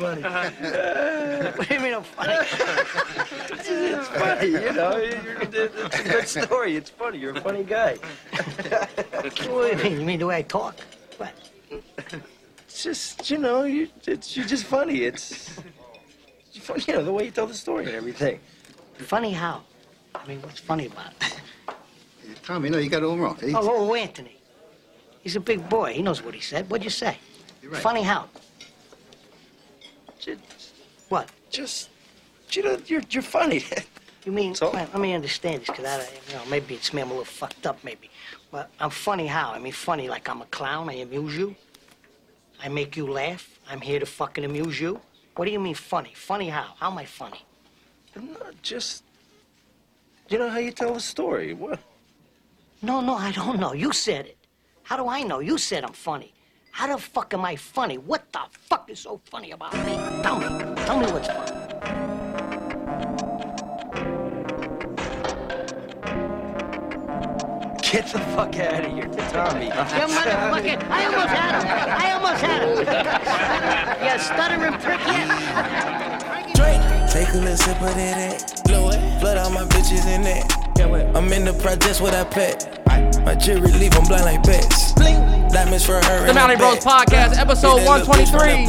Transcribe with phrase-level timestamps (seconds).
[0.00, 0.22] funny.
[1.56, 2.34] What do you mean I'm funny?
[3.72, 4.92] It's funny, you know.
[4.96, 6.76] It's a good story.
[6.76, 7.18] It's funny.
[7.18, 7.96] You're a funny guy.
[9.12, 10.00] what do you mean?
[10.00, 10.74] You mean the way I talk?
[11.18, 11.32] What?
[12.66, 15.02] It's just, you know, you, it's, you're just funny.
[15.04, 15.58] It's,
[16.48, 18.40] it's funny, you know, the way you tell the story and everything.
[18.98, 19.62] Funny how?
[20.14, 21.36] I mean, what's funny about it?
[22.42, 23.36] Tommy, no, you got it all wrong.
[23.40, 23.60] He- Oh,
[23.90, 24.36] oh, Anthony.
[25.22, 25.92] He's a big boy.
[25.92, 26.68] He knows what he said.
[26.70, 27.18] What'd you say?
[27.62, 27.82] You're right.
[27.82, 28.28] Funny how?
[30.20, 30.74] Just,
[31.08, 31.28] What?
[31.50, 31.88] just,
[32.52, 33.64] you know, you're, you're funny.
[34.26, 34.70] You mean, So?
[34.70, 35.96] well, let me understand this, because I,
[36.28, 38.10] you know, maybe it's me, I'm a little fucked up, maybe.
[38.50, 39.52] But I'm funny how?
[39.52, 41.56] I mean, funny like I'm a clown, I amuse you.
[42.62, 43.48] I make you laugh.
[43.70, 45.00] I'm here to fucking amuse you.
[45.36, 46.12] What do you mean funny?
[46.14, 46.74] Funny how?
[46.78, 47.42] How am I funny?
[48.14, 49.04] I'm not just,
[50.28, 51.54] you know how you tell the story.
[51.54, 51.78] What?
[52.82, 53.72] No, no, I don't know.
[53.72, 54.36] You said it.
[54.82, 55.38] How do I know?
[55.38, 56.34] You said I'm funny.
[56.70, 57.98] How the fuck am I funny?
[57.98, 59.94] What the fuck is so funny about me?
[60.22, 60.74] Tell me.
[60.84, 61.60] Tell me what's funny.
[67.82, 69.66] Get the fuck out of here, Tommy.
[69.66, 70.90] You motherfucker!
[70.90, 71.90] I almost had him!
[71.90, 72.78] I almost had him!
[74.06, 76.54] you stuttering prick yet?
[76.54, 77.10] Drink.
[77.10, 78.62] Take a little sip of that.
[78.64, 79.20] Blow it.
[79.20, 80.60] Flood all my bitches in that.
[81.16, 82.80] I'm in the projects with that pet.
[83.24, 84.92] My jewelry leave 'em blind like pets.
[84.92, 86.26] Diamonds for her.
[86.26, 88.66] The Mallory Bros Podcast, episode 123.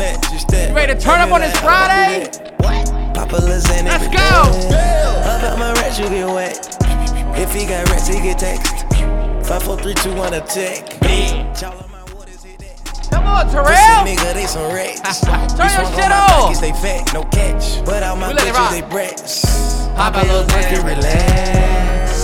[0.69, 2.29] You ready to turn up on this Friday?
[3.31, 3.85] Lasagna.
[3.85, 4.43] Let's go.
[5.23, 6.77] About my rats, you get wet.
[7.37, 8.83] If he got rats, he get text.
[9.47, 10.97] Five, four, three, two, one, attack.
[11.61, 13.09] Y'all on my waters, hit that.
[13.09, 14.03] Come on, Terrell.
[14.05, 15.21] nigga, they some rats.
[15.55, 16.59] Turn your shit off.
[16.59, 17.81] They fat, no catch.
[17.85, 18.71] But all my We let it rock.
[18.71, 19.45] bitches, they brats.
[19.95, 20.85] Pop a little Lasagna, Xan.
[20.85, 22.23] relax.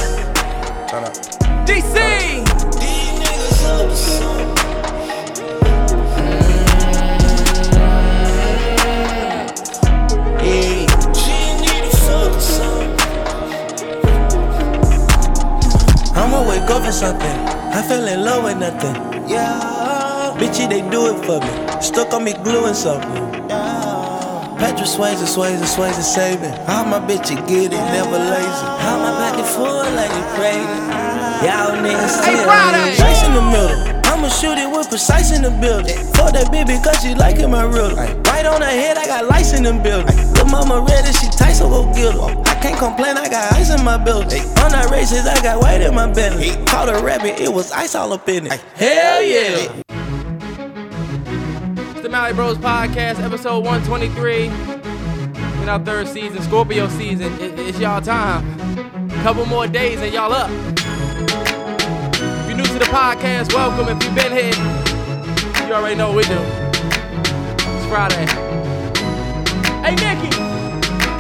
[0.91, 1.13] Turn up.
[1.67, 1.95] DC.
[2.79, 4.47] These niggas up some.
[10.39, 10.87] Yeah.
[11.11, 12.31] She need to fuck.
[16.15, 17.37] I'ma wake up for something.
[17.75, 18.95] I fell in love with nothing.
[19.27, 20.35] Yeah.
[20.39, 21.81] Bitchy, they do it for me.
[21.81, 23.49] Stuck on me gluing something.
[23.49, 24.55] Yeah.
[24.57, 26.53] Patrick Swayze, Swayze, Swayze saving.
[26.65, 28.65] How my bitch get it, never lazy.
[28.83, 31.16] How my pocket full like it crazy.
[31.45, 32.95] Y'all niggas Hey, still Friday.
[32.97, 33.77] Dice in the middle.
[34.07, 35.95] I'ma shoot it with precise in the building.
[36.15, 37.95] Fuck that bitch because she liking my riddle.
[37.95, 40.15] Right on her head, I got lice in the building.
[40.33, 42.41] The mama ready, she tight, so go get her.
[42.49, 44.41] I can't complain, I got ice in my building.
[44.57, 46.51] I'm not racist, I got white in my belly.
[46.65, 48.59] Caught a rabbit, it was ice all up in it.
[48.75, 49.81] Hell yeah!
[51.91, 54.45] It's the Mallory Bros Podcast, episode 123.
[55.61, 57.31] In our third season, Scorpio season.
[57.39, 58.43] It- it's y'all time.
[59.23, 60.49] Couple more days and y'all up.
[62.57, 63.87] You're new to the podcast, welcome.
[63.95, 66.39] If you've been here, you already know what we do.
[67.53, 68.25] It's Friday.
[69.83, 70.35] Hey, Nikki.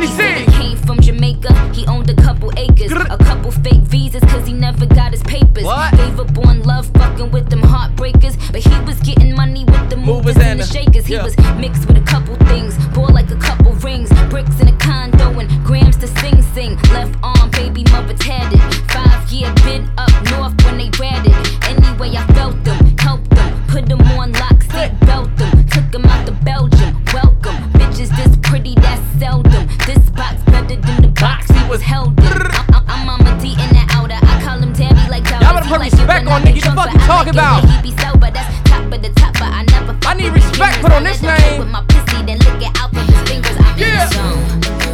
[0.01, 0.66] DC.
[0.87, 5.11] From Jamaica, he owned a couple acres, a couple fake visas, cause he never got
[5.11, 5.65] his papers.
[5.65, 5.93] What?
[5.97, 9.97] Gave up on love, fucking with them heartbreakers, but he was getting money with the
[9.97, 11.05] Movers movers and the shakers.
[11.05, 11.25] He yeah.
[11.25, 15.37] was mixed with a couple things, bought like a couple rings, bricks in a condo
[15.37, 16.77] and grams to sing sing.
[16.93, 18.61] Left arm, baby mother tatted.
[18.89, 21.35] Five year been up north when they ratted.
[21.67, 26.05] Anyway, I felt them, helped them, put them on lock, seat belt them, took them
[26.05, 27.03] out to Belgium.
[27.13, 29.67] Welcome, bitches this pretty, that's seldom.
[29.85, 32.25] This box better than the box he was held in.
[32.25, 34.19] Uh, uh, I'm, I'm, I'm Mama D in the outer.
[34.21, 36.43] I call him Tabby like Y'all better put respect on.
[36.43, 37.63] The fuck you talking about?
[37.65, 40.91] He be sober, that's top of the top, but I never I need respect put
[40.91, 41.59] on this let him play name.
[41.59, 43.55] With my pussy, then lick it out from his fingers.
[43.59, 44.86] I'm Yeah.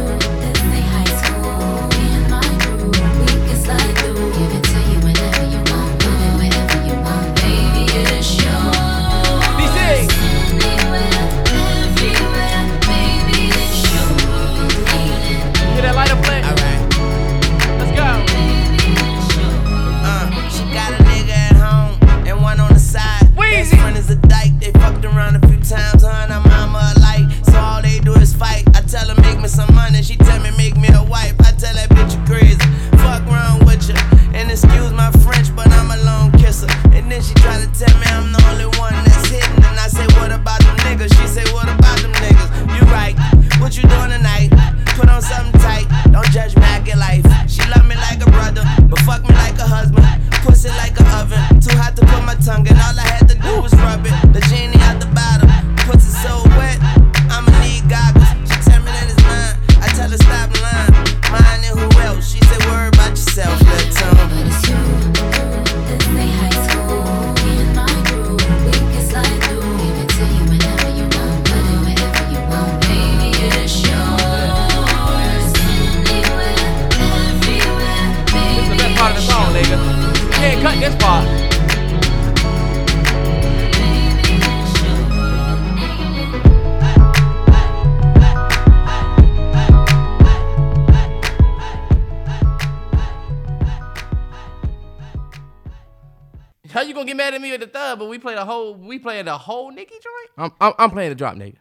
[99.04, 100.30] Playing the whole Nicki joint.
[100.38, 101.56] I'm I'm, I'm playing the drop, nigga.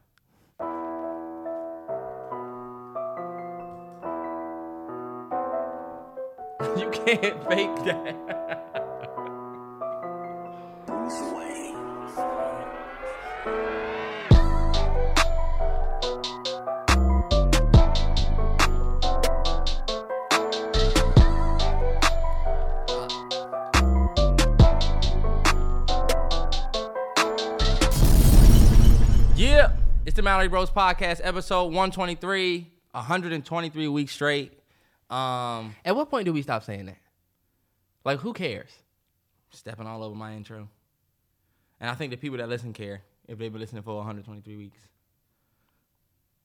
[6.80, 8.34] you can't fake that.
[13.46, 13.83] Yeah,
[30.14, 34.54] it's the Mallory Bros podcast, episode 123, 123 weeks straight.
[35.10, 37.00] Um, at what point do we stop saying that?
[38.06, 38.70] Like, who cares?
[39.50, 40.70] Stepping all over my intro.
[41.82, 44.78] And I think the people that listen care if they've been listening for 123 weeks.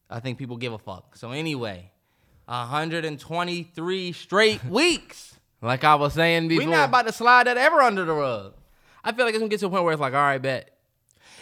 [0.09, 1.15] I think people give a fuck.
[1.17, 1.91] So anyway,
[2.47, 5.35] 123 straight weeks.
[5.61, 6.65] Like I was saying before.
[6.65, 8.55] We're not about to slide that ever under the rug.
[9.05, 10.78] I feel like it's gonna get to a point where it's like, all right, bet.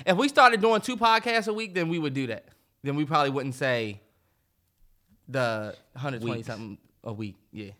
[0.04, 2.44] If we started doing two podcasts a week, then we would do that.
[2.82, 4.00] Then we probably wouldn't say
[5.28, 6.46] the 120 Weeks.
[6.46, 7.37] something a week.
[7.52, 7.70] Yeah.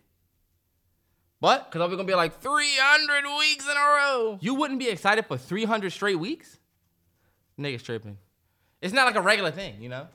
[1.39, 4.39] But Cause we're gonna be like 300 weeks in a row.
[4.41, 6.57] you wouldn't be excited for 300 straight weeks?
[7.59, 8.17] Niggas tripping.
[8.81, 10.07] It's not like a regular thing, you know?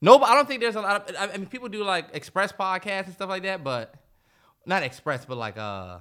[0.00, 1.16] No, but I don't think there's a lot of.
[1.18, 3.94] I mean, people do like express podcasts and stuff like that, but
[4.64, 5.98] not express, but like uh,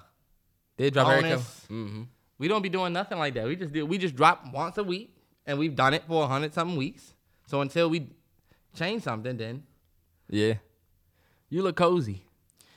[0.77, 1.07] Did drop.
[1.07, 2.03] Mm-hmm.
[2.38, 3.47] We don't be doing nothing like that.
[3.47, 3.85] We just do.
[3.85, 5.16] We just drop once a week,
[5.47, 7.13] and we've done it for a hundred something weeks.
[7.47, 8.09] So until we
[8.75, 9.63] change something, then
[10.29, 10.55] Yeah.
[11.49, 12.25] You look cozy.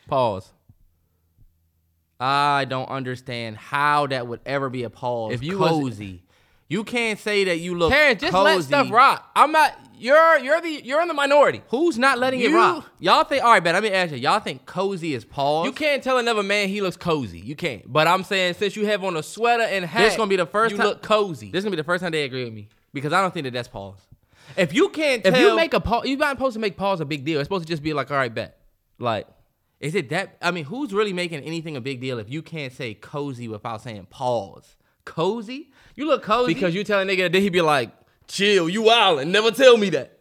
[0.06, 0.52] Pause.
[2.20, 5.32] I don't understand how that would ever be a pause.
[5.32, 6.22] If you cozy,
[6.70, 7.93] you can't say that you look.
[7.93, 8.55] Terrance, just cozy.
[8.56, 9.31] let stuff rock.
[9.37, 9.75] I'm not.
[9.99, 11.62] You're you're the you're in the minority.
[11.69, 12.90] Who's not letting it You- rock?
[13.00, 13.44] Y'all think?
[13.44, 13.75] All right, bet.
[13.75, 14.17] Let me ask you.
[14.17, 15.67] Y'all think cozy is pause?
[15.67, 17.38] You can't tell another man he looks cozy.
[17.40, 17.82] You can't.
[17.93, 20.46] But I'm saying since you have on a sweater and hat, This gonna be the
[20.46, 21.50] first you time- look cozy.
[21.50, 23.44] This is gonna be the first time they agree with me because I don't think
[23.44, 23.99] that that's pause.
[24.56, 27.00] If you can't tell, if you make a pause, you're not supposed to make pause
[27.00, 27.38] a big deal.
[27.38, 28.58] It's supposed to just be like, all right, bet.
[28.99, 29.26] Like,
[29.81, 30.38] is it that?
[30.40, 33.82] I mean, who's really making anything a big deal if you can't say cozy without
[33.82, 34.76] saying pause?
[35.05, 35.70] Cozy?
[35.96, 37.90] You look cozy because you tell a nigga that, then he be like,
[38.28, 40.19] chill, you wildin', never tell me that.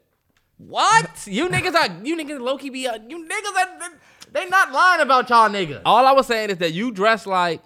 [0.57, 1.25] What?
[1.25, 3.91] you niggas are you niggas low key be uh, you niggas are
[4.31, 5.81] they not lying about y'all niggas.
[5.85, 7.61] All I was saying is that you dress like,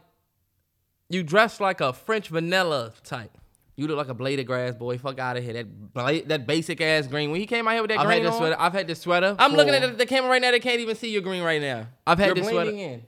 [1.09, 3.37] you dress like a French vanilla type.
[3.75, 4.99] You look like a blade of grass boy.
[4.99, 5.53] Fuck out of here.
[5.53, 7.31] That bla- that basic ass green.
[7.31, 8.55] When he came out here with that I've green had this on, sweater.
[8.59, 9.35] I've had this sweater.
[9.39, 10.51] I'm looking at the, camera right now.
[10.51, 11.87] They can't even see your green right now.
[12.05, 13.03] I've had You're this blending in.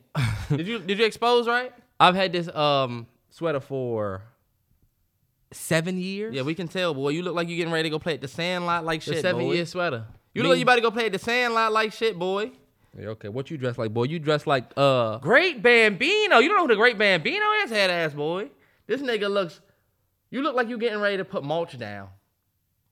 [0.58, 1.72] did you did you expose right?
[2.00, 4.24] I've had this um sweater for
[5.52, 6.34] seven years.
[6.36, 7.10] Yeah, we can tell, boy.
[7.10, 9.22] You look like you getting ready to go play at the Sandlot like the shit,
[9.22, 9.54] seven boy.
[9.54, 10.06] year sweater.
[10.34, 12.52] You Me- look like you about to go play at the Sandlot like shit, boy.
[12.98, 14.04] Yeah, okay, what you dress like, boy?
[14.04, 15.18] You dress like uh.
[15.18, 16.40] Great Bambino.
[16.40, 18.50] You don't know who the Great Bambino is, head ass boy.
[18.88, 19.60] This nigga looks.
[20.30, 22.10] You look like you getting ready to put mulch down.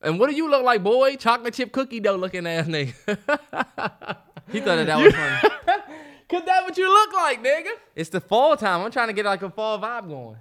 [0.02, 1.16] And what do you look like, boy?
[1.16, 2.94] Chocolate chip cookie dough looking ass nigga.
[4.52, 5.56] He thought that that was funny.
[6.30, 7.72] Cause that what you look like, nigga.
[7.96, 8.82] It's the fall time.
[8.82, 10.38] I'm trying to get like a fall vibe going.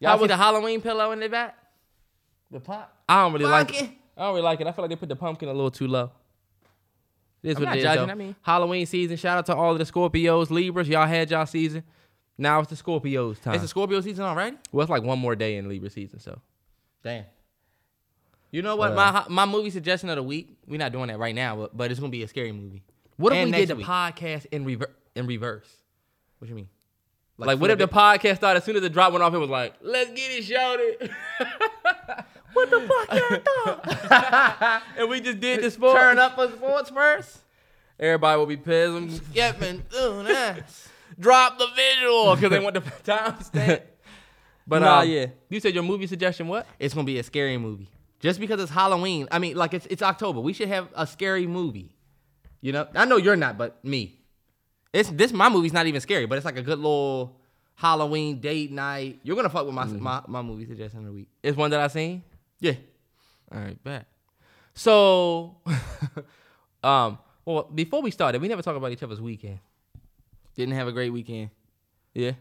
[0.00, 1.56] Y'all How see the Halloween pillow in the back?
[2.50, 2.96] The pop.
[3.08, 3.84] I don't really like it.
[3.84, 3.90] it.
[4.16, 4.66] I don't really like it.
[4.66, 6.10] I feel like they put the pumpkin a little too low.
[7.42, 8.12] It is I'm what not it is, judging, though.
[8.12, 9.16] I mean- Halloween season.
[9.16, 10.88] Shout out to all of the Scorpios, Libras.
[10.88, 11.84] Y'all had y'all season.
[12.36, 13.54] Now it's the Scorpios time.
[13.54, 14.56] It's the Scorpio season already.
[14.72, 16.40] well, it's like one more day in Libra season, so
[17.02, 17.24] Damn.
[18.50, 18.94] You know what?
[18.94, 19.12] Well.
[19.12, 20.56] my my movie suggestion of the week.
[20.66, 22.82] We're not doing that right now, but, but it's gonna be a scary movie.
[23.16, 23.86] What if And we did the week.
[23.86, 25.68] podcast in rever- in reverse?
[26.38, 26.68] What you mean?
[27.46, 29.32] Like, what if the podcast started as soon as the drop went off?
[29.34, 31.10] It was like, let's get it, shouted.
[32.52, 33.38] what the fuck y'all
[33.80, 34.82] thought?
[34.98, 35.98] and we just did the sports.
[35.98, 37.38] turn up for sports first?
[37.98, 38.94] Everybody will be pissed.
[38.94, 39.82] and Yep, man.
[39.98, 40.88] Ooh, nice.
[41.18, 43.82] Drop the visual because they want the timestamp.
[44.66, 45.26] But Nah, uh, yeah.
[45.48, 46.66] You said your movie suggestion what?
[46.78, 47.88] It's gonna be a scary movie.
[48.20, 49.28] Just because it's Halloween.
[49.30, 50.40] I mean, like it's it's October.
[50.40, 51.94] We should have a scary movie.
[52.60, 52.86] You know?
[52.94, 54.19] I know you're not, but me.
[54.92, 57.36] It's this my movie's not even scary, but it's like a good little
[57.74, 59.20] Halloween date night.
[59.22, 61.28] You're gonna fuck with my my, my movie suggestion of the week.
[61.42, 62.22] It's one that I seen.
[62.58, 62.74] Yeah.
[63.52, 64.06] All right, bet.
[64.74, 65.56] So,
[66.82, 69.58] um, well, before we started, we never talk about each other's weekend.
[70.54, 71.50] Didn't have a great weekend.
[72.14, 72.32] Yeah.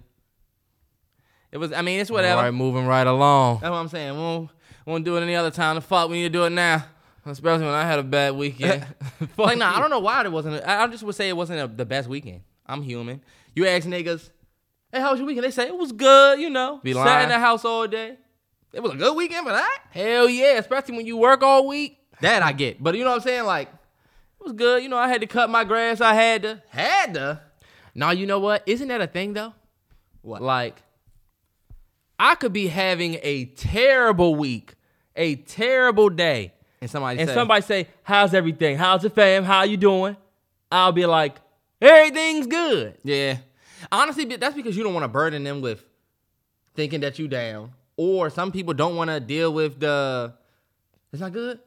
[1.52, 2.38] It was I mean, it's whatever.
[2.38, 3.60] All right, moving right along.
[3.62, 4.14] That's what I'm saying.
[4.14, 4.50] We won't,
[4.86, 5.76] we won't do it any other time.
[5.76, 6.86] The fuck we need to do it now.
[7.30, 8.86] Especially when I had a bad weekend.
[9.38, 10.56] like, nah, I don't know why it wasn't.
[10.56, 12.42] a- I I just would say it wasn't a, the best weekend.
[12.66, 13.22] I'm human.
[13.56, 14.30] You ask niggas,
[14.92, 15.46] hey, how was your weekend?
[15.46, 16.40] They say it was good.
[16.40, 17.24] You know, Be sat lying.
[17.24, 18.18] in the house all day.
[18.72, 19.80] It was a good weekend for that.
[19.90, 21.98] Hell yeah, especially when you work all week.
[22.22, 22.84] That I get.
[22.84, 23.46] But you know what I'm saying?
[23.46, 24.84] Like, it was good.
[24.84, 26.02] You know, I had to cut my grass.
[26.02, 26.62] I had to.
[26.70, 27.42] Had to.
[27.96, 28.62] Now you know what?
[28.66, 29.54] Isn't that a thing though?
[30.22, 30.42] What?
[30.42, 30.84] Like,
[32.20, 34.76] I could be having a terrible week,
[35.16, 38.78] a terrible day, And somebody and say, somebody say, "How's everything?
[38.78, 39.44] How's the fam?
[39.44, 40.16] How you doing?"
[40.72, 41.36] I'll be like,
[41.82, 43.38] "Everything's good." Yeah.
[43.92, 45.84] Honestly, that's because you don't want to burden them with
[46.76, 47.72] thinking that you down.
[47.98, 50.34] Or some people don't want to deal with the
[51.12, 51.60] it's not good.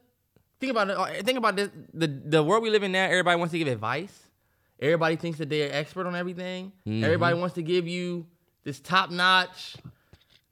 [0.61, 0.97] Think about it.
[0.97, 1.69] uh, Think about this.
[1.92, 4.19] The the world we live in now, everybody wants to give advice.
[4.81, 6.73] Everybody thinks that they're expert on everything.
[6.87, 7.04] Mm-hmm.
[7.04, 8.26] Everybody wants to give you
[8.64, 9.76] this top notch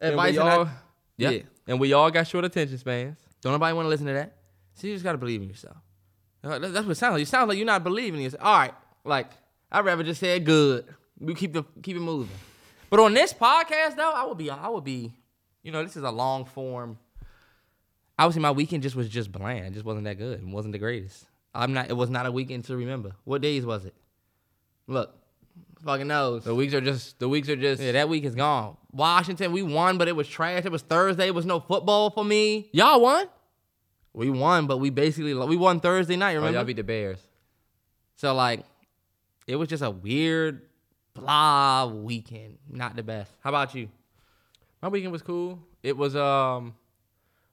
[0.00, 0.32] And advice.
[0.34, 0.70] we and all, I-
[1.16, 1.30] yeah.
[1.30, 1.42] yeah.
[1.66, 3.18] and we all got short attention spans.
[3.40, 4.36] Don't nobody want to listen to that.
[4.80, 5.76] So you just gotta believe in yourself.
[6.42, 7.20] Uh, That's what it sounds like.
[7.20, 8.42] You sound like you're not believing in yourself.
[8.42, 9.30] All right, like
[9.70, 10.86] I'd rather just say good.
[11.18, 12.34] We keep the keep it moving.
[12.88, 15.12] But on this podcast though, I would be I would be,
[15.62, 16.98] you know, this is a long form.
[18.18, 19.66] Obviously, my weekend just was just bland.
[19.66, 20.40] It just wasn't that good.
[20.40, 21.26] It wasn't the greatest.
[21.54, 21.90] I'm not.
[21.90, 23.12] It was not a weekend to remember.
[23.24, 23.94] What days was it?
[24.86, 25.14] Look,
[25.84, 26.44] fucking knows.
[26.44, 28.78] The weeks are just the weeks are just Yeah, that week is gone.
[28.92, 30.64] Washington, we won, but it was trash.
[30.64, 31.26] It was Thursday.
[31.26, 32.70] It was no football for me.
[32.72, 33.26] y'all won.
[34.12, 36.32] We won, but we basically we won Thursday night.
[36.32, 36.58] Oh, Remember?
[36.58, 37.20] y'all beat the Bears.
[38.16, 38.64] so like,
[39.46, 40.62] it was just a weird
[41.14, 42.58] blah weekend.
[42.68, 43.30] Not the best.
[43.40, 43.88] How about you?
[44.82, 45.60] My weekend was cool.
[45.82, 46.74] It was um,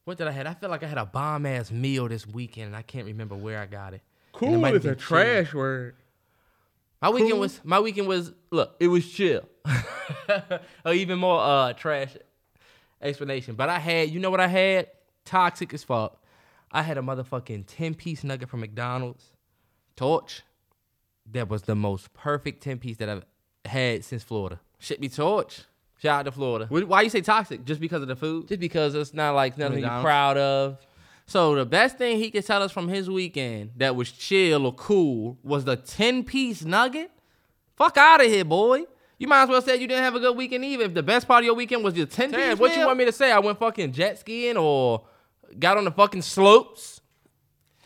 [0.05, 0.47] what did I had?
[0.47, 3.35] I feel like I had a bomb ass meal this weekend, and I can't remember
[3.35, 4.01] where I got it.
[4.33, 5.45] Cool it might have been chill.
[5.53, 5.95] word.
[7.01, 8.75] My weekend was my weekend was look.
[8.79, 9.47] It was chill.
[10.85, 12.15] or even more uh trash
[13.01, 13.55] explanation.
[13.55, 14.87] But I had, you know what I had?
[15.25, 16.21] Toxic as fuck.
[16.77, 19.25] I had a motherfucking 10 piece nugget from McDonald's.
[19.95, 20.43] torch.
[21.31, 23.25] That was the most perfect 10 piece that I've
[23.65, 24.59] had since Florida.
[24.79, 25.61] Shit be torch.
[26.01, 26.65] Shout out to Florida.
[26.67, 27.65] Wh- Why you say toxic?
[27.65, 28.47] Just because of the food?
[28.47, 30.77] Just because it's not like nothing you're proud of.
[31.25, 34.73] So the best thing he could tell us from his weekend that was chill or
[34.73, 37.11] cool was the 10 piece nugget.
[37.75, 38.83] Fuck out of here, boy.
[39.17, 40.83] You might as well say you didn't have a good weekend either.
[40.85, 43.05] If the best part of your weekend was your 10 piece what you want me
[43.05, 43.31] to say?
[43.31, 45.03] I went fucking jet skiing or
[45.59, 47.01] got on the fucking slopes?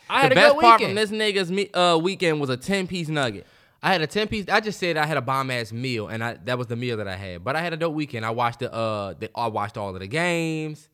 [0.08, 0.98] I The had a best good part weekend.
[0.98, 3.46] from this nigga's me- uh, weekend was a 10 piece nugget.
[3.84, 4.44] I had a ten piece.
[4.48, 6.98] I just said I had a bomb ass meal, and I that was the meal
[6.98, 7.42] that I had.
[7.42, 8.24] But I had a dope weekend.
[8.24, 10.88] I watched the uh, the, I watched all of the games.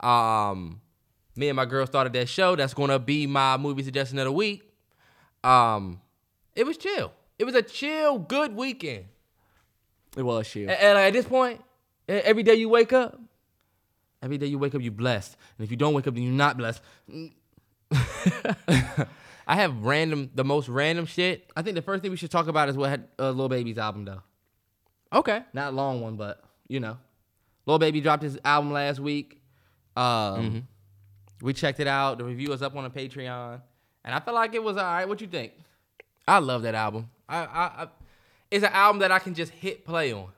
[0.00, 0.80] Um,
[1.34, 2.54] me and my girl started that show.
[2.54, 4.72] That's gonna be my movie suggestion of the week.
[5.42, 6.00] Um,
[6.54, 7.12] it was chill.
[7.40, 9.06] It was a chill, good weekend.
[10.16, 10.70] It was chill.
[10.70, 11.60] And, and at this point,
[12.08, 13.18] every day you wake up,
[14.22, 15.36] Every day you wake up, you're blessed.
[15.58, 16.82] And if you don't wake up, then you're not blessed.
[19.46, 21.50] I have random, the most random shit.
[21.56, 23.78] I think the first thing we should talk about is what had uh, Lil Baby's
[23.78, 24.22] album, though.
[25.12, 25.42] Okay.
[25.52, 26.98] Not a long one, but, you know.
[27.64, 29.40] Lil Baby dropped his album last week.
[29.96, 30.66] Um,
[31.40, 32.18] We checked it out.
[32.18, 33.60] The review is up on the Patreon.
[34.04, 35.08] And I felt like it was all right.
[35.08, 35.52] What you think?
[36.26, 37.10] I love that album.
[37.28, 37.88] I, I, I,
[38.50, 40.28] it's an album that I can just hit play on.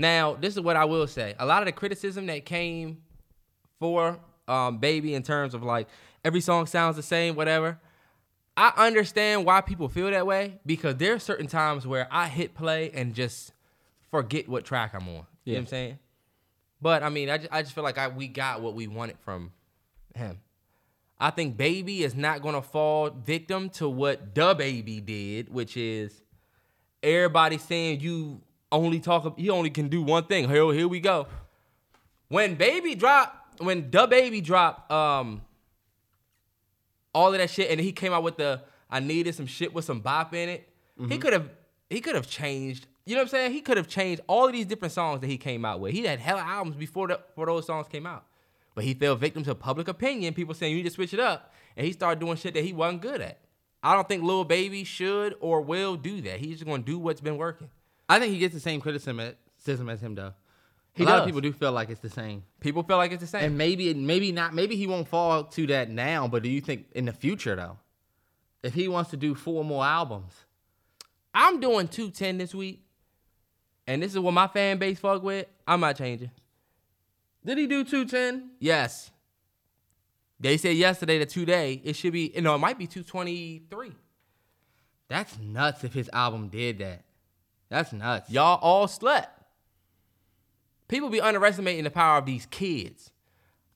[0.00, 1.34] Now, this is what I will say.
[1.38, 3.02] A lot of the criticism that came
[3.78, 5.88] for um, Baby in terms of like
[6.24, 7.78] every song sounds the same, whatever.
[8.56, 12.54] I understand why people feel that way because there are certain times where I hit
[12.54, 13.52] play and just
[14.10, 15.26] forget what track I'm on.
[15.44, 15.98] You know what I'm saying?
[16.80, 19.18] But I mean, I just, I just feel like I, we got what we wanted
[19.18, 19.52] from
[20.14, 20.40] him.
[21.18, 26.22] I think Baby is not gonna fall victim to what DaBaby did, which is
[27.02, 28.40] everybody saying you
[28.72, 29.38] only talk.
[29.38, 30.48] He only can do one thing.
[30.48, 31.26] Here, here we go.
[32.28, 35.42] When Baby dropped, when DaBaby dropped, um,
[37.12, 39.84] all of that shit, and he came out with the I needed some shit with
[39.84, 40.68] some bop in it.
[41.08, 41.48] He could have,
[41.88, 42.86] he could have changed.
[43.06, 43.52] You know what I'm saying?
[43.52, 45.92] He could have changed all of these different songs that he came out with.
[45.92, 48.26] He had hella albums before the, before those songs came out.
[48.74, 51.54] But he fell victim to public opinion, people saying you need to switch it up,
[51.76, 53.38] and he started doing shit that he wasn't good at.
[53.82, 56.38] I don't think Lil Baby should or will do that.
[56.38, 57.70] He's just gonna do what's been working.
[58.10, 60.34] I think he gets the same criticism as him, though.
[60.92, 62.42] He a lot of people do feel like it's the same.
[62.58, 63.44] People feel like it's the same.
[63.44, 64.52] And maybe, maybe not.
[64.52, 66.26] Maybe he won't fall to that now.
[66.26, 67.78] But do you think in the future, though,
[68.64, 70.32] if he wants to do four more albums,
[71.32, 72.82] I'm doing 210 this week,
[73.86, 75.46] and this is what my fan base fuck with.
[75.66, 76.32] I'm not changing.
[77.44, 78.50] did he do two ten?
[78.58, 79.12] Yes.
[80.40, 83.92] They said yesterday that today it should be, you know, it might be 223.
[85.08, 85.84] That's nuts.
[85.84, 87.04] If his album did that,
[87.70, 88.28] that's nuts.
[88.30, 89.40] Y'all all slept.
[90.88, 93.12] People be underestimating the power of these kids.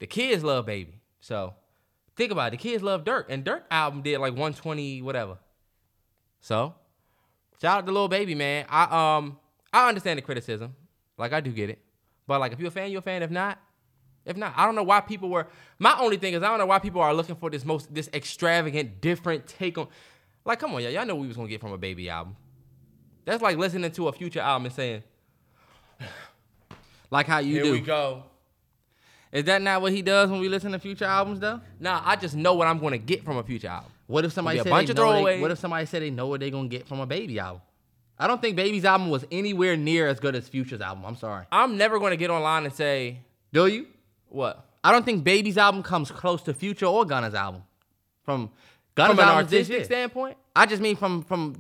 [0.01, 1.01] The kids love baby.
[1.21, 1.55] So
[2.17, 2.51] think about it.
[2.53, 3.27] The kids love Dirk.
[3.31, 5.39] And Dirk album did like 120, whatever.
[6.41, 6.75] So
[7.63, 8.67] shout out to little Baby, man.
[8.69, 9.39] I um
[9.73, 10.75] I understand the criticism.
[11.17, 11.79] Like I do get it.
[12.27, 13.23] But like if you're a fan, you're a fan.
[13.23, 13.59] If not,
[14.25, 15.47] if not, I don't know why people were
[15.79, 18.11] my only thing is I don't know why people are looking for this most this
[18.13, 19.87] extravagant, different take on
[20.45, 20.91] like come on, y'all.
[20.91, 22.37] Y'all know what we was gonna get from a baby album.
[23.25, 25.03] That's like listening to a future album and saying,
[27.11, 27.73] Like how you Here do.
[27.73, 28.25] we go.
[29.33, 31.61] Is that not what he does when we listen to future albums though?
[31.81, 33.91] Nah, I just know what I'm gonna get from a future album.
[34.07, 35.41] What if somebody be a said bunch they of know they, throwaways.
[35.41, 37.63] what if somebody said they know what they're gonna get from a baby album?
[38.17, 41.05] I don't think Baby's album was anywhere near as good as Future's album.
[41.05, 41.47] I'm sorry.
[41.51, 43.19] I'm never gonna get online and say
[43.53, 43.87] Do you?
[44.29, 47.63] what I don't think Baby's album comes close to Future or Gunna's album.
[48.23, 48.51] From
[48.95, 49.85] Gunna's from an album this artistic year.
[49.85, 50.37] standpoint.
[50.55, 51.57] I just mean from from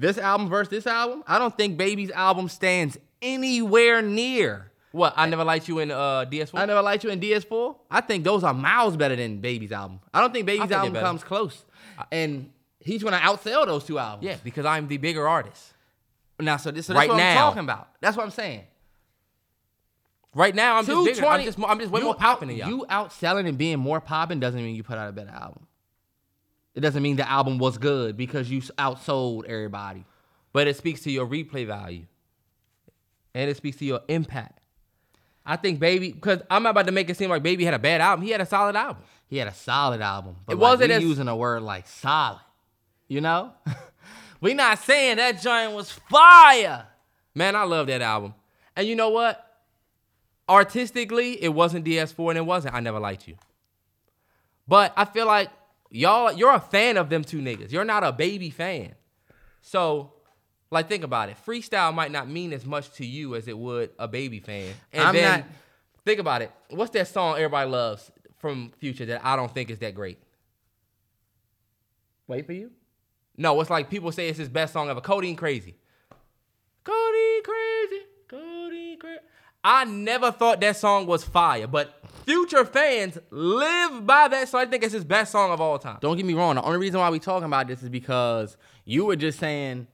[0.00, 1.22] this album versus this album.
[1.26, 4.70] I don't think Baby's album stands anywhere near.
[4.92, 6.50] What I never liked you in uh, DS4.
[6.54, 7.76] I never liked you in DS4.
[7.90, 10.00] I think those are miles better than Baby's album.
[10.12, 11.64] I don't think Baby's think album comes close,
[12.10, 14.24] and he's gonna outsell those two albums.
[14.24, 15.74] Yeah, because I'm the bigger artist.
[16.40, 17.30] Now, so this so that's Right what now.
[17.30, 17.88] I'm talking about.
[18.00, 18.64] That's what I'm saying.
[20.34, 21.26] Right now, I'm just bigger.
[21.26, 22.68] I'm just, I'm just way you more popping than y'all.
[22.68, 25.66] You outselling and being more popping doesn't mean you put out a better album.
[26.74, 30.04] It doesn't mean the album was good because you outsold everybody.
[30.52, 32.06] but it speaks to your replay value,
[33.34, 34.58] and it speaks to your impact.
[35.46, 37.78] I think Baby, because I'm not about to make it seem like Baby had a
[37.78, 38.24] bad album.
[38.24, 39.02] He had a solid album.
[39.26, 40.36] He had a solid album.
[40.46, 42.40] But It like, wasn't as- using a word like solid.
[43.08, 43.52] You know?
[44.40, 46.86] we not saying that joint was fire.
[47.34, 48.34] Man, I love that album.
[48.76, 49.44] And you know what?
[50.48, 53.36] Artistically, it wasn't DS4 and it wasn't I Never Liked You.
[54.66, 55.48] But I feel like
[55.90, 57.72] y'all, you're a fan of them two niggas.
[57.72, 58.94] You're not a baby fan.
[59.60, 60.12] So,
[60.70, 61.36] like, think about it.
[61.46, 64.72] Freestyle might not mean as much to you as it would a baby fan.
[64.92, 65.48] And I'm then, not-
[66.04, 66.50] think about it.
[66.70, 70.18] What's that song everybody loves from Future that I don't think is that great?
[72.26, 72.70] Wait for you?
[73.36, 75.00] No, it's like people say it's his best song ever.
[75.00, 75.74] Codeine Crazy.
[76.84, 78.04] Codeine Crazy.
[78.28, 79.18] Codeine Crazy.
[79.64, 81.99] I never thought that song was fire, but
[82.30, 85.98] future fans live by that so I think it's his best song of all time.
[86.00, 86.54] Don't get me wrong.
[86.54, 89.86] The only reason why we talking about this is because you were just saying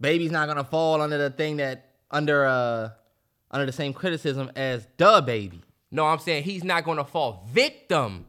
[0.00, 2.90] baby's not gonna fall under the thing that under uh
[3.50, 5.62] under the same criticism as DaBaby.
[5.90, 8.26] No, I'm saying he's not to fall victim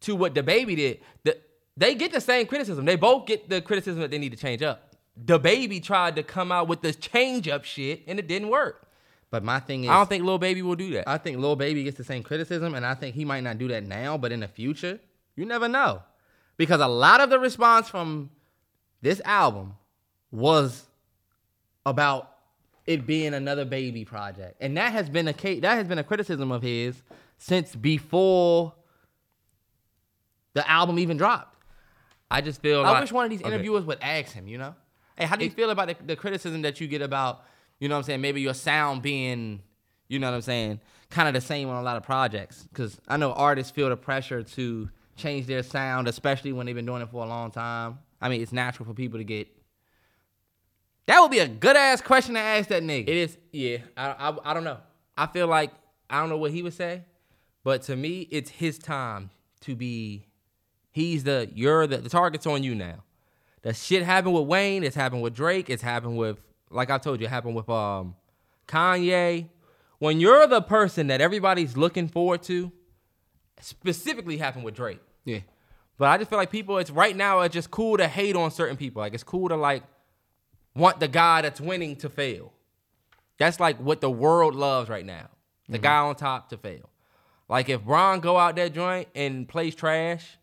[0.00, 1.00] to what DaBaby did.
[1.24, 1.38] The,
[1.76, 2.84] they get the same criticism.
[2.84, 4.94] They both get the criticism that they need to change up.
[5.24, 8.85] DaBaby tried to come out with this change up shit and it didn't work.
[9.30, 11.08] But my thing is I don't think Lil Baby will do that.
[11.08, 13.68] I think Lil Baby gets the same criticism, and I think he might not do
[13.68, 15.00] that now, but in the future,
[15.34, 16.02] you never know.
[16.56, 18.30] Because a lot of the response from
[19.02, 19.74] this album
[20.30, 20.84] was
[21.84, 22.32] about
[22.86, 24.56] it being another baby project.
[24.60, 27.02] And that has been a that has been a criticism of his
[27.36, 28.72] since before
[30.54, 31.54] the album even dropped.
[32.30, 33.48] I just feel like I like wish one of these Okay.
[33.48, 34.74] interviewers would ask him, you know?
[35.16, 37.44] Hey, how do you feel about the, the criticism that you get about,
[37.78, 39.62] you know what I'm saying, maybe your sound being,
[40.08, 42.64] you know what I'm saying, kind of the same on a lot of projects?
[42.64, 46.86] Because I know artists feel the pressure to change their sound, especially when they've been
[46.86, 47.98] doing it for a long time.
[48.20, 49.48] I mean, it's natural for people to get.
[51.06, 53.08] That would be a good ass question to ask that nigga.
[53.08, 53.78] It is, yeah.
[53.96, 54.78] I, I, I don't know.
[55.16, 55.70] I feel like
[56.10, 57.02] I don't know what he would say,
[57.64, 60.26] but to me, it's his time to be.
[60.90, 63.04] He's the you're the the target's on you now.
[63.62, 64.82] The shit happened with Wayne.
[64.82, 65.68] It's happened with Drake.
[65.68, 66.38] It's happened with
[66.70, 68.14] like I told you, it happened with um
[68.68, 69.48] Kanye.
[69.98, 72.70] When you're the person that everybody's looking forward to,
[73.60, 75.00] specifically happened with Drake.
[75.24, 75.40] yeah.
[75.98, 78.50] But I just feel like people, it's right now, it's just cool to hate on
[78.50, 79.00] certain people.
[79.00, 79.82] Like it's cool to like
[80.74, 82.52] want the guy that's winning to fail.
[83.38, 85.30] That's like what the world loves right now.
[85.68, 86.90] The guy on top to fail.
[87.48, 90.36] Like if Bron go out that joint and plays trash,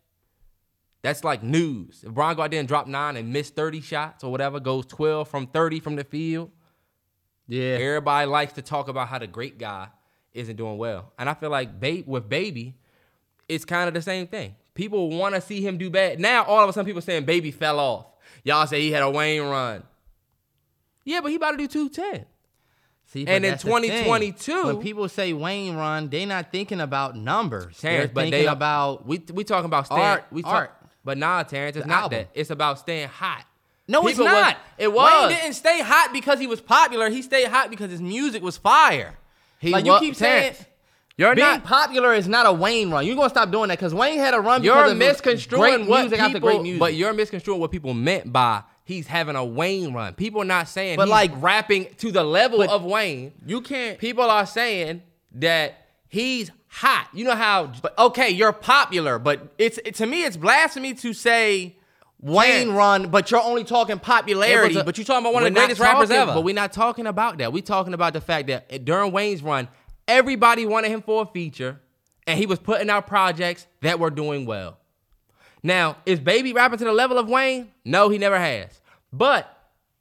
[1.04, 2.02] that's like news.
[2.04, 4.86] If Bron go out there and drop nine and miss 30 shots or whatever, goes
[4.86, 6.50] 12 from 30 from the field,
[7.46, 7.76] Yeah.
[7.78, 9.88] Everybody likes to talk about how the great guy
[10.32, 11.12] isn't doing well.
[11.18, 12.74] And I feel like ba- with Baby,
[13.48, 14.56] it's kind of the same thing.
[14.74, 16.18] People want to see him do bad.
[16.18, 18.06] Now, all of a sudden, people saying Baby fell off.
[18.42, 19.82] Y'all say he had a Wayne run.
[21.04, 22.24] Yeah, but he about to do 210.
[23.06, 23.82] See, And in that's the thing.
[23.82, 27.78] 2022 when people say Wayne run, they not thinking about numbers.
[27.78, 30.76] Terrance, They're thinking they about we we talking about art, We talk, art.
[31.04, 32.18] But nah, Terrance, it's The not album.
[32.20, 32.28] that.
[32.34, 33.44] It's about staying hot.
[33.86, 34.56] No, People it's was- not.
[34.78, 35.28] it was.
[35.28, 37.10] Wayne didn't stay hot because he was popular.
[37.10, 39.18] He stayed hot because his music was fire.
[39.58, 40.66] He like you keep Terrance, saying,
[41.18, 41.64] You're being not.
[41.64, 43.06] popular is not a Wayne run.
[43.06, 44.62] You're gonna stop doing that because Wayne had a run.
[44.64, 46.80] You're misconstruing what music people, after great music.
[46.80, 50.14] but you're misconstruing what people meant by he's having a Wayne run.
[50.14, 53.32] People are not saying But he's like- rapping to the level of Wayne.
[53.46, 53.98] you can't.
[53.98, 55.02] People are saying
[55.36, 57.08] that he's hot.
[57.12, 57.72] You know how?
[57.82, 61.76] But okay, you're popular, but it's it, to me it's blasphemy to say
[62.20, 62.70] Wayne Terrance.
[62.76, 64.78] run, but you're only talking popularity.
[64.78, 66.34] A- but you're talking about one of the greatest rappers talking- ever.
[66.34, 67.52] But we're not talking about that.
[67.52, 69.68] We're talking about the fact that during Wayne's run,
[70.08, 71.80] everybody wanted him for a feature,
[72.26, 74.78] and he was putting out projects that were doing well.
[75.62, 77.72] Now, is Baby rapping to the level of Wayne?
[77.84, 78.80] No, he never has.
[79.12, 79.50] But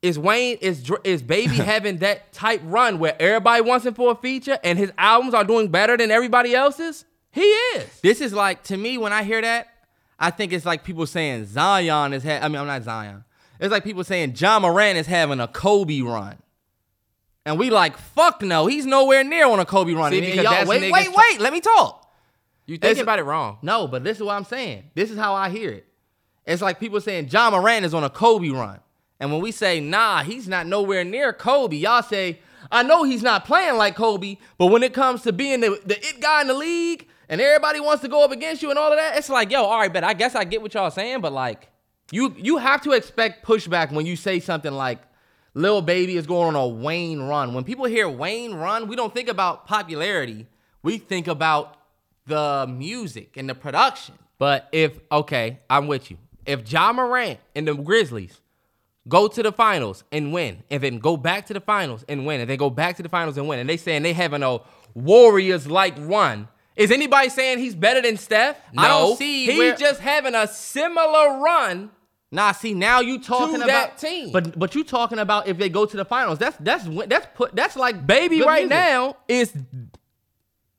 [0.04, 4.16] Is Wayne is is Baby having that type run where everybody wants him for a
[4.16, 7.06] feature and his albums are doing better than everybody else's?
[7.32, 8.02] He is.
[8.02, 9.68] This is like to me when I hear that,
[10.20, 12.24] I think it's like people saying Zion is.
[12.24, 13.24] Ha- I mean, I'm not Zion.
[13.62, 16.38] It's like people saying Ja Morant is having a Kobe run,
[17.46, 20.12] and we like fuck no, he's nowhere near on a Kobe run.
[20.12, 21.40] See, And because y'all- wait, wait, try- wait.
[21.40, 22.12] Let me talk.
[22.66, 23.58] You thinking It's- about it wrong.
[23.62, 24.92] No, but this is what I'm saying.
[24.96, 25.88] This is how I hear it.
[26.46, 28.82] It's like people saying Ja Morant is on a Kobe run.
[29.24, 33.24] And when we say, nah, he's not nowhere near Kobe, y'all say, I know he's
[33.24, 36.48] not playing like Kobe, but when it comes to being the, the it guy in
[36.48, 39.30] the league and everybody wants to go up against you and all of that, it's
[39.30, 41.70] like, yo, all right, but I guess I get what y'all saying, but like,
[42.12, 45.00] you you have to expect pushback when you say something like
[45.54, 47.54] Lil Baby is going on a Wayne run.
[47.54, 50.48] When people hear Wayne run, we don't think about popularity.
[50.82, 51.78] We think about
[52.28, 54.16] the music and the production.
[54.38, 56.18] But if okay, I'm with you.
[56.46, 58.42] If Ja Morant and the Grizzlies
[59.08, 62.40] go to the finals and win, and then go back to the finals and win,
[62.42, 64.60] and then go back to the finals and win, and they saying they having a
[64.96, 66.48] Warriors like run.
[66.76, 68.58] Is anybody saying he's better than Steph?
[68.78, 69.16] I don't No.
[69.16, 71.92] see He's where- just having a similar run.
[72.32, 74.32] Nah, see now you talking about that team.
[74.32, 76.40] but but you talking about if they go to the finals.
[76.40, 78.70] That's that's that's put that's like Baby right music.
[78.70, 79.54] now is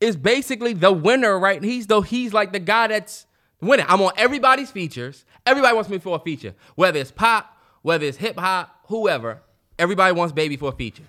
[0.00, 1.62] is basically the winner, right?
[1.62, 3.26] He's though he's like the guy that's
[3.60, 3.86] winning.
[3.88, 5.24] I'm on everybody's features.
[5.46, 6.54] Everybody wants me for a feature.
[6.74, 7.53] Whether it's pop,
[7.84, 9.42] whether it's hip hop, whoever.
[9.78, 11.02] Everybody wants baby for a feature.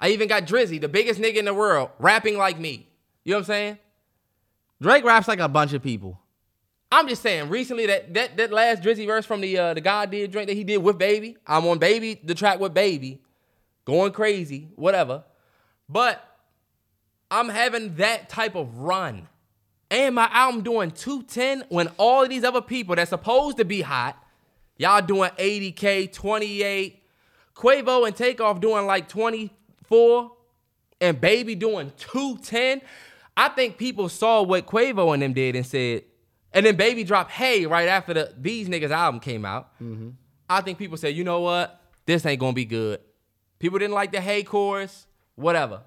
[0.00, 2.88] I even got Drizzy, the biggest nigga in the world, rapping like me.
[3.22, 3.78] You know what I'm saying?
[4.82, 6.20] Drake raps like a bunch of people.
[6.90, 10.10] I'm just saying, recently that that, that last Drizzy verse from the uh, the God
[10.10, 11.36] did drink that he did with Baby.
[11.46, 13.22] I'm on Baby, the track with Baby,
[13.84, 15.22] going crazy, whatever.
[15.88, 16.22] But
[17.30, 19.28] I'm having that type of run.
[19.92, 23.80] And my album doing 210 when all of these other people that's supposed to be
[23.80, 24.20] hot,
[24.76, 27.02] y'all doing 80K, 28,
[27.54, 30.32] Quavo and Takeoff doing like 24,
[31.00, 32.80] and Baby doing 210.
[33.36, 36.04] I think people saw what Quavo and them did and said,
[36.52, 39.74] and then Baby dropped Hey right after the these niggas album came out.
[39.74, 40.10] Mm-hmm.
[40.48, 41.82] I think people said, you know what?
[42.06, 43.00] This ain't gonna be good.
[43.58, 45.82] People didn't like the Hey chorus, whatever.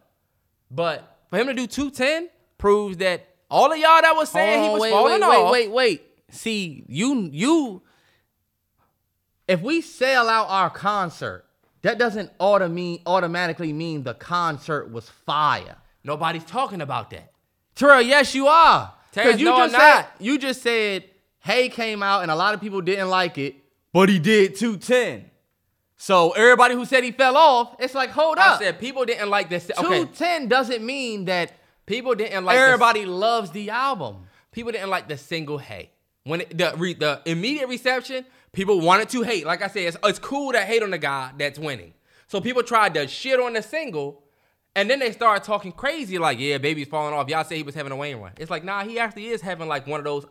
[0.70, 4.68] But for him to do 210 proves that all of y'all that was saying he
[4.68, 5.52] Hold on, was oh, wait, falling wait, off.
[5.52, 6.04] wait, wait, wait.
[6.32, 7.82] See, you you
[9.50, 11.46] if we sell out our concert,
[11.82, 15.76] that doesn't auto mean, automatically mean the concert was fire.
[16.04, 17.32] Nobody's talking about that.
[17.76, 18.94] Terrell, yes, you are.
[19.12, 20.12] Terrance, you no, just I'm said not.
[20.20, 21.06] you just said
[21.40, 23.56] Hey came out and a lot of people didn't like it,
[23.92, 25.26] but he did 210.
[25.98, 28.62] So everybody who said he fell off, it's like, hold I up.
[28.62, 29.70] I said people didn't like this.
[29.72, 31.54] Okay, 210 doesn't mean that
[31.86, 34.28] people didn't like the- everybody loves the album.
[34.52, 35.90] people didn't like the single hey.
[36.24, 39.46] When it, the re, the immediate reception, people wanted to hate.
[39.46, 41.94] Like I said, it's, it's cool to hate on the guy that's winning.
[42.28, 44.24] So people tried to shit on the single,
[44.76, 47.28] and then they started talking crazy like, yeah, baby's falling off.
[47.28, 48.34] Y'all say he was having a Wayne run.
[48.38, 50.26] It's like, nah, he actually is having like one of those.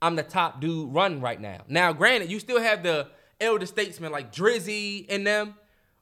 [0.00, 1.58] I'm the top dude run right now.
[1.68, 3.08] Now, granted, you still have the
[3.40, 5.54] elder statesmen like Drizzy in them,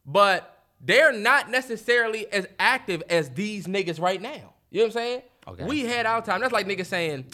[0.05, 4.53] but they're not necessarily as active as these niggas right now.
[4.69, 5.21] You know what I'm saying?
[5.47, 5.65] Okay.
[5.65, 6.41] We had our time.
[6.41, 7.25] That's like niggas saying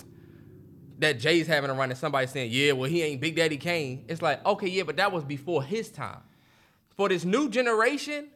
[1.04, 4.06] that Jay's having a run and somebody saying, yeah, well, he ain't Big Daddy Kane.
[4.08, 6.20] It's like, okay, yeah, but that was before his time.
[6.96, 8.28] For this new generation,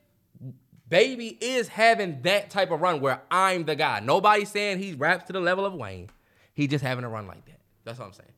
[0.89, 3.99] Baby is having that type of run where I'm the guy.
[3.99, 6.09] Nobody's saying he raps to the level of Wayne.
[6.53, 7.59] He just having a run like that.
[7.83, 8.29] That's what I'm saying.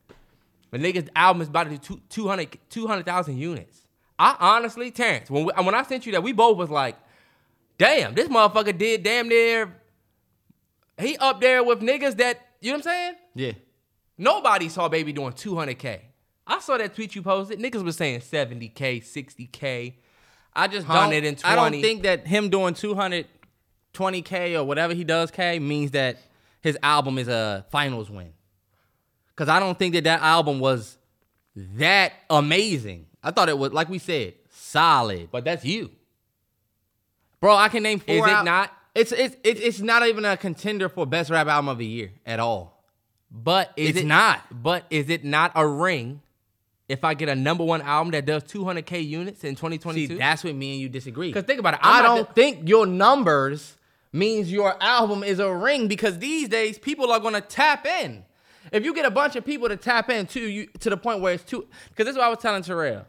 [0.72, 3.82] But niggas' album is about to do two- 200 200,000 units.
[4.18, 6.98] I honestly, Terrance, when, we, when I sent you that, we both was like,
[7.78, 9.76] damn, this motherfucker did damn near,
[11.00, 13.14] he up there with niggas that, you know what I'm saying?
[13.36, 13.52] Yeah.
[14.20, 16.02] Nobody saw Baby doing 200K.
[16.46, 17.58] I saw that tweet you posted.
[17.58, 19.94] Niggas was saying 70K, 60K.
[20.54, 20.98] I just don't.
[20.98, 21.42] 120.
[21.44, 26.18] I don't think that him doing 220k or whatever he does k means that
[26.60, 28.34] his album is a finals win.
[29.38, 30.98] Cause I don't think that that album was
[31.56, 33.06] that amazing.
[33.24, 35.30] I thought it was like we said solid.
[35.32, 35.92] But that's you.
[37.40, 38.16] Bro, I can name four.
[38.16, 38.74] Is it not?
[38.96, 42.12] It's it's it's it's not even a contender for best rap album of the year
[42.26, 42.79] at all.
[43.32, 44.42] But is It's it not.
[44.52, 46.22] But is it not a ring
[46.88, 50.18] if I get a number one album that does 200K units in See, 2022?
[50.18, 51.28] that's what me and you disagree.
[51.30, 51.80] Because think about it.
[51.84, 53.76] I'm I don't the- think your numbers
[54.12, 58.26] means your album is a ring because these days people are gonna tap in.
[58.72, 61.22] If you get a bunch of people to tap in to you to the point
[61.22, 63.06] where it's too because this is what I was telling Terrell.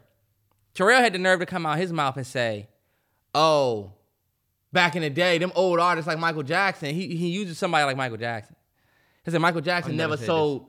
[0.75, 2.67] Terrell had the nerve to come out his mouth and say,
[3.35, 3.91] "Oh,
[4.71, 7.97] back in the day, them old artists like Michael Jackson, he he uses somebody like
[7.97, 8.55] Michael Jackson."
[9.23, 10.67] He said Michael Jackson never never sold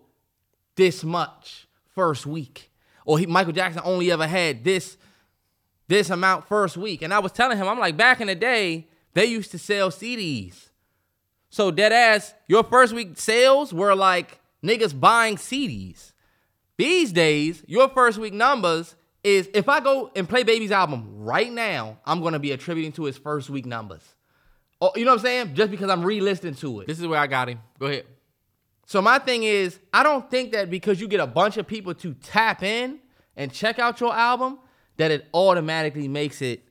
[0.76, 2.70] this much first week,
[3.04, 4.96] or he, Michael Jackson only ever had this
[5.88, 7.02] this amount first week.
[7.02, 9.90] And I was telling him, I'm like, back in the day, they used to sell
[9.90, 10.70] CDs.
[11.50, 16.12] So dead ass, your first week sales were like niggas buying CDs.
[16.78, 21.52] These days, your first week numbers is if I go and play Baby's album right
[21.52, 24.02] now, I'm gonna be attributing to his first week numbers.
[24.80, 25.54] Oh, you know what I'm saying?
[25.54, 26.88] Just because I'm re-listening to it.
[26.88, 27.60] This is where I got him.
[27.78, 28.06] Go ahead.
[28.92, 31.94] So my thing is, I don't think that because you get a bunch of people
[31.94, 32.98] to tap in
[33.38, 34.58] and check out your album,
[34.98, 36.62] that it automatically makes it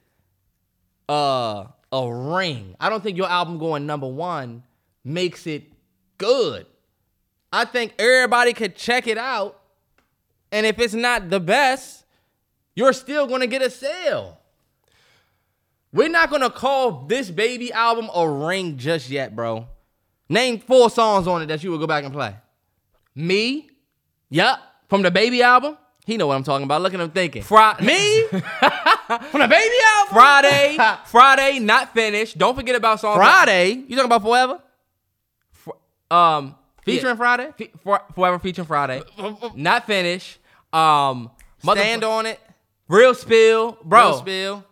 [1.09, 2.75] uh, a ring.
[2.79, 4.61] I don't think your album going number one
[5.03, 5.73] makes it
[6.19, 6.67] good.
[7.51, 9.59] I think everybody could check it out,
[10.51, 12.05] and if it's not the best,
[12.75, 14.37] you're still gonna get a sale.
[15.91, 19.65] We're not gonna call this baby album a ring just yet, bro.
[20.31, 22.33] Name four songs on it that you would go back and play.
[23.15, 23.69] Me,
[24.29, 24.59] Yup.
[24.87, 25.77] From the baby album.
[26.05, 26.81] He know what I'm talking about.
[26.81, 27.43] Look at him thinking.
[27.43, 28.23] Friday, Me?
[28.29, 30.13] From the baby album?
[30.13, 32.37] Friday, Friday, not finished.
[32.37, 33.17] Don't forget about songs.
[33.17, 33.71] like- Friday.
[33.87, 34.61] You talking about Forever?
[36.09, 37.49] um, Featuring Friday?
[37.57, 39.03] Fe- for, forever featuring Friday.
[39.55, 40.39] not finished.
[40.73, 41.29] Um,
[41.61, 42.39] Stand on it.
[42.87, 44.07] real spill, bro.
[44.09, 44.65] Real spill.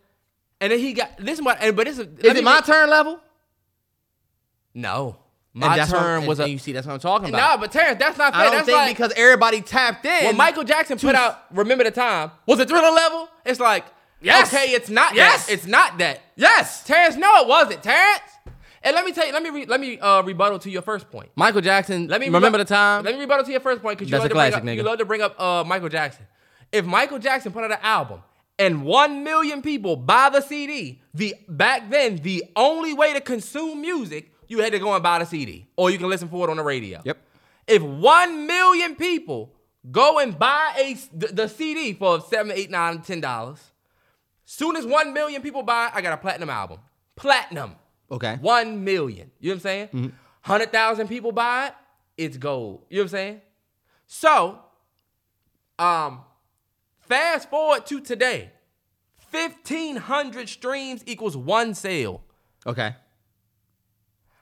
[0.62, 1.60] And then he got this is what.
[1.60, 2.08] But this is.
[2.20, 3.20] Is it my turn level?
[4.74, 5.18] No,
[5.54, 6.52] And my that's what- turn and- was and a.
[6.52, 7.38] you see, that's what I'm talking about.
[7.38, 7.60] No, about.
[7.62, 8.42] but Terrance, that's not fair.
[8.42, 10.26] I don't that's think like, because everybody tapped in.
[10.26, 13.28] when Michael Jackson put out "Remember the Time" was it Thriller level?
[13.46, 13.86] It's like,
[14.22, 14.54] Yes.
[14.54, 15.48] okay, it's not Yes.
[15.48, 15.54] that.
[15.54, 16.20] It's not that.
[16.36, 16.84] Yes.
[16.84, 17.82] Terrance, no, it wasn't.
[17.84, 18.22] Terrance.
[18.84, 21.10] And let me tell you, let me re, let me uh, rebuttal to your first
[21.12, 21.30] point.
[21.36, 23.04] Michael Jackson, Let me remember the time.
[23.04, 24.84] Let me rebuttal to your first point because you love to bring classic, up, you
[24.84, 26.26] love to bring up uh, Michael Jackson.
[26.72, 28.22] If Michael Jackson put out an album
[28.58, 33.82] and one million people buy the CD, the back then the only way to consume
[33.82, 36.52] music you had to go and buy the CD, or you can listen for it
[36.52, 37.02] on the radio.
[37.06, 37.18] Yep.
[37.68, 39.54] If one million people
[39.90, 43.60] go and buy a the, the CD for seven, eight, nine, ten dollars,
[44.46, 46.80] soon as one million people buy, I got a platinum album.
[47.16, 47.76] Platinum.
[48.12, 48.38] Okay.
[48.42, 49.32] One million.
[49.40, 49.88] You know what I'm saying?
[49.94, 50.12] Mm.
[50.42, 51.74] Hundred thousand people buy it,
[52.18, 52.86] it's gold.
[52.90, 53.42] You know what I'm saying?
[54.08, 54.60] So,
[55.78, 56.22] um,
[57.02, 58.52] fast forward to today.
[59.18, 62.24] Fifteen hundred streams equals one sale.
[62.66, 62.96] Okay.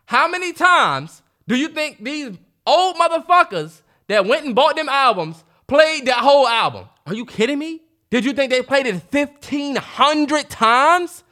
[0.08, 5.44] How many times do you think these old motherfuckers that went and bought them albums
[5.68, 6.86] played that whole album?
[7.06, 7.82] Are you kidding me?
[8.10, 11.26] Did you think they played it 1,500 times?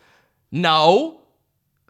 [0.51, 1.21] No.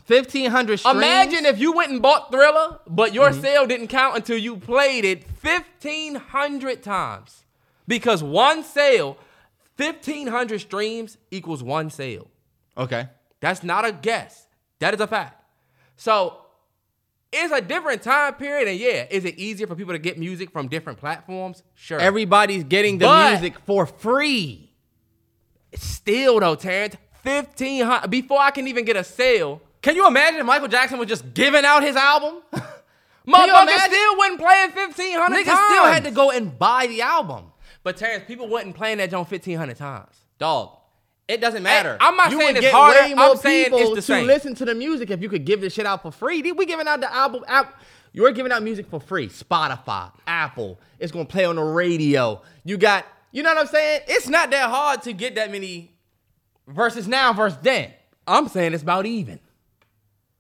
[0.06, 0.96] 1,500 streams.
[0.96, 3.42] Imagine if you went and bought Thriller, but your mm-hmm.
[3.42, 7.46] sale didn't count until you played it 1,500 times.
[7.88, 9.18] Because one sale,
[9.78, 12.28] 1,500 streams equals one sale.
[12.78, 13.08] Okay.
[13.40, 14.46] That's not a guess.
[14.78, 15.44] That is a fact.
[15.98, 16.45] So
[17.44, 18.68] it's a different time period.
[18.68, 21.64] And yeah, is it easier for people to get music from different platforms?
[21.76, 22.00] Sure.
[22.00, 24.72] Everybody's getting the But- music for free.
[25.74, 30.46] Still though, Terrance, 1,500, before I can even get a sale, Can you imagine if
[30.46, 32.42] Michael Jackson was just giving out his album?
[33.28, 35.72] motherfuckers still wasn't playing 1,500 Niggas times.
[35.72, 37.52] still had to go and buy the album.
[37.84, 40.16] But Terrance, people wasn't playing that joint 1,500 times.
[40.40, 40.78] Dog.
[41.28, 41.98] It doesn't matter.
[42.00, 43.00] I'm not you saying it's harder.
[43.02, 44.28] way more I'm saying people it's the to same.
[44.28, 46.42] listen to the music if you could give this shit out for free.
[46.52, 47.68] We giving out the album out.
[48.14, 49.28] You're giving out music for free.
[49.28, 50.80] Spotify, Apple.
[51.00, 52.42] It's gonna play on the radio.
[52.64, 53.06] You got.
[53.32, 54.02] You know what I'm saying?
[54.08, 55.92] It's not that hard to get that many
[56.68, 57.92] versus now versus then.
[58.28, 59.40] I'm saying it's about even.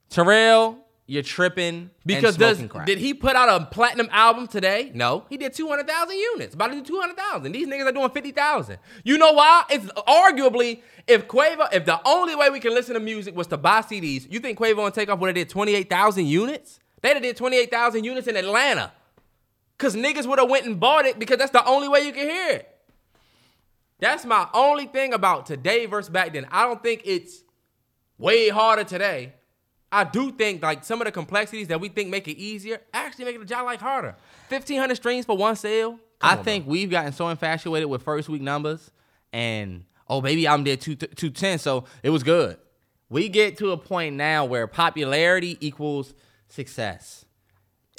[0.10, 4.91] Terrell, you're tripping Because does, did he put out a platinum album today?
[4.93, 5.25] No.
[5.29, 6.55] He did 200,000 units.
[6.55, 7.51] About to do 200,000.
[7.51, 8.77] These niggas are doing 50,000.
[9.03, 9.63] You know why?
[9.69, 13.57] It's arguably, if Quavo, if the only way we can listen to music was to
[13.57, 16.79] buy CDs, you think Quavo and Takeoff would have did 28,000 units?
[17.01, 18.91] They'd have did 28,000 units in Atlanta.
[19.77, 22.27] Because niggas would have went and bought it because that's the only way you can
[22.27, 22.71] hear it.
[23.99, 26.47] That's my only thing about today versus back then.
[26.51, 27.43] I don't think it's
[28.17, 29.33] way harder today.
[29.91, 33.26] I do think like some of the complexities that we think make it easier actually
[33.26, 34.15] make the job like harder.
[34.50, 35.91] Fifteen hundred streams for one sale.
[36.19, 38.91] Come I on, think we've gotten so infatuated with first week numbers
[39.32, 42.58] and oh baby I'm there two two ten so it was good.
[43.10, 46.13] We get to a point now where popularity equals
[46.48, 47.26] success.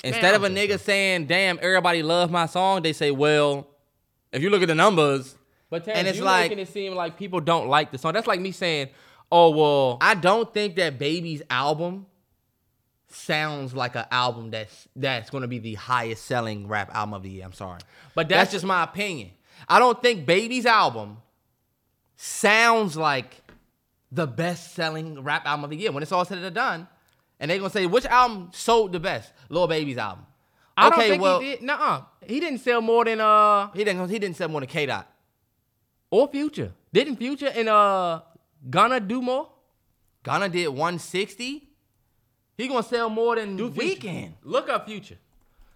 [0.04, 3.66] Instead of a nigga saying, "Damn, everybody love my song," they say, "Well,
[4.32, 5.36] if you look at the numbers."
[5.68, 8.12] But Terrance, and it's you like making it seem like people don't like the song.
[8.12, 8.88] That's like me saying,
[9.32, 12.06] "Oh well, I don't think that Baby's album
[13.08, 17.22] sounds like an album that's that's going to be the highest selling rap album of
[17.22, 17.44] the year.
[17.44, 17.80] I'm sorry,
[18.14, 19.30] But that's, that's- just my opinion.
[19.68, 21.18] I don't think Baby's album
[22.16, 23.42] sounds like
[24.12, 26.88] the best selling rap album of the year when it's all said and done.
[27.40, 29.32] And they're gonna say which album sold the best?
[29.48, 30.24] Lil Baby's album.
[30.76, 32.02] I don't okay, think well, he did." Nuh-uh.
[32.26, 34.08] He didn't sell more than uh he didn't.
[34.08, 35.10] He didn't sell more than K Dot.
[36.10, 36.72] or Future.
[36.92, 38.20] Didn't Future and uh
[38.68, 39.48] Gunna do more?
[40.22, 41.68] Gunna did 160.
[42.56, 43.86] He gonna sell more than Do Future.
[43.86, 44.34] Weekend.
[44.42, 45.18] Look up Future.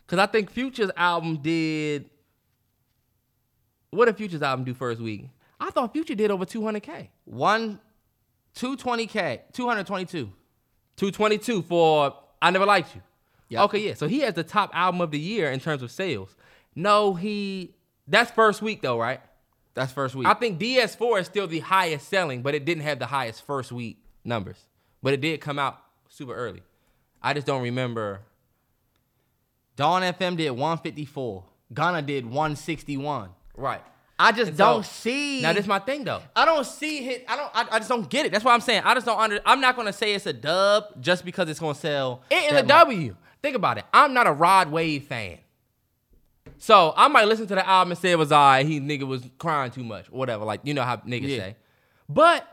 [0.06, 2.10] Cause I think Future's album did.
[3.90, 5.28] What did Future's album do first week?
[5.60, 7.08] I thought Future did over 200k.
[7.24, 7.78] One,
[8.56, 10.32] 220k, 222.
[10.96, 13.02] 222 for I Never Liked You.
[13.50, 13.62] Yep.
[13.64, 13.94] Okay, yeah.
[13.94, 16.34] So he has the top album of the year in terms of sales.
[16.74, 17.74] No, he.
[18.06, 19.20] That's first week though, right?
[19.74, 20.26] That's first week.
[20.26, 23.70] I think DS4 is still the highest selling, but it didn't have the highest first
[23.72, 24.58] week numbers.
[25.02, 25.78] But it did come out
[26.08, 26.62] super early.
[27.22, 28.20] I just don't remember.
[29.76, 31.44] Dawn FM did 154.
[31.72, 33.30] Gunna did 161.
[33.56, 33.80] Right.
[34.18, 35.40] I just And don't so- see.
[35.40, 36.20] Now this is my thing though.
[36.36, 37.24] I don't see it.
[37.26, 37.50] I don't.
[37.54, 38.32] I, I just don't get it.
[38.32, 38.82] That's what I'm saying.
[38.84, 39.40] I just don't under.
[39.46, 42.22] I'm not gonna say it's a dub just because it's gonna sell.
[42.30, 42.66] It is a much.
[42.66, 43.16] W.
[43.42, 43.84] Think about it.
[43.94, 45.38] I'm not a Rod Wave fan.
[46.58, 48.66] So I might listen to the album and say it was alright.
[48.66, 50.44] He nigga was crying too much, or whatever.
[50.44, 51.38] Like you know how niggas Yeah.
[51.38, 51.56] say.
[52.08, 52.46] But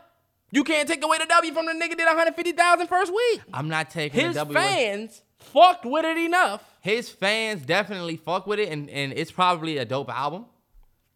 [0.50, 3.40] you can't take away the W from the nigga that did 150,000 first week.
[3.52, 4.56] I'm not taking His the W.
[4.58, 4.66] away.
[4.66, 6.62] fans fucked with it enough.
[6.80, 10.46] His fans definitely fuck with it, and, and it's probably a dope album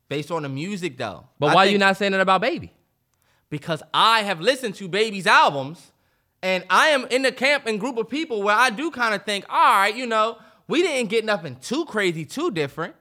[0.08, 1.24] based on the music though.
[1.38, 2.72] But I why think- you not saying that about Baby?
[3.48, 5.92] Because I have listened to Baby's albums,
[6.42, 9.24] and I am in the camp and group of people where I do kind of
[9.24, 10.38] think, all right, you know,
[10.72, 12.94] we didn't get nothing too crazy, too different.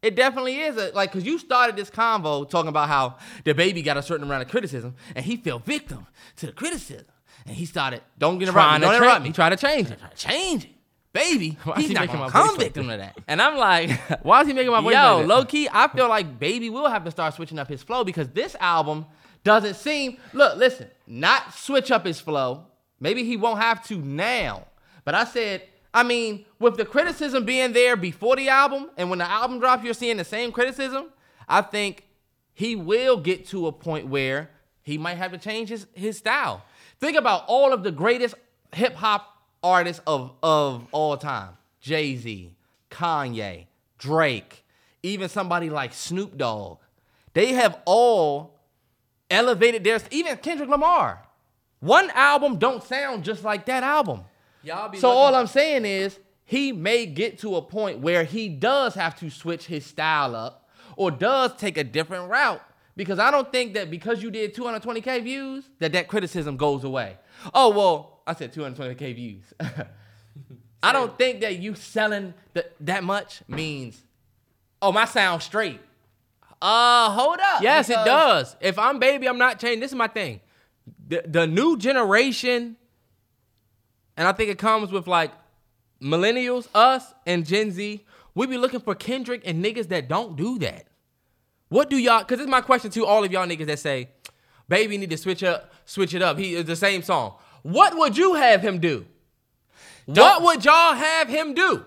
[0.00, 3.82] It definitely is a, like because you started this convo talking about how the baby
[3.82, 7.12] got a certain amount of criticism and he fell victim to the criticism
[7.44, 9.32] and he started don't get interrupt me, don't interrupt me.
[9.32, 9.98] Tried to change it.
[9.98, 10.70] Try to change it,
[11.12, 11.58] baby.
[11.64, 13.18] Why He's he not making gonna my come victim to that.
[13.28, 13.90] And I'm like,
[14.22, 16.88] Why is he making my voice Yo, like low key, I feel like Baby will
[16.88, 19.04] have to start switching up his flow because this album
[19.44, 20.16] doesn't seem.
[20.32, 22.64] Look, listen, not switch up his flow.
[23.00, 24.66] Maybe he won't have to now.
[25.04, 25.62] But I said,
[25.98, 29.82] I mean, with the criticism being there before the album, and when the album drops,
[29.82, 31.06] you're seeing the same criticism.
[31.48, 32.04] I think
[32.54, 34.48] he will get to a point where
[34.84, 36.62] he might have to change his, his style.
[37.00, 38.36] Think about all of the greatest
[38.72, 42.54] hip hop artists of, of all time Jay Z,
[42.92, 43.66] Kanye,
[43.98, 44.64] Drake,
[45.02, 46.78] even somebody like Snoop Dogg.
[47.34, 48.54] They have all
[49.28, 51.26] elevated their, even Kendrick Lamar.
[51.80, 54.22] One album don't sound just like that album.
[54.68, 58.48] Y'all be So all I'm saying is he may get to a point where he
[58.48, 62.60] does have to switch his style up or does take a different route
[62.94, 67.16] because I don't think that because you did 220k views that that criticism goes away.
[67.54, 69.44] Oh well, I said 220k views.
[70.82, 74.02] I don't think that you selling the, that much means
[74.82, 75.80] oh my sound straight.
[76.60, 77.62] Uh, hold up.
[77.62, 78.56] Yes, it does.
[78.60, 79.80] If I'm baby, I'm not changing.
[79.80, 80.40] This is my thing.
[81.06, 82.77] The, the new generation,
[84.18, 85.32] and I think it comes with like
[86.02, 88.04] millennials, us, and Gen Z.
[88.34, 90.86] We be looking for Kendrick and niggas that don't do that.
[91.68, 92.20] What do y'all?
[92.20, 94.10] Because it's my question to all of y'all niggas that say,
[94.68, 97.34] "Baby need to switch up, switch it up." He is the same song.
[97.62, 99.06] What would you have him do?
[100.06, 101.84] What would y'all have him do?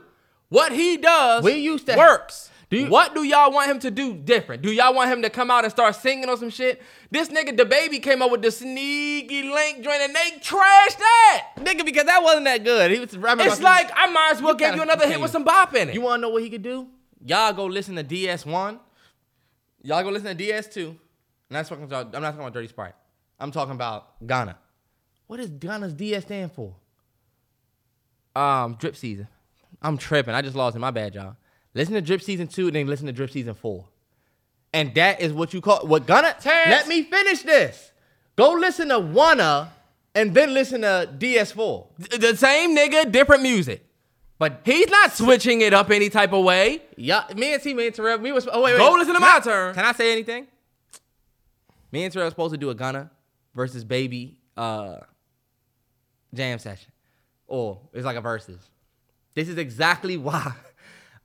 [0.50, 2.51] What he does We used to- works.
[2.72, 4.62] Do you- what do y'all want him to do different?
[4.64, 6.82] Do y'all want him to come out and start singing on some shit?
[7.12, 11.48] This nigga, the baby, came up with the sneaky link joint and they trashed that.
[11.58, 12.90] Nigga, because that wasn't that good.
[12.90, 15.44] He was rapping It's like I might as well give you another hit with some
[15.44, 15.94] bop in it.
[15.96, 16.88] You want to know what he could do?
[17.26, 18.80] Y'all go listen to DS1.
[19.84, 20.88] Y'all go listen to DS2.
[20.88, 20.98] And
[21.50, 22.96] that's talking about, I'm not talking about Dirty Sprite.
[23.38, 24.58] I'm talking about Gunna.
[25.28, 26.74] What does Gunna's DS stand for?
[28.36, 29.28] um, drip season.
[29.82, 30.34] I'm tripping.
[30.34, 30.80] I just lost it.
[30.80, 31.36] My bad, y'all.
[31.74, 33.86] Listen to Drip Season 2 and then listen to Drip Season 4.
[34.74, 36.36] And that is what you call what Gunna.
[36.40, 36.70] Terrence.
[36.70, 37.92] Let me finish this.
[38.38, 39.70] Go listen to Wunna
[40.16, 42.20] and then listen to DS4.
[42.20, 43.86] The same nigga, different music.
[44.40, 46.82] But He's not switching it up any type of way.
[46.98, 48.48] Yeah, me and T, me and Terrell, we was.
[48.52, 48.78] Oh wait, wait.
[48.80, 49.76] Go listen to Can my I- turn.
[49.76, 50.48] Can I say anything?
[51.92, 53.12] Me and Terrell supposed to do a Gunna
[53.54, 54.96] versus Baby uh,
[56.34, 56.92] jam session,
[57.48, 58.60] or it's like a versus.
[59.36, 60.54] This is exactly why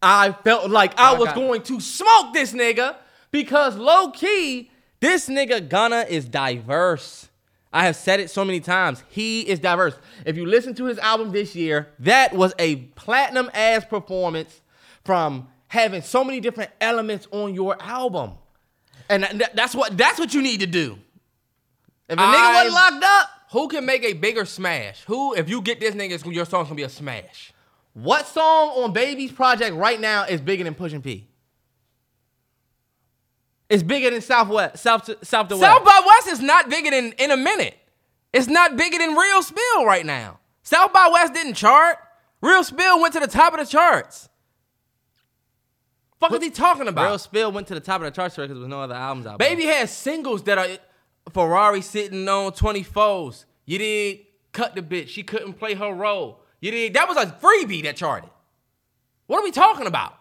[0.02, 2.96] I felt like I was going to smoke this nigga
[3.30, 4.70] because low key,
[5.00, 7.28] this nigga Gunna is diverse.
[7.72, 9.02] I have said it so many times.
[9.08, 9.94] He is diverse.
[10.24, 14.62] If you listen to his album this year, that was a platinum ass performance
[15.04, 18.32] from having so many different elements on your album.
[19.08, 20.98] And th- that's what that's what you need to do.
[22.08, 25.04] If a nigga wasn't locked up, Who can make a bigger smash?
[25.04, 27.52] Who, if you get this nigga, your song's gonna be a smash.
[27.96, 31.26] What song on Baby's project right now is bigger than Pushing P?
[33.70, 35.72] It's bigger than Southwest, South to, South to South West.
[35.72, 37.74] South by West is not bigger than in a minute.
[38.34, 40.40] It's not bigger than Real Spill right now.
[40.62, 41.96] South by West didn't chart.
[42.42, 44.28] Real Spill went to the top of the charts.
[46.20, 47.08] Fuck is he talking about?
[47.08, 49.26] Real Spill went to the top of the charts because there was no other albums
[49.26, 49.38] out.
[49.38, 50.68] Baby has singles that are
[51.32, 53.46] Ferrari sitting on 24s.
[53.64, 54.18] You did
[54.52, 55.08] cut the bitch.
[55.08, 56.42] She couldn't play her role.
[56.60, 56.94] You did.
[56.94, 58.30] That was a freebie that charted.
[59.26, 60.14] What are we talking about?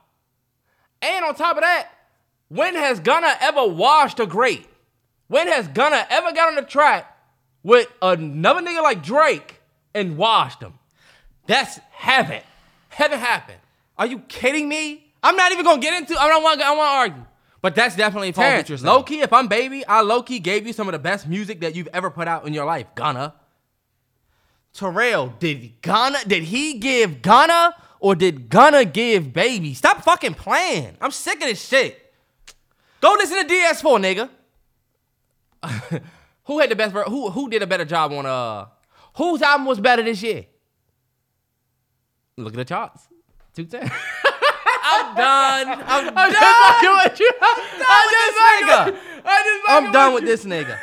[1.01, 1.89] And on top of that,
[2.49, 4.67] when has Gunna ever washed a great?
[5.27, 7.11] When has Gunna ever got on the track
[7.63, 9.61] with another nigga like Drake
[9.93, 10.73] and washed him?
[11.47, 12.43] That's haven't.
[12.89, 13.59] Haven't happened.
[13.97, 15.13] Are you kidding me?
[15.23, 16.19] I'm not even gonna get into.
[16.19, 16.61] I don't want.
[16.61, 17.25] I want to argue.
[17.61, 18.31] But that's definitely.
[18.31, 21.27] Terrence, low key, if I'm baby, I low key gave you some of the best
[21.27, 22.86] music that you've ever put out in your life.
[22.93, 23.33] Gunna.
[24.76, 26.19] Terrell, did Gunna?
[26.28, 29.73] Did he give Gunna or did Gunna give Baby?
[29.73, 30.97] Stop fucking playing.
[30.99, 32.13] I'm sick of this shit.
[32.99, 34.30] Go listen to DS4,
[35.63, 36.01] nigga.
[36.45, 36.93] Who had the best?
[37.07, 38.65] Who who did a better job on uh?
[39.17, 40.45] Whose album was better this year?
[42.38, 43.07] Look at the charts.
[43.55, 43.82] Two ten.
[44.88, 45.67] I'm done.
[45.88, 46.32] I'm, I'm done.
[46.32, 47.32] just fucking with you.
[47.41, 50.78] I'm just with this with- I'm I'm done with with this nigga.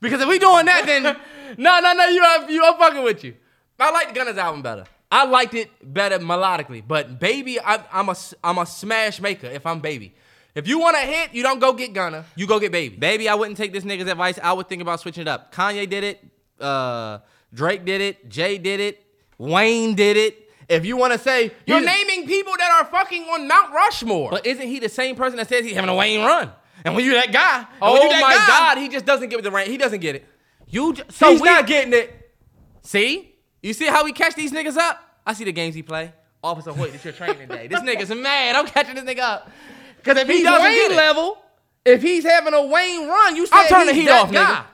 [0.00, 1.16] because if we doing that, then
[1.56, 2.06] No, no, no.
[2.08, 3.34] You, are, you, I'm fucking with you.
[3.80, 4.84] I liked Gunna's album better.
[5.10, 9.46] I liked it better melodically, but baby, I, I'm a I'm a smash maker.
[9.46, 10.14] If I'm baby,
[10.54, 12.26] if you want a hit, you don't go get Gunna.
[12.36, 12.96] You go get baby.
[12.96, 14.38] Baby, I wouldn't take this nigga's advice.
[14.42, 15.54] I would think about switching it up.
[15.54, 16.24] Kanye did it.
[16.60, 17.20] Uh,
[17.54, 18.28] Drake did it.
[18.28, 19.02] Jay did it.
[19.38, 20.50] Wayne did it.
[20.68, 24.30] If you want to say You're naming people that are fucking on Mount Rushmore.
[24.30, 26.52] but isn't he the same person that says he's having a Wayne run?
[26.84, 29.30] And when you that guy, oh when you that my guy, God, he just doesn't
[29.30, 29.70] get the rank.
[29.70, 30.26] He doesn't get it.
[30.68, 32.34] You j- so He's we, not getting it.
[32.82, 35.00] see, you see how we catch these niggas up?
[35.26, 36.12] I see the games he play.
[36.42, 37.66] Officer Hoyt, it's your training day.
[37.66, 38.54] This nigga's mad.
[38.56, 39.50] I'm catching this nigga up
[39.96, 40.96] because if He he's doesn't Wayne get it.
[40.96, 41.38] level,
[41.84, 44.44] if he's having a Wayne run, you said I'm turning the heat off, guy.
[44.44, 44.64] nigga.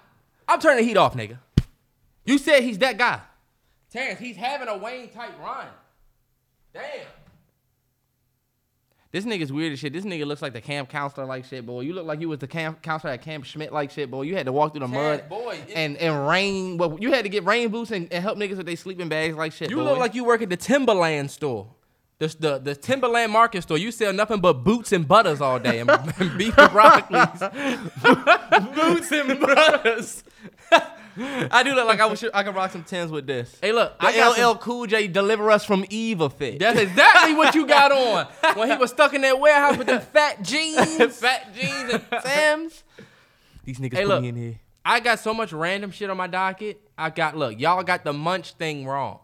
[0.46, 1.38] I'm turning the heat off, nigga.
[2.26, 3.20] You said he's that guy.
[3.90, 5.66] Terrence, he's having a Wayne type run.
[6.72, 6.82] Damn.
[9.14, 9.92] This nigga's weird as shit.
[9.92, 11.82] This nigga looks like the camp counselor like shit, boy.
[11.82, 14.22] You look like you was the camp counselor at Camp Schmidt like shit, boy.
[14.22, 16.78] You had to walk through the Terrence, mud boy, it- and, and rain.
[16.78, 19.36] Well, you had to get rain boots and, and help niggas with their sleeping bags
[19.36, 19.70] like shit.
[19.70, 19.84] You boy.
[19.84, 21.68] look like you work at the Timberland store.
[22.18, 23.78] The, the, the Timberland market store.
[23.78, 25.88] You sell nothing but boots and butters all day and,
[26.18, 27.20] and beef and broccoli.
[28.74, 30.24] boots and butters.
[31.16, 33.56] I do look like I wish I could rock some tins with this.
[33.60, 36.58] Hey, look, The I got LL some- Cool J deliver us from Eva fit.
[36.58, 37.92] That's exactly what you got
[38.44, 41.16] on when he was stuck in that warehouse with the fat jeans.
[41.20, 42.82] fat jeans and Sam's.
[43.64, 44.22] These niggas Hey, put look.
[44.22, 44.60] me in here.
[44.84, 46.80] I got so much random shit on my docket.
[46.98, 49.20] I got look, y'all got the munch thing wrong.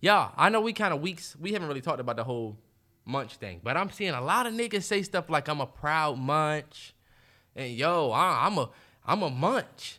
[0.00, 1.34] Y'all, I know we kind of weeks.
[1.40, 2.58] We haven't really talked about the whole
[3.06, 6.18] munch thing, but I'm seeing a lot of niggas say stuff like I'm a proud
[6.18, 6.94] munch,
[7.56, 8.68] and yo, I, I'm a
[9.06, 9.98] I'm a munch.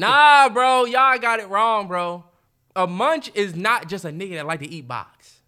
[0.00, 2.24] Nah, bro, y'all got it wrong, bro.
[2.74, 5.40] A munch is not just a nigga that like to eat box.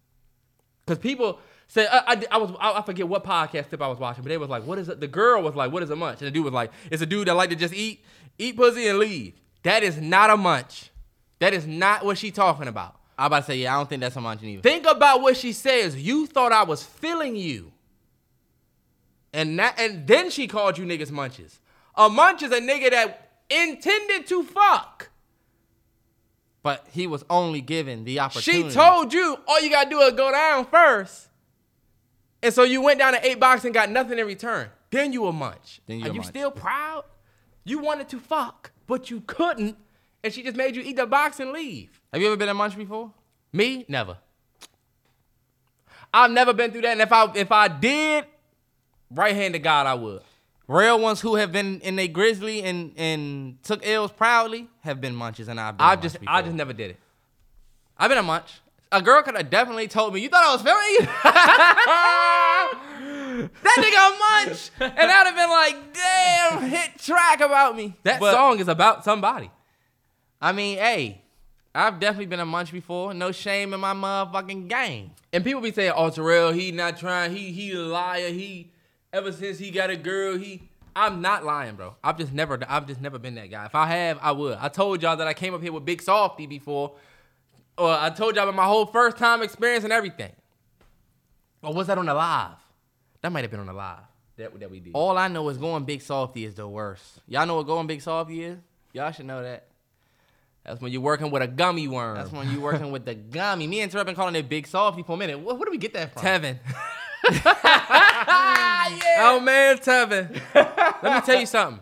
[0.85, 3.97] Cause people say I, I, I was I, I forget what podcast tip I was
[3.97, 5.95] watching, but they was like, "What is it?" The girl was like, "What is a
[5.95, 8.03] munch?" And the dude was like, "It's a dude that like to just eat
[8.37, 9.33] eat pussy and leave."
[9.63, 10.91] That is not a munch.
[11.39, 12.99] That is not what she talking about.
[13.17, 14.61] I about to say, yeah, I don't think that's a munch either.
[14.61, 15.95] Think about what she says.
[15.95, 17.71] You thought I was feeling you,
[19.33, 21.59] and that and then she called you niggas munches.
[21.95, 25.09] A munch is a nigga that intended to fuck.
[26.63, 28.69] But he was only given the opportunity.
[28.69, 31.27] She told you all you gotta do is go down first.
[32.41, 34.69] And so you went down to eight box and got nothing in return.
[34.91, 35.81] Then you a munch.
[35.87, 36.27] Then you Are you munch.
[36.27, 37.03] still proud?
[37.63, 39.75] You wanted to fuck, but you couldn't,
[40.23, 41.99] and she just made you eat the box and leave.
[42.13, 43.11] Have you ever been a munch before?
[43.51, 43.85] Me?
[43.87, 44.17] Never.
[46.13, 46.91] I've never been through that.
[46.93, 48.25] And if I if I did,
[49.11, 50.21] right hand to God, I would.
[50.67, 55.15] Real ones who have been in a grizzly and and took L's proudly have been
[55.15, 55.85] munches, and I've been.
[55.85, 56.99] I just I just never did it.
[57.97, 58.61] I've been a munch.
[58.91, 60.21] A girl could have definitely told me.
[60.21, 61.05] You thought I was you?
[63.61, 64.09] that nigga a
[64.49, 67.95] munch, and I'd have been like, damn, hit track about me.
[68.03, 69.49] That But, song is about somebody.
[70.41, 71.21] I mean, hey,
[71.73, 73.13] I've definitely been a munch before.
[73.13, 75.11] No shame in my motherfucking game.
[75.33, 77.35] And people be saying, "Oh, Terrell, he not trying.
[77.35, 78.29] He he a liar.
[78.29, 78.71] He
[79.15, 81.95] ever since he got a girl, he." I'm not lying, bro.
[82.01, 83.65] I've just never, I've just never been that guy.
[83.65, 84.57] If I have, I would.
[84.61, 86.93] I told y'all that I came up here with Big Softy before,
[87.77, 90.31] or I told y'all about my whole first time experience and everything.
[91.61, 92.55] Or was that on the live?
[93.21, 94.03] That might have been on the live
[94.37, 94.91] that that we did.
[94.93, 97.19] All I know is going big softy is the worst.
[97.27, 98.57] Y'all know what going big softy is?
[98.93, 99.67] Y'all should know that.
[100.63, 102.15] That's when you're working with a gummy worm.
[102.15, 103.67] That's when you're working with the gummy.
[103.67, 105.39] Me and Terrell been calling it big softy for a minute.
[105.39, 106.23] Where, where do we get that from?
[106.23, 106.57] Tevin.
[109.17, 110.39] Oh man, Tevin.
[110.53, 111.81] Let me tell you something.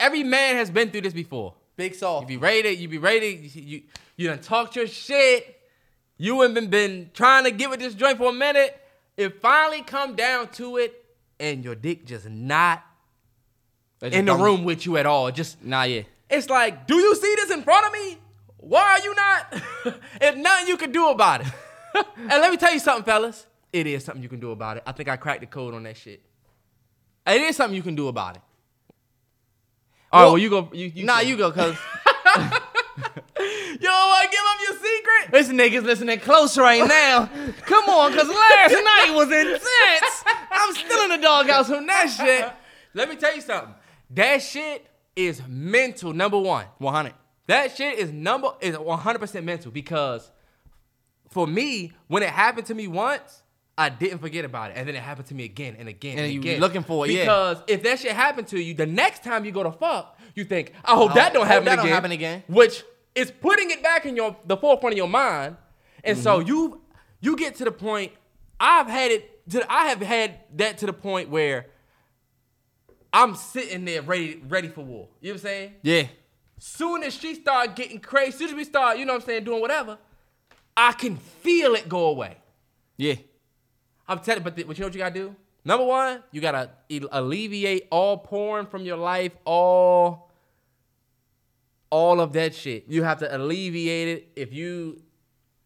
[0.00, 1.54] Every man has been through this before.
[1.76, 2.26] Big You soft.
[2.28, 3.82] be rated, you be rated, you you,
[4.16, 5.60] you done talked your shit.
[6.16, 8.80] You have been, been trying to get with this joint for a minute.
[9.16, 11.04] It finally come down to it,
[11.38, 12.82] and your dick just not
[14.00, 15.30] just in the don't- room with you at all.
[15.30, 16.02] Just Nah, yeah.
[16.30, 18.18] it's like, do you see this in front of me?
[18.58, 19.62] Why are you not?
[20.20, 21.46] If nothing you can do about it.
[22.16, 23.46] and let me tell you something, fellas.
[23.74, 24.84] It is something you can do about it.
[24.86, 26.22] I think I cracked the code on that shit.
[27.26, 28.42] It is something you can do about it.
[30.12, 30.70] All right, Well, well, you go.
[30.72, 31.74] You, you nah, you go, cause
[32.36, 32.44] Yo,
[33.36, 35.32] to give up your secret?
[35.32, 37.26] this nigga's listening close right now.
[37.66, 40.24] Come on, cause last night was intense.
[40.52, 42.52] I'm still in the doghouse from that shit.
[42.94, 43.74] Let me tell you something.
[44.10, 46.12] That shit is mental.
[46.12, 46.66] Number one.
[46.78, 47.12] 100.
[47.48, 50.30] That shit is number is 100% mental because
[51.28, 53.40] for me, when it happened to me once,
[53.76, 56.26] I didn't forget about it, and then it happened to me again and again And
[56.26, 56.60] and, you again.
[56.60, 57.22] looking for it, yeah.
[57.22, 60.44] Because if that shit happened to you, the next time you go to fuck, you
[60.44, 61.86] think, I hope that don't happen that again.
[61.86, 62.42] don't happen again.
[62.46, 62.84] Which
[63.16, 65.56] is putting it back in your the forefront of your mind,
[66.04, 66.48] and so Mm-hmm.
[66.48, 66.80] you
[67.20, 68.12] you get to the point.
[68.60, 69.50] I've had it.
[69.50, 71.66] To, I have had that to the point where
[73.12, 75.08] I'm sitting there ready ready for war.
[75.20, 75.72] You know what I'm saying?
[75.82, 76.02] Yeah.
[76.58, 79.44] soon as she start getting crazy, soon as we start, you know what I'm saying,
[79.44, 79.98] doing whatever,
[80.76, 82.36] I can feel it go away.
[82.96, 83.14] Yeah.
[84.08, 85.36] I'm telling you, but, the, but you know what you gotta do?
[85.64, 86.70] Number one, you gotta
[87.10, 90.30] alleviate all porn from your life, all,
[91.90, 92.84] all of that shit.
[92.88, 94.28] You have to alleviate it.
[94.36, 95.00] If you,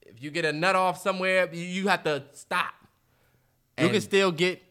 [0.03, 2.75] if you get a nut off somewhere, you, you have to stop.
[3.81, 4.63] You can still get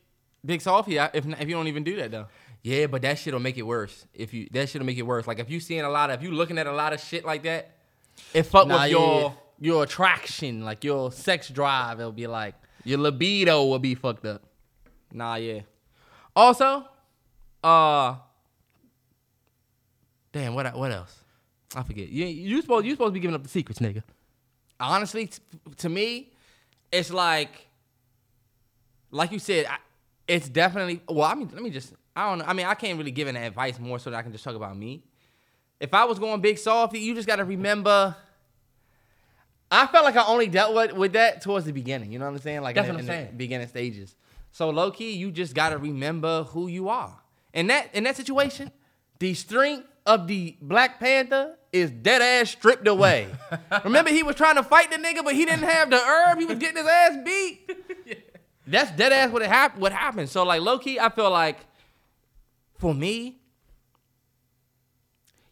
[0.45, 2.27] big softy if if you don't even do that though.
[2.61, 4.05] Yeah, but that shit'll make it worse.
[4.13, 5.27] If you that shit'll make it worse.
[5.27, 7.23] Like if you seeing a lot of if you looking at a lot of shit
[7.23, 7.71] like that,
[8.33, 9.31] it fuck Nah, with yeah, your yeah.
[9.59, 12.55] your attraction, like your sex drive, it'll be like,
[12.87, 14.41] your libido will be fucked up.
[15.11, 15.61] nah, yeah.
[16.35, 16.85] Also,
[17.63, 18.15] uh,
[20.31, 21.19] damn, what what else?
[21.75, 22.07] I forget.
[22.07, 24.03] You you supposed you supposed to be giving up the secrets, nigga.
[24.79, 25.41] honestly, t-
[25.77, 26.31] to me,
[26.91, 27.67] it's like,
[29.11, 29.77] like you said, I,
[30.27, 31.01] it's definitely.
[31.09, 31.93] Well, I mean, let me just.
[32.15, 32.45] I don't know.
[32.45, 34.55] I mean, I can't really give any advice more so that I can just talk
[34.55, 35.03] about me.
[35.79, 38.15] If I was going big softy, you just got to remember.
[39.69, 42.11] I felt like I only dealt with, with that towards the beginning.
[42.11, 42.61] You know what I'm saying?
[42.61, 43.37] Like That's in, what the- I'm in the saying.
[43.37, 44.15] beginning stages.
[44.51, 47.19] So low key, you just got to remember who you are.
[47.53, 48.71] In that in that situation,
[49.19, 53.27] the strength of the Black Panther is dead ass stripped away.
[53.83, 56.39] Remember, he was trying to fight the nigga, but he didn't have the herb.
[56.39, 58.23] He was getting his ass beat.
[58.67, 60.29] That's dead ass what it hap- what happened.
[60.29, 61.57] So like low key, I feel like
[62.77, 63.39] for me,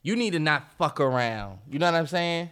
[0.02, 1.60] you need to not fuck around.
[1.70, 2.50] You know what I'm saying?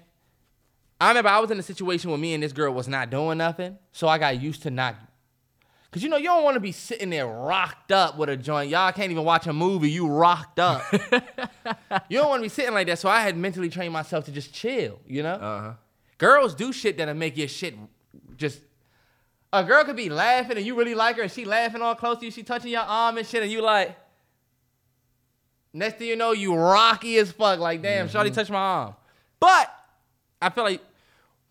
[1.03, 3.37] I remember I was in a situation where me and this girl was not doing
[3.37, 4.95] nothing, so I got used to not.
[5.91, 8.69] Cause you know you don't want to be sitting there rocked up with a joint.
[8.69, 9.91] Y'all can't even watch a movie.
[9.91, 10.81] You rocked up.
[12.09, 12.99] you don't want to be sitting like that.
[12.99, 14.97] So I had mentally trained myself to just chill.
[15.05, 15.33] You know.
[15.33, 15.73] Uh-huh.
[16.17, 17.75] Girls do shit that'll make your shit
[18.37, 18.61] just.
[19.51, 22.17] A girl could be laughing and you really like her and she laughing all close
[22.19, 22.31] to you.
[22.31, 23.95] She touching your arm and shit and you like.
[25.73, 27.59] Next thing you know, you rocky as fuck.
[27.59, 28.95] Like, damn, Shorty touched my arm.
[29.39, 29.69] But
[30.41, 30.81] I feel like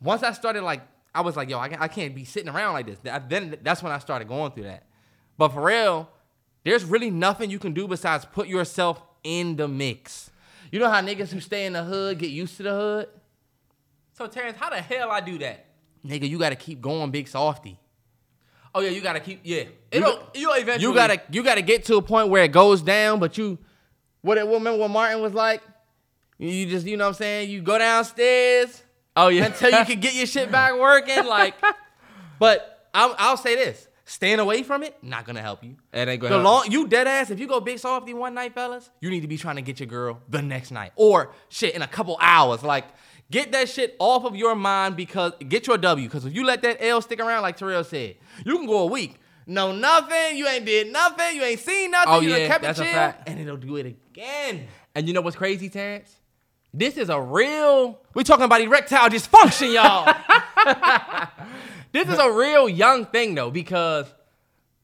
[0.03, 0.83] once I started like,
[1.15, 2.99] I was like, yo, I can't, I can't be sitting around like this.
[3.29, 4.85] Then that's when I started going through that.
[5.37, 6.09] But for real,
[6.65, 10.31] there's really nothing you can do besides put yourself in the mix.
[10.71, 13.09] You know how niggas who stay in the hood get used to the hood?
[14.15, 15.67] So Terrence, how the hell I do that?
[16.05, 17.79] Nigga, you gotta keep going big softy.
[18.75, 19.65] Oh yeah, you gotta keep yeah.
[19.91, 23.21] It'll you'll eventually You gotta you gotta get to a point where it goes down,
[23.21, 23.59] but you
[24.23, 25.63] what it remember what Martin was like?
[26.39, 27.51] You just you know what I'm saying?
[27.51, 28.82] You go downstairs
[29.17, 29.47] Oh yeah.
[29.47, 31.25] until you can get your shit back working.
[31.27, 31.55] Like,
[32.39, 35.77] but I'll, I'll say this: staying away from it not gonna help you.
[35.93, 36.45] It ain't gonna help.
[36.45, 37.31] long you dead ass.
[37.31, 39.81] If you go big softy one night, fellas, you need to be trying to get
[39.81, 42.63] your girl the next night or shit in a couple hours.
[42.63, 42.85] Like,
[43.31, 46.09] get that shit off of your mind because get your W.
[46.09, 48.87] Because if you let that L stick around, like Terrell said, you can go a
[48.87, 49.19] week.
[49.47, 50.37] No nothing.
[50.37, 51.37] You ain't did nothing.
[51.37, 52.13] You ain't seen nothing.
[52.15, 54.69] Oh, you yeah, kept that's it a chill, and it'll do it again.
[54.95, 56.15] And you know what's crazy, Terrence?
[56.75, 60.14] This is a real We talking about erectile dysfunction, y'all.
[61.93, 64.07] this is a real young thing though, because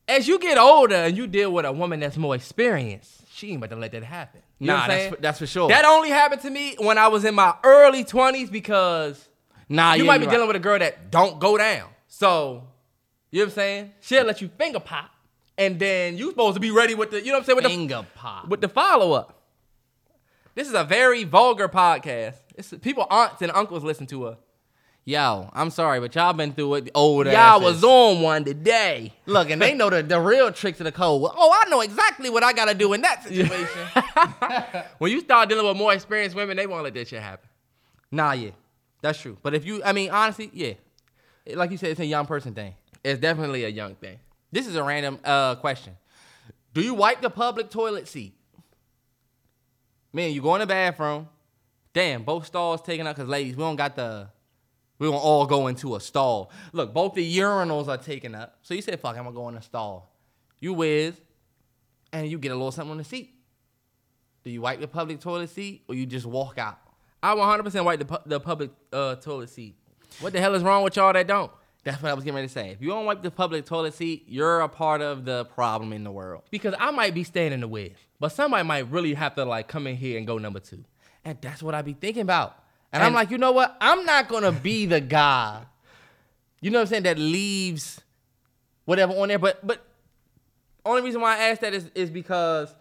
[0.06, 3.58] as you get older and you deal with a woman that's more experienced, she ain't
[3.58, 4.42] about to let that happen.
[4.58, 5.68] You nah, that's for, that's for sure.
[5.68, 9.28] That only happened to me when I was in my early 20s because
[9.68, 10.48] nah, you yeah, might be you dealing right.
[10.48, 11.88] with a girl that don't go down.
[12.08, 12.64] So,
[13.30, 13.92] you know what I'm saying?
[14.00, 15.10] She'll let you finger pop,
[15.56, 17.56] and then you supposed to be ready with the, you know what I'm saying?
[17.56, 18.48] With the, finger pop.
[18.48, 19.37] with the follow up.
[20.58, 22.34] This is a very vulgar podcast.
[22.56, 24.38] It's, people, aunts and uncles listen to us.
[25.04, 26.90] Yo, I'm sorry, but y'all been through it.
[26.96, 27.62] Old Y'all asses.
[27.64, 29.12] was on one today.
[29.26, 31.22] Look, and they know the, the real tricks of the code.
[31.22, 33.86] Well, Oh, I know exactly what I gotta do in that situation.
[34.98, 37.48] When you start dealing with more experienced women, they won't let that shit happen.
[38.10, 38.50] nah, yeah,
[39.00, 39.38] that's true.
[39.40, 40.72] But if you, I mean, honestly, yeah,
[41.54, 42.74] like you said, it's a young person thing.
[43.04, 44.18] It's definitely a young thing.
[44.50, 45.96] This is a random uh, question.
[46.74, 48.34] Do you wipe the public toilet seat?
[50.12, 51.28] Man, you go in the bathroom.
[51.92, 54.28] Damn, both stalls taken up because ladies, we don't got the.
[54.98, 56.50] We don't all go into a stall.
[56.72, 58.58] Look, both the urinals are taken up.
[58.62, 60.12] So you said, "Fuck, I'm gonna go in a stall."
[60.60, 61.14] You whiz,
[62.12, 63.34] and you get a little something on the seat.
[64.44, 66.78] Do you wipe the public toilet seat or you just walk out?
[67.22, 69.76] I 100% wipe the, pu- the public uh, toilet seat.
[70.20, 71.50] What the hell is wrong with y'all that don't?
[71.88, 72.68] That's what I was getting ready to say.
[72.68, 76.04] If you don't wipe the public toilet seat, you're a part of the problem in
[76.04, 76.42] the world.
[76.50, 79.68] Because I might be staying in the way, but somebody might really have to like
[79.68, 80.84] come in here and go number two.
[81.24, 82.62] And that's what I be thinking about.
[82.92, 83.74] And, I'm like, you know what?
[83.80, 85.62] I'm not gonna be the guy.
[86.60, 87.02] You know what I'm saying?
[87.04, 88.02] That leaves
[88.84, 89.38] whatever on there.
[89.38, 89.82] But but
[90.84, 92.74] only reason why I ask that is is because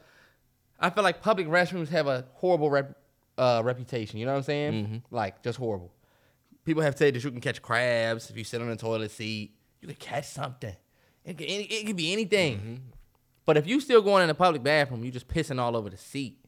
[0.81, 2.97] I feel like public restrooms have a horrible rep,
[3.37, 4.19] uh, reputation.
[4.19, 5.03] You know what I'm saying?
[5.11, 5.93] Like just horrible.
[6.67, 9.55] People have said that you can catch crabs if you sit on the toilet seat.
[9.79, 10.75] You can catch something.
[11.23, 12.57] It could, it could be anything.
[12.57, 12.75] Mm-hmm.
[13.45, 15.95] But if you still going in the public bathroom, you're just pissing all over the
[15.95, 16.43] seat.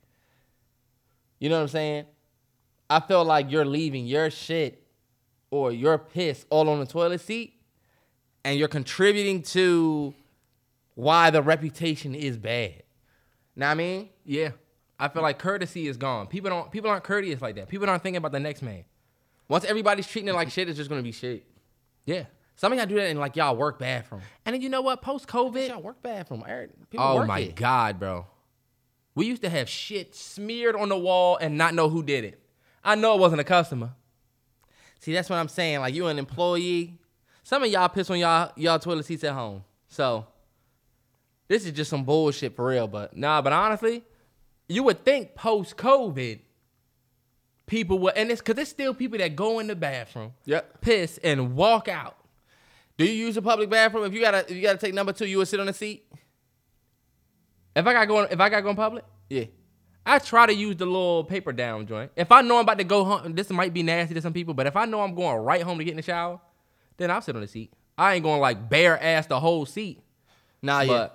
[1.39, 2.05] You know what I'm saying?
[2.89, 4.83] I feel like you're leaving your shit
[5.51, 7.53] or your piss all on the toilet seat
[8.43, 10.13] and you're contributing to
[10.95, 12.83] why the reputation is bad.
[13.55, 14.09] Know what I mean?
[14.25, 14.49] Yeah.
[14.99, 16.27] I feel like courtesy is gone.
[16.27, 17.69] People don't people aren't courteous like that.
[17.69, 18.83] People aren't thinking about the next man.
[19.49, 21.45] Once everybody's treating it like shit, it's just gonna be shit.
[22.05, 22.25] Yeah.
[22.55, 24.21] Some of y'all do that and like y'all work bathroom.
[24.45, 25.01] And then you know what?
[25.01, 25.69] Post COVID.
[25.69, 26.43] Y'all work bathroom.
[26.47, 27.55] Eric, People Oh work my it.
[27.55, 28.27] God, bro.
[29.15, 32.39] We used to have shit smeared on the wall and not know who did it.
[32.83, 33.91] I know it wasn't a customer.
[34.99, 35.79] See, that's what I'm saying.
[35.79, 36.99] Like you an employee.
[37.43, 39.63] Some of y'all piss on y'all y'all toilet seats at home.
[39.87, 40.27] So
[41.47, 44.03] this is just some bullshit for real, but Nah, but honestly,
[44.67, 46.39] you would think post COVID,
[47.69, 50.81] people would, and it's because there's still people that go in the bathroom, Yep.
[50.81, 52.17] piss, and walk out.
[52.97, 54.03] Do you use a public bathroom?
[54.03, 56.05] If you gotta if you gotta take number two, you would sit on the seat?
[57.75, 59.45] If I got going, if I got going public, Yeah.
[60.05, 62.11] I try to use the little paper down joint.
[62.15, 64.55] If I know I'm about to go home, this might be nasty to some people,
[64.55, 66.39] but if I know I'm going right home to get in the shower,
[66.97, 67.71] then I'll sit on the seat.
[67.97, 70.01] I ain't going like bare ass the whole seat,
[70.63, 71.09] Nah, yeah.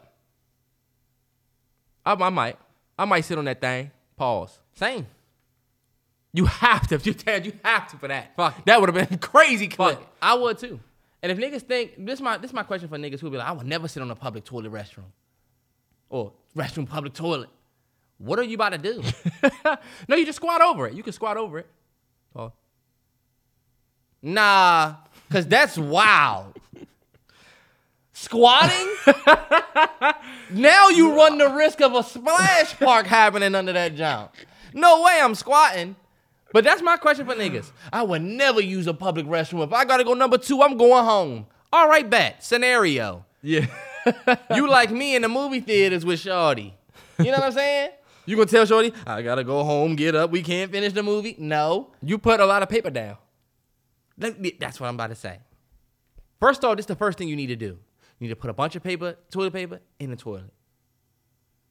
[2.07, 2.59] I, I might,
[2.99, 3.91] I might sit on that thing.
[4.17, 4.59] Pause.
[4.75, 5.07] Same.
[6.35, 7.15] You have to, you
[7.45, 8.35] you have to for that.
[8.35, 10.01] Fuck, that would have been crazy clip.
[10.21, 10.81] I would too.
[11.23, 13.53] And if niggas think this my this my question for niggas who be like, I
[13.53, 15.05] would never sit on a public toilet restroom.
[16.11, 17.51] Or restroom public toilet.
[18.19, 19.01] What are you about to do?
[20.09, 20.95] no, you just squat over it.
[20.95, 21.69] You can squat over it.
[22.35, 22.51] Pause.
[24.21, 24.97] nah,
[25.31, 26.59] cause that's wild.
[28.13, 28.93] Squatting?
[30.51, 34.33] now you run the risk of a splash park happening under that jump.
[34.73, 35.95] No way I'm squatting.
[36.55, 37.73] But that's my question for niggas.
[37.93, 39.65] I would never use a public restroom.
[39.65, 41.47] If I gotta go number two, I'm going home.
[41.73, 42.45] All right, bet.
[42.45, 43.27] Scenario.
[43.43, 43.67] Yeah.
[44.55, 46.75] You like me in the movie theaters with Shorty.
[47.19, 47.91] You know what I'm saying?
[48.27, 51.35] You gonna tell Shorty, I gotta go home, get up, we can't finish the movie?
[51.39, 51.91] No.
[52.03, 53.17] you put a lot of paper down.
[54.17, 55.41] That's what I'm about to say.
[56.41, 57.67] First off, this is the first thing you need to do.
[57.67, 57.79] You
[58.21, 60.53] need to put a bunch of paper, toilet paper, in the toilet.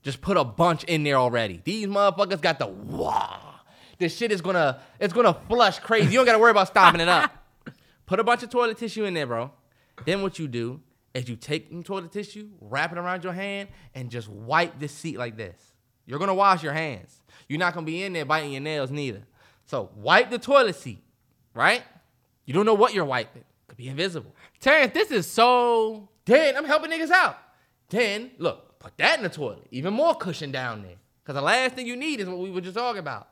[0.01, 1.61] Just put a bunch in there already.
[1.63, 3.52] These motherfuckers got the wah.
[4.03, 6.07] This shit is gonna, it's gonna flush crazy.
[6.11, 7.31] You don't gotta worry about stopping it up.
[8.05, 9.49] Put a bunch of toilet tissue in there, bro.
[10.03, 10.81] Then what you do
[11.13, 14.89] is you take the toilet tissue, wrap it around your hand, and just wipe the
[14.89, 15.55] seat like this.
[16.05, 17.21] You're gonna wash your hands.
[17.47, 19.23] You're not gonna be in there biting your nails neither.
[19.67, 21.01] So wipe the toilet seat,
[21.53, 21.83] right?
[22.43, 23.45] You don't know what you're wiping.
[23.69, 24.35] Could be invisible.
[24.59, 26.09] Terrence, this is so.
[26.25, 27.37] Then I'm helping niggas out.
[27.87, 29.65] Then look, put that in the toilet.
[29.71, 30.97] Even more cushion down there.
[31.23, 33.29] Cause the last thing you need is what we were just talking about.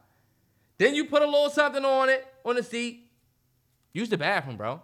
[0.81, 3.05] Then you put a little something on it, on the seat.
[3.93, 4.81] Use the bathroom, bro.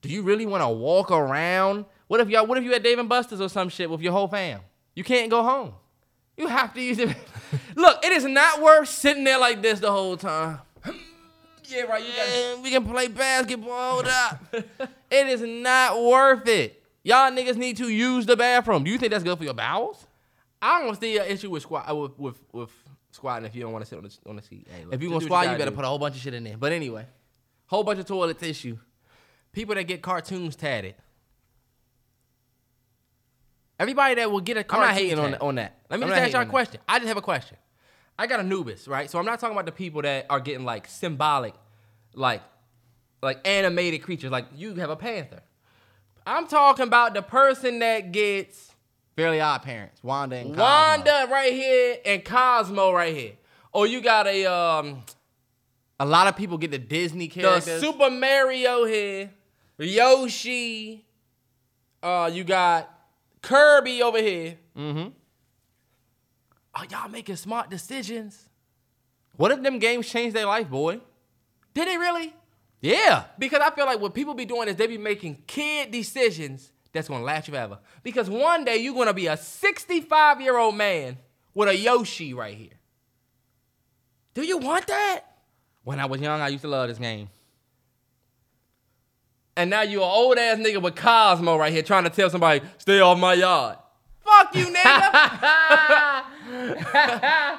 [0.00, 1.84] Do you really want to walk around?
[2.08, 4.10] What if y'all what if you at Dave and Buster's or some shit with your
[4.12, 4.62] whole fam?
[4.96, 5.74] You can't go home.
[6.36, 7.16] You have to use it.
[7.76, 10.58] Look, it is not worth sitting there like this the whole time.
[11.70, 12.02] Yeah, right.
[12.02, 13.92] You Yeah, we can play basketball.
[13.92, 14.42] Hold up.
[15.10, 16.82] it is not worth it.
[17.04, 18.82] Y'all niggas need to use the bathroom.
[18.84, 20.06] Do you think that's good for your bowels?
[20.62, 22.70] I don't see an issue with squat uh, with with, with
[23.18, 24.66] squatting if you don't want to sit on the on the seat.
[24.70, 26.16] Hey, look, If you just gonna squat, what you better gotta put a whole bunch
[26.16, 26.56] of shit in there.
[26.56, 27.06] But anyway,
[27.66, 28.78] whole bunch of toilet tissue.
[29.52, 30.94] people that get cartoons tatted.
[33.78, 35.78] Everybody that will get a I'm not hating on, on that.
[35.88, 36.80] Let me I'm just ask y'all a question.
[36.88, 37.56] I just have a question.
[38.18, 39.08] I got Anubis, right?
[39.08, 41.54] So I'm not talking about the people that are getting like symbolic,
[42.14, 42.42] like,
[43.22, 44.32] like animated creatures.
[44.32, 45.42] Like you have a panther.
[46.26, 48.67] I'm talking about the person that gets that.
[49.18, 50.62] Fairly Odd Parents, Wanda and Cosmo.
[50.62, 53.32] Wanda right here and Cosmo right here.
[53.72, 55.02] Or you got a um
[55.98, 57.64] A lot of people get the Disney characters.
[57.64, 57.80] the.
[57.80, 59.32] Super Mario here,
[59.76, 61.04] Yoshi.
[62.00, 62.88] Uh, you got
[63.42, 64.56] Kirby over here.
[64.76, 65.08] mm-hmm.
[66.76, 68.48] Are y'all making smart decisions?
[69.36, 71.00] What if them games changed their life, boy?
[71.74, 72.32] Did they really?
[72.80, 73.24] Yeah.
[73.36, 77.08] Because I feel like what people be doing is they be making kid decisions that's
[77.08, 77.78] gonna last you forever.
[78.02, 81.18] Because one day you're gonna be a 65 year old man
[81.54, 82.72] with a Yoshi right here.
[84.34, 85.20] Do you want that?
[85.84, 87.30] When I was young, I used to love this game.
[89.56, 92.60] And now you're an old ass nigga with Cosmo right here trying to tell somebody,
[92.78, 93.78] stay off my yard.
[94.24, 96.22] Fuck you, nigga.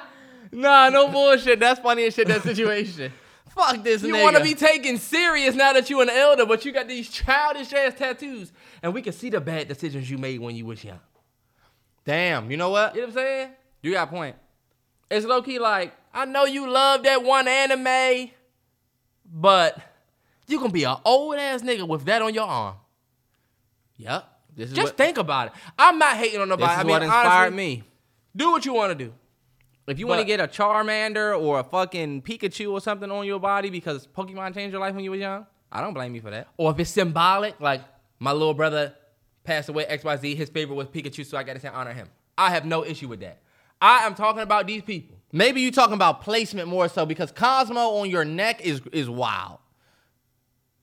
[0.52, 1.60] Nah, no bullshit.
[1.60, 3.12] That's funny as shit, that situation.
[3.54, 4.22] Fuck this you nigga.
[4.22, 7.72] want to be taken serious now that you an elder, but you got these childish
[7.72, 8.52] ass tattoos.
[8.82, 11.00] And we can see the bad decisions you made when you was young.
[12.04, 12.94] Damn, you know what?
[12.94, 13.50] You know what I'm saying?
[13.82, 14.36] You got a point.
[15.10, 18.30] It's low key like, I know you love that one anime,
[19.26, 19.78] but
[20.46, 22.76] you gonna be an old ass nigga with that on your arm.
[23.96, 24.26] Yep.
[24.56, 25.52] This is Just what, think about it.
[25.78, 26.72] I'm not hating on this nobody.
[26.72, 27.84] is I mean, what inspired honestly, me.
[28.34, 29.12] Do what you want to do.
[29.90, 33.40] If you want to get a Charmander or a fucking Pikachu or something on your
[33.40, 36.30] body because Pokemon changed your life when you were young, I don't blame you for
[36.30, 36.46] that.
[36.56, 37.82] Or if it's symbolic, like
[38.20, 38.94] my little brother
[39.42, 42.08] passed away, XYZ, his favorite was Pikachu, so I got to say honor him.
[42.38, 43.42] I have no issue with that.
[43.82, 45.16] I am talking about these people.
[45.32, 49.58] Maybe you talking about placement more so because Cosmo on your neck is is wild.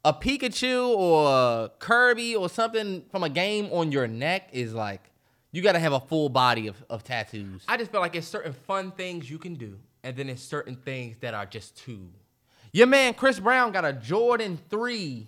[0.04, 5.07] A Pikachu or a Kirby or something from a game on your neck is like
[5.52, 7.64] you got to have a full body of, of tattoos.
[7.68, 10.76] I just feel like it's certain fun things you can do, and then it's certain
[10.76, 12.10] things that are just too.
[12.74, 15.28] Your man Chris Brown got a Jordan 3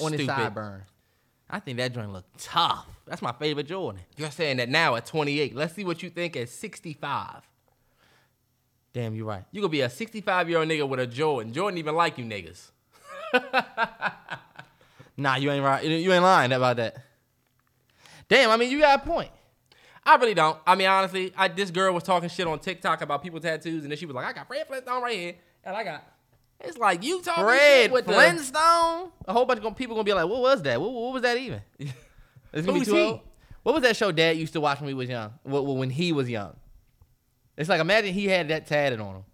[0.00, 0.34] on his Stupid.
[0.34, 0.82] sideburn.
[1.48, 2.86] I think that joint looked tough.
[3.06, 4.02] That's my favorite Jordan.
[4.16, 5.54] You're saying that now at 28.
[5.54, 7.42] Let's see what you think at 65.
[8.94, 9.44] Damn, you're right.
[9.52, 11.52] You gonna be a 65 year old nigga with a Jordan.
[11.52, 12.70] Jordan even like you niggas.
[15.16, 15.84] Nah, you ain't right.
[15.84, 16.96] You ain't lying about that.
[18.28, 19.30] Damn, I mean, you got a point.
[20.04, 20.58] I really don't.
[20.66, 23.90] I mean, honestly, I, this girl was talking shit on TikTok about people tattoos, and
[23.92, 25.34] then she was like, "I got Fred Flintstone right here,
[25.64, 26.04] and I got."
[26.60, 28.12] It's like you talking Fred shit with the.
[28.12, 29.10] Flintstone.
[29.26, 30.80] A whole bunch of people gonna be like, "What was that?
[30.80, 31.60] What, what was that even?"
[32.54, 33.00] It's gonna be too he?
[33.00, 33.20] old.
[33.62, 35.30] What was that show Dad used to watch when he was young?
[35.44, 36.54] Wh- wh- When he was young,
[37.56, 39.24] it's like imagine he had that tatted on him.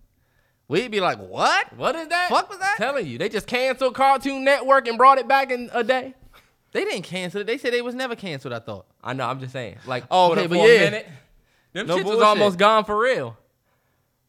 [0.68, 1.76] We'd be like, "What?
[1.76, 2.28] What is that?
[2.28, 5.68] Fuck was that?" Telling you, they just canceled Cartoon Network and brought it back in
[5.72, 6.14] a day.
[6.72, 7.46] They didn't cancel it.
[7.46, 8.52] They said they was never canceled.
[8.54, 8.86] I thought.
[9.08, 9.26] I know.
[9.26, 9.78] I'm just saying.
[9.86, 10.80] Like, Oh, for okay, but for a yeah.
[10.80, 11.08] minute,
[11.72, 13.38] them No shits was almost gone for real.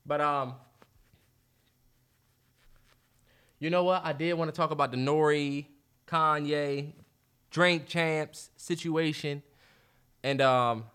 [0.05, 0.53] But um,
[3.59, 4.05] you know what?
[4.05, 5.33] I did want to talk about the Nore,
[6.07, 6.93] Kanye,
[7.51, 9.43] Drink Champs situation,
[10.23, 10.85] and um,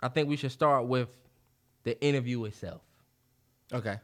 [0.00, 1.08] I think we should start with
[1.82, 2.80] the interview itself.
[3.72, 3.96] Okay.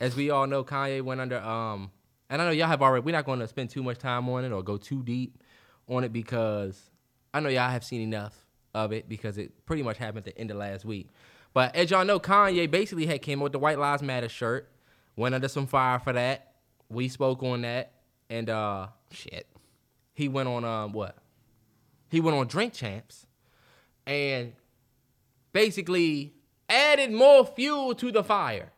[0.00, 1.90] As we all know, Kanye went under um,
[2.30, 3.04] and I know y'all have already.
[3.04, 5.42] We're not going to spend too much time on it or go too deep
[5.88, 6.80] on it because
[7.34, 8.45] I know y'all have seen enough
[8.76, 11.08] of it because it pretty much happened at the end of last week.
[11.54, 14.68] But as y'all know, Kanye basically had came up with the White Lives Matter shirt,
[15.16, 16.52] went under some fire for that.
[16.88, 17.92] We spoke on that,
[18.28, 19.46] and uh, Shit.
[20.14, 21.16] he went on um what?
[22.10, 23.26] He went on Drink Champs,
[24.06, 24.52] and
[25.52, 26.34] basically
[26.68, 28.72] added more fuel to the fire.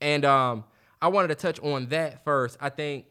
[0.00, 0.64] And um,
[1.00, 2.56] I wanted to touch on that first.
[2.60, 3.06] I think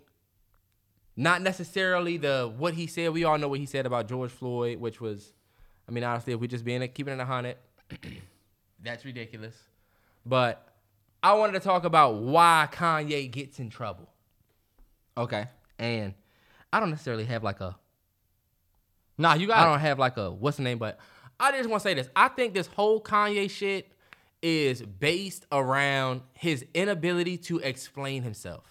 [1.15, 3.11] not necessarily the what he said.
[3.11, 5.33] We all know what he said about George Floyd, which was,
[5.87, 7.57] I mean, honestly, if we just being keeping it a hundred,
[8.83, 9.55] that's ridiculous.
[10.25, 10.67] But
[11.21, 14.09] I wanted to talk about why Kanye gets in trouble.
[15.17, 15.45] Okay.
[15.77, 16.13] And
[16.73, 17.75] I don't necessarily have like a
[19.17, 19.57] Nah, you got.
[19.57, 20.99] I don't have like a what's the name, but
[21.39, 22.09] I just want to say this.
[22.15, 23.91] I think this whole Kanye shit
[24.41, 28.65] is based around his inability to explain himself,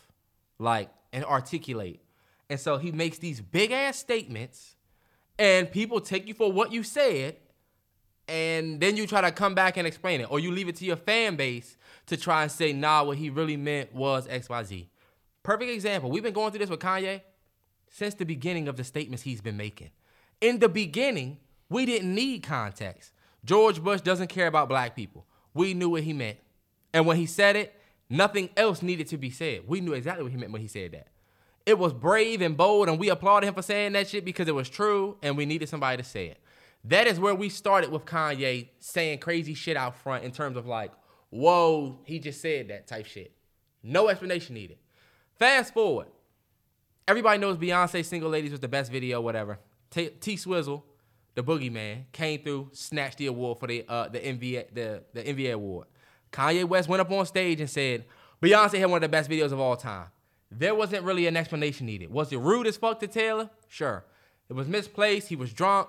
[0.58, 2.00] like and articulate.
[2.50, 4.76] And so he makes these big ass statements,
[5.38, 7.36] and people take you for what you said,
[8.28, 10.84] and then you try to come back and explain it, or you leave it to
[10.84, 11.76] your fan base
[12.06, 14.86] to try and say, nah, what he really meant was XYZ.
[15.42, 16.10] Perfect example.
[16.10, 17.20] We've been going through this with Kanye
[17.90, 19.90] since the beginning of the statements he's been making.
[20.40, 23.12] In the beginning, we didn't need context.
[23.44, 25.26] George Bush doesn't care about black people.
[25.52, 26.38] We knew what he meant.
[26.92, 27.78] And when he said it,
[28.08, 29.68] nothing else needed to be said.
[29.68, 31.08] We knew exactly what he meant when he said that.
[31.66, 34.54] It was brave and bold, and we applauded him for saying that shit because it
[34.54, 36.38] was true, and we needed somebody to say it.
[36.84, 40.66] That is where we started with Kanye saying crazy shit out front in terms of
[40.66, 40.92] like,
[41.30, 43.32] whoa, he just said that type shit.
[43.82, 44.78] No explanation needed.
[45.38, 46.08] Fast forward.
[47.08, 49.58] Everybody knows Beyonce Single Ladies was the best video, whatever.
[49.90, 50.84] T, Swizzle,
[51.34, 55.52] the boogeyman, came through, snatched the award for the uh, the VMA the, the VMA
[55.54, 55.86] award.
[56.32, 58.04] Kanye West went up on stage and said,
[58.42, 60.06] Beyonce had one of the best videos of all time.
[60.58, 62.10] There wasn't really an explanation needed.
[62.10, 63.50] Was it rude as fuck to Taylor?
[63.68, 64.04] Sure.
[64.48, 65.28] It was misplaced.
[65.28, 65.88] He was drunk.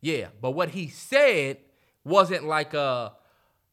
[0.00, 0.28] Yeah.
[0.40, 1.58] But what he said
[2.04, 3.12] wasn't like a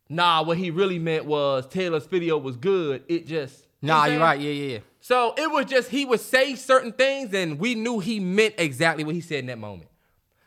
[0.09, 3.03] nah, what he really meant was Taylor's video was good.
[3.07, 4.39] It just you know Nah, you're right.
[4.39, 4.79] Yeah, yeah, yeah.
[4.99, 9.03] So it was just he would say certain things, and we knew he meant exactly
[9.03, 9.89] what he said in that moment.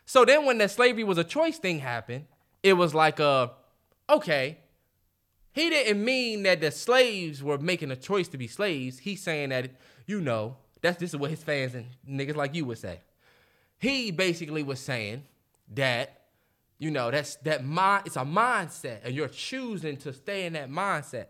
[0.05, 2.25] So then when the slavery was a choice thing happened,
[2.63, 3.49] it was like uh
[4.09, 4.59] okay.
[5.55, 8.99] He didn't mean that the slaves were making a choice to be slaves.
[8.99, 9.71] He's saying that,
[10.05, 12.99] you know, that's this is what his fans and niggas like you would say.
[13.79, 15.23] He basically was saying
[15.73, 16.23] that,
[16.77, 20.69] you know, that's that mind it's a mindset, and you're choosing to stay in that
[20.69, 21.27] mindset.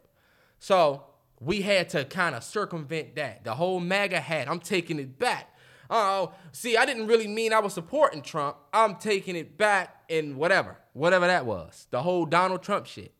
[0.57, 1.03] So
[1.39, 3.43] we had to kind of circumvent that.
[3.43, 5.55] The whole MAGA hat, I'm taking it back.
[5.87, 8.57] Oh, see, I didn't really mean I was supporting Trump.
[8.73, 11.85] I'm taking it back and whatever, whatever that was.
[11.91, 13.11] The whole Donald Trump shit.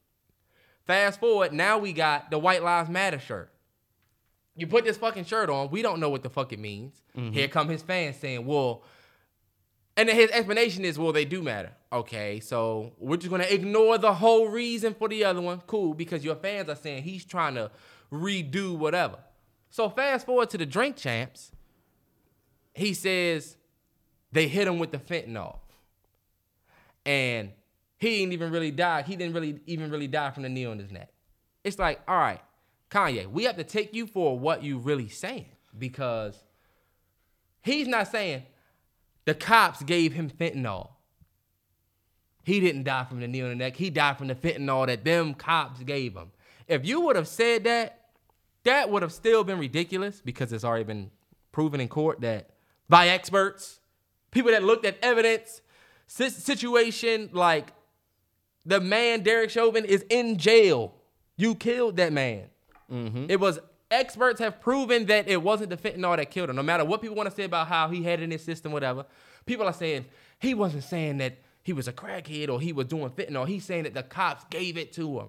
[0.86, 3.52] Fast forward, now we got the White Lives Matter shirt.
[4.56, 7.02] You put this fucking shirt on, we don't know what the fuck it means.
[7.18, 7.34] Mm-hmm.
[7.34, 8.84] Here come his fans saying, well,
[9.98, 11.72] and then his explanation is, well, they do matter.
[11.92, 15.62] Okay, so we're just gonna ignore the whole reason for the other one.
[15.68, 17.72] Cool, because your fans are saying he's trying to
[18.12, 19.18] redo whatever.
[19.70, 21.52] So fast forward to the drink champs.
[22.74, 23.58] He says
[24.32, 25.60] they hit him with the fentanyl.
[27.06, 27.52] And
[28.06, 29.02] he didn't even really die.
[29.02, 31.10] He didn't really even really die from the knee on his neck.
[31.64, 32.42] It's like, all right,
[32.92, 35.48] Kanye, we have to take you for what you really saying
[35.78, 36.44] because
[37.64, 38.44] he's not saying
[39.26, 40.90] the cops gave him fentanyl.
[42.44, 43.76] He didn't die from the knee on the neck.
[43.76, 46.32] He died from the fentanyl that them cops gave him.
[46.68, 48.02] If you would have said that,
[48.66, 51.10] that would have still been ridiculous because it's already been
[51.52, 52.52] proven in court that
[52.88, 53.80] by experts,
[54.30, 55.62] people that looked at evidence,
[56.08, 57.72] situation like
[58.66, 60.94] the man Derek Chauvin is in jail.
[61.38, 62.46] You killed that man.
[63.30, 63.60] It was
[63.92, 66.56] experts have proven that it wasn't the fentanyl that killed him.
[66.56, 68.72] No matter what people want to say about how he had it in his system,
[68.72, 69.06] whatever.
[69.46, 70.06] People are saying
[70.40, 73.48] he wasn't saying that he was a crackhead or he was doing fentanyl.
[73.48, 75.28] He's saying that the cops gave it to him.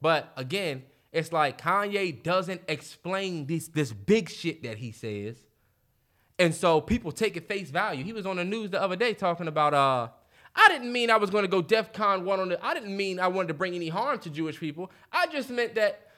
[0.00, 5.36] But again, it's like Kanye doesn't explain this this big shit that he says.
[6.38, 8.04] And so people take it face value.
[8.04, 10.08] He was on the news the other day talking about uh
[10.54, 13.20] I didn't mean I was going to go DEFCON one on the I didn't mean
[13.20, 14.90] I wanted to bring any harm to Jewish people.
[15.12, 16.08] I just meant that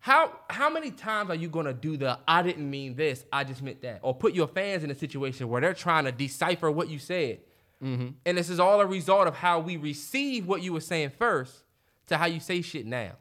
[0.00, 3.44] how how many times are you going to do the I didn't mean this, I
[3.44, 6.70] just meant that or put your fans in a situation where they're trying to decipher
[6.70, 7.40] what you said.
[7.82, 8.08] Mm-hmm.
[8.26, 11.62] And this is all a result of how we receive what you were saying first
[12.08, 13.12] to how you say shit now.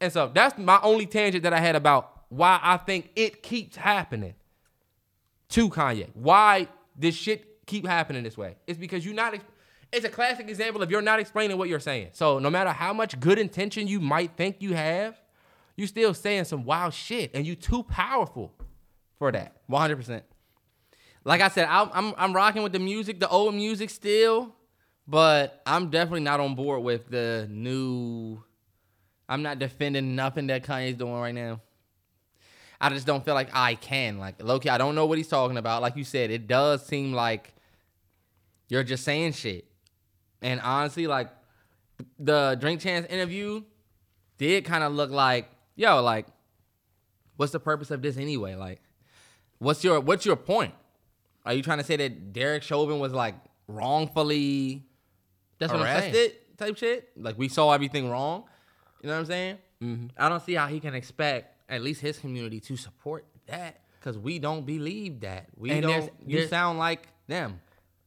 [0.00, 3.76] And so that's my only tangent that I had about why I think it keeps
[3.76, 4.34] happening
[5.50, 6.08] to Kanye.
[6.14, 8.56] Why this shit keep happening this way?
[8.66, 9.34] It's because you're not.
[9.34, 9.44] ex-
[9.92, 12.08] It's a classic example of you're not explaining what you're saying.
[12.12, 15.20] So no matter how much good intention you might think you have,
[15.76, 18.52] you still saying some wild shit, and you too powerful
[19.18, 19.56] for that.
[19.66, 20.24] One hundred percent.
[21.24, 24.54] Like I said, I'm, I'm I'm rocking with the music, the old music still,
[25.06, 28.42] but I'm definitely not on board with the new.
[29.28, 31.60] I'm not defending nothing that Kanye's doing right now.
[32.80, 34.18] I just don't feel like I can.
[34.18, 35.80] Like Loki, I don't know what he's talking about.
[35.80, 37.54] Like you said, it does seem like
[38.68, 39.64] you're just saying shit.
[40.42, 41.28] And honestly, like
[42.18, 43.62] the Drink Champs interview
[44.38, 46.26] did kind of look like, yo, like,
[47.36, 48.54] what's the purpose of this anyway?
[48.56, 48.80] Like,
[49.58, 50.74] what's your what's your point?
[51.44, 53.34] Are you trying to say that Derek Chauvin was like
[53.68, 54.84] wrongfully
[55.58, 56.14] That's what I'm saying.
[56.14, 57.10] arrested type shit?
[57.16, 58.44] Like we saw everything wrong.
[59.02, 59.58] You know what I'm saying?
[59.82, 60.06] Mm-hmm.
[60.16, 64.16] I don't see how he can expect at least his community to support that because
[64.18, 65.46] we don't believe that.
[65.56, 66.10] We And don't.
[66.26, 67.60] You there's- sound like them.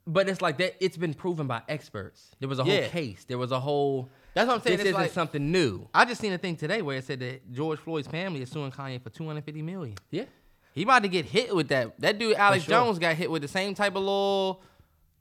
[0.07, 0.75] But it's like that.
[0.83, 2.35] It's been proven by experts.
[2.39, 2.87] There was a whole Yeah.
[2.89, 3.23] case.
[3.25, 4.09] There was a whole.
[4.35, 4.77] That's what I'm saying.
[4.77, 5.87] This It's isn't like- something new.
[5.93, 8.71] I just seen a thing today where it said that George Floyd's family is suing
[8.71, 9.95] Kanye for 250 million.
[10.11, 10.25] Yeah.
[10.73, 11.99] He about to get hit with that.
[12.01, 12.71] That dude Alex sure.
[12.75, 14.61] Jones got hit with the same type of little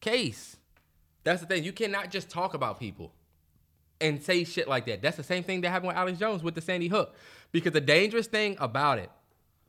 [0.01, 0.57] case.
[1.23, 1.65] That's the thing.
[1.65, 3.13] You cannot just talk about people
[4.01, 5.01] and say shit like that.
[5.01, 7.15] That's the same thing that happened with Alex Jones with the Sandy Hook.
[7.53, 9.11] Because the dangerous thing about it,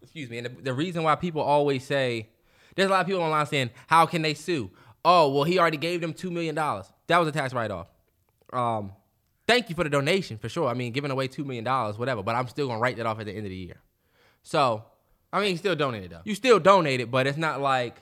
[0.02, 2.28] excuse me, and the, the reason why people always say,
[2.76, 4.70] there's a lot of people online saying, how can they sue?
[5.06, 6.56] Oh, well, he already gave them $2 million.
[6.56, 7.88] That was a tax write off.
[8.52, 8.92] Um,
[9.48, 10.68] thank you for the donation, for sure.
[10.68, 13.20] I mean, giving away $2 million, whatever, but I'm still going to write that off
[13.20, 13.82] at the end of the year.
[14.42, 14.84] So,
[15.36, 16.22] I mean, he still donated though.
[16.24, 18.02] you still donated, but it's not like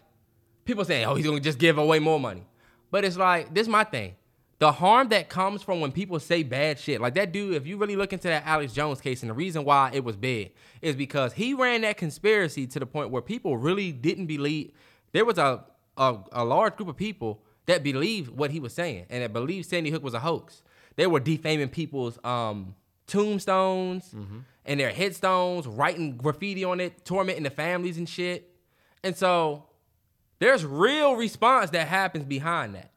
[0.65, 2.45] people saying, "Oh, he's gonna just give away more money."
[2.91, 4.15] But it's like this is my thing.
[4.59, 7.55] The harm that comes from when people say bad shit, like that dude.
[7.55, 10.15] If you really look into that Alex Jones case, and the reason why it was
[10.15, 14.71] big is because he ran that conspiracy to the point where people really didn't believe.
[15.11, 15.65] There was a
[15.97, 19.67] a, a large group of people that believed what he was saying and that believed
[19.69, 20.61] Sandy Hook was a hoax.
[20.95, 22.75] They were defaming people's um,
[23.07, 24.13] tombstones
[24.65, 28.49] and their headstones, writing graffiti on it, tormenting the families and shit.
[29.03, 29.65] And so
[30.39, 32.91] there's real response that happens behind that.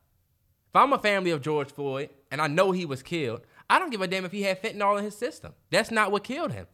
[0.68, 3.40] If I'm a family of George Floyd and I know he was killed,
[3.70, 5.52] I don't give a damn if he had fentanyl in his system.
[5.70, 6.66] That's not what killed him.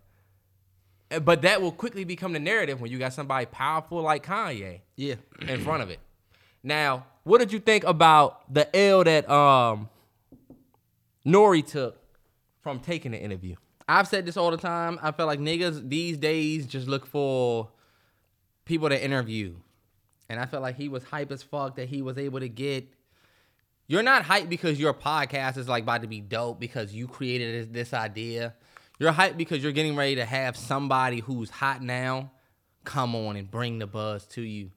[1.22, 5.16] But that will quickly become the narrative when you got somebody powerful like Kanye Yeah.
[5.46, 6.00] in front of it.
[6.62, 9.88] Now, what did you think about the L that um
[11.24, 11.98] Nore took
[12.62, 13.56] from taking the interview?
[13.88, 14.98] I've said this all the time.
[15.02, 17.68] I feel like niggas these days just look for
[18.64, 19.54] people to interview.
[20.28, 22.88] And I felt like he was hype as fuck that he was able to get.
[23.86, 27.68] You're not hype because your podcast is like about to be dope because you created
[27.74, 28.54] this, this idea.
[28.98, 32.30] You're hype because you're getting ready to have somebody who's hot now
[32.84, 34.70] come on and bring the buzz to you.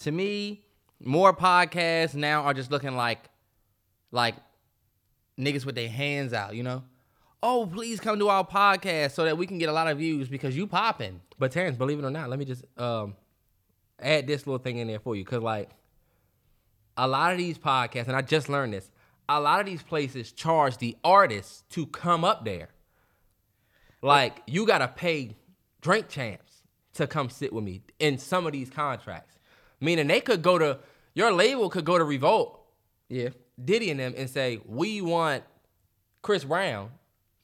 [0.00, 0.64] To me,
[1.02, 3.28] more podcasts now are just looking like
[4.12, 4.34] like
[5.38, 6.84] niggas with their hands out, you know?
[7.42, 10.28] Oh, please come to our podcast so that we can get a lot of views
[10.28, 11.22] because you popping.
[11.38, 13.16] But Terrence, believe it or not, let me just um
[13.98, 15.24] add this little thing in there for you.
[15.24, 15.70] Cause like
[16.96, 18.90] a lot of these podcasts, and I just learned this,
[19.28, 22.68] a lot of these places charge the artists to come up there.
[24.02, 25.36] Like you gotta pay
[25.80, 26.62] drink champs
[26.94, 29.38] to come sit with me in some of these contracts.
[29.80, 30.78] Meaning they could go to
[31.14, 32.60] your label could go to Revolt,
[33.08, 33.30] Yeah.
[33.62, 35.44] Diddy and them and say, We want
[36.22, 36.90] Chris Brown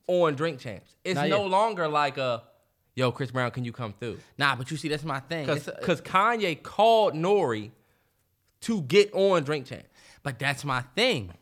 [0.07, 0.95] on Drink Champs.
[1.05, 1.51] It's Not no yet.
[1.51, 2.43] longer like a
[2.95, 4.19] yo, Chris Brown, can you come through?
[4.39, 5.47] Nah, but you see, that's my thing.
[5.47, 7.69] Because Kanye called Nore
[8.63, 9.89] to get on Drink Champs.
[10.23, 11.33] But that's my thing.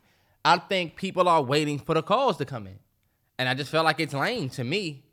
[0.43, 2.77] I think people are waiting for the calls to come in.
[3.39, 5.03] And I just felt like it's lame to me.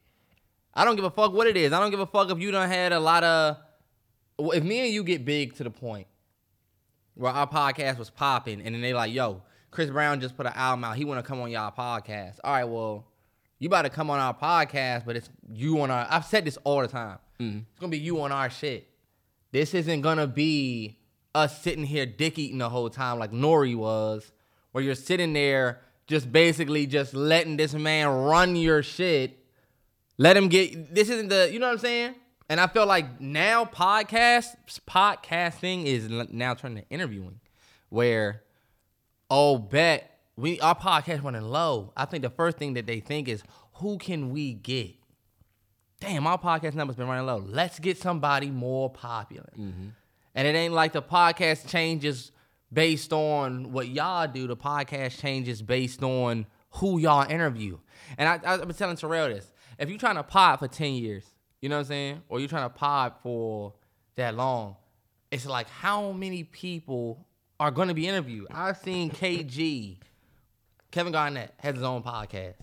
[0.75, 1.73] I don't give a fuck what it is.
[1.73, 3.57] I don't give a fuck if you don't had a lot of
[4.39, 6.07] if me and you get big to the point
[7.15, 10.53] where our podcast was popping and then they like, yo, Chris Brown just put an
[10.55, 10.97] album out.
[10.97, 12.39] He wanna come on y'all podcast.
[12.45, 13.07] All right, well,
[13.59, 16.59] you about to come on our podcast, but it's you on our I've said this
[16.65, 17.19] all the time.
[17.39, 17.59] Mm-hmm.
[17.71, 18.89] It's gonna be you on our shit.
[19.53, 20.99] This isn't gonna be
[21.35, 24.33] us sitting here dick eating the whole time like Nore was,
[24.73, 29.39] where you're sitting there just basically just letting this man run your shit.
[30.19, 32.15] Let him get this isn't the you know what I'm saying?
[32.53, 34.49] And I feel like now podcast
[34.87, 37.41] podcasting is now turning to interviewing,
[37.89, 38.43] where
[39.31, 41.95] oh bet we our podcast running low.
[41.97, 43.43] I think the first thing that they think is
[43.77, 44.97] who can we get?
[45.99, 47.39] Damn, our podcast numbers been running low.
[47.39, 49.49] Let's get somebody more popular.
[49.59, 49.87] Mm-hmm.
[50.35, 52.33] And it ain't like the podcast changes
[52.71, 54.47] based on what y'all do.
[54.47, 57.79] The podcast changes based on who y'all interview.
[58.19, 59.51] And I, I, I've been telling Terrell this.
[59.79, 61.32] If you're trying to pod for 10 years,
[61.63, 62.23] you know what I'm saying?
[62.29, 63.73] Or you're trying to pod for
[64.17, 64.77] that long,
[65.31, 67.27] it's like how many people
[67.59, 68.49] are going to be interviewed?
[68.51, 69.97] I've seen KG,
[70.91, 72.57] Kevin Garnett has his own podcast.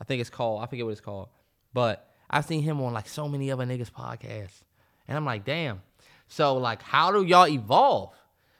[0.00, 1.28] I think it's called, I forget what it's called.
[1.72, 4.62] But I've seen him on like so many other niggas' podcasts.
[5.06, 5.82] And I'm like, damn.
[6.26, 8.14] So, like, how do y'all evolve?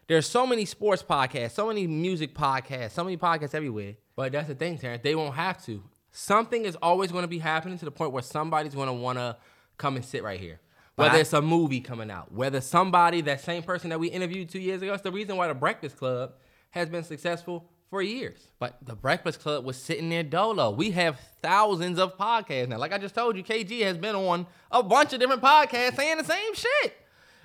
[0.06, 3.94] There's so many sports podcasts, so many music podcasts, so many podcasts everywhere.
[4.16, 5.02] But that's the thing, Terrence.
[5.02, 5.82] They won't have to.
[6.10, 9.18] Something is always going to be happening to the point where somebody's going to want
[9.18, 9.36] to
[9.80, 10.60] come and sit right here.
[10.96, 14.48] Whether I- it's a movie coming out, whether somebody, that same person that we interviewed
[14.50, 16.34] two years ago, it's the reason why the Breakfast Club
[16.70, 18.48] has been successful for years.
[18.60, 20.70] But the Breakfast Club was sitting there dolo.
[20.70, 22.78] We have thousands of podcasts now.
[22.78, 26.18] Like I just told you, KG has been on a bunch of different podcasts saying
[26.18, 26.94] the same shit.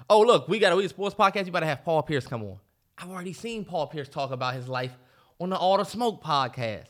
[0.10, 1.46] Oh, look, we got a We Sports podcast.
[1.48, 2.58] You better have Paul Pierce come on.
[2.98, 4.92] I've already seen Paul Pierce talk about his life
[5.40, 6.88] on the All the Smoke podcast.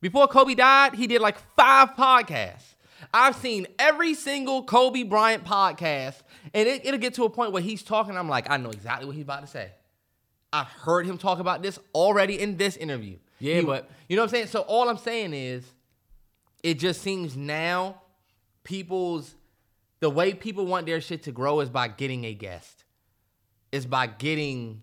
[0.00, 2.74] Before Kobe died, he did like five podcasts.
[3.12, 6.16] I've seen every single Kobe Bryant podcast,
[6.54, 8.16] and it, it'll get to a point where he's talking.
[8.16, 9.70] I'm like, I know exactly what he's about to say.
[10.52, 13.18] I've heard him talk about this already in this interview.
[13.38, 14.46] Yeah, He- but- you know what I'm saying?
[14.48, 15.64] So all I'm saying is,
[16.62, 18.02] it just seems now
[18.64, 19.34] people's
[20.00, 22.84] the way people want their shit to grow is by getting a guest.
[23.70, 24.82] Is by getting.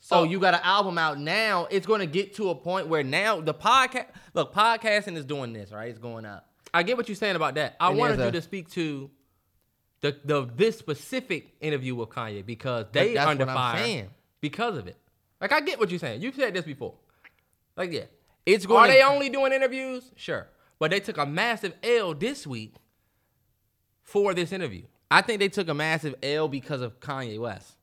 [0.00, 0.22] So Oh.
[0.24, 1.66] you got an album out now.
[1.70, 4.06] It's going to get to a point where now the podcast.
[4.34, 5.88] Look, podcasting is doing this right.
[5.88, 6.48] It's going up.
[6.74, 7.76] I get what you're saying about that.
[7.80, 9.10] I And wanted you a- to speak to
[10.00, 14.10] the the this specific interview with Kanye because they that's under what I'm fire saying.
[14.40, 14.96] because of it.
[15.40, 16.22] Like I get what you're saying.
[16.22, 16.94] You've said this before.
[17.76, 18.04] Like yeah,
[18.46, 18.84] It's going.
[18.84, 18.96] are going.
[18.98, 20.10] they only doing interviews?
[20.16, 20.46] Sure,
[20.78, 22.74] but they took a massive L this week
[24.02, 24.82] for this interview.
[25.10, 27.76] I think they took a massive L because of Kanye West.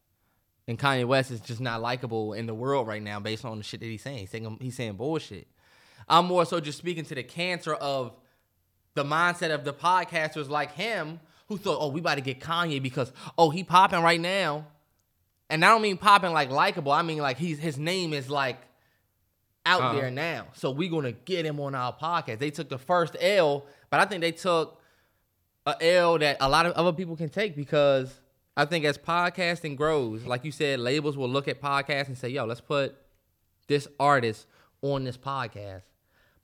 [0.68, 3.64] And Kanye West is just not likable in the world right now based on the
[3.64, 4.20] shit that he's saying.
[4.20, 5.48] He's saying, he's saying bullshit.
[6.08, 8.14] I'm more so just speaking to the cancer of
[9.04, 12.82] the mindset of the podcasters like him who thought, oh, we about to get Kanye
[12.84, 14.68] because, oh, he popping right now.
[15.50, 16.92] And I don't mean popping like likable.
[16.92, 18.58] I mean like he's his name is like
[19.66, 19.94] out Uh-huh.
[19.94, 20.48] there now.
[20.54, 22.40] So we gonna get him on our podcast.
[22.40, 24.80] They took the first L, but I think they took
[25.66, 28.20] a L that a lot of other people can take because
[28.58, 32.30] I think as podcasting grows, like you said, labels will look at podcasts and say,
[32.30, 32.96] "Yo, let's put
[33.68, 34.46] this artist
[34.82, 35.82] on this podcast."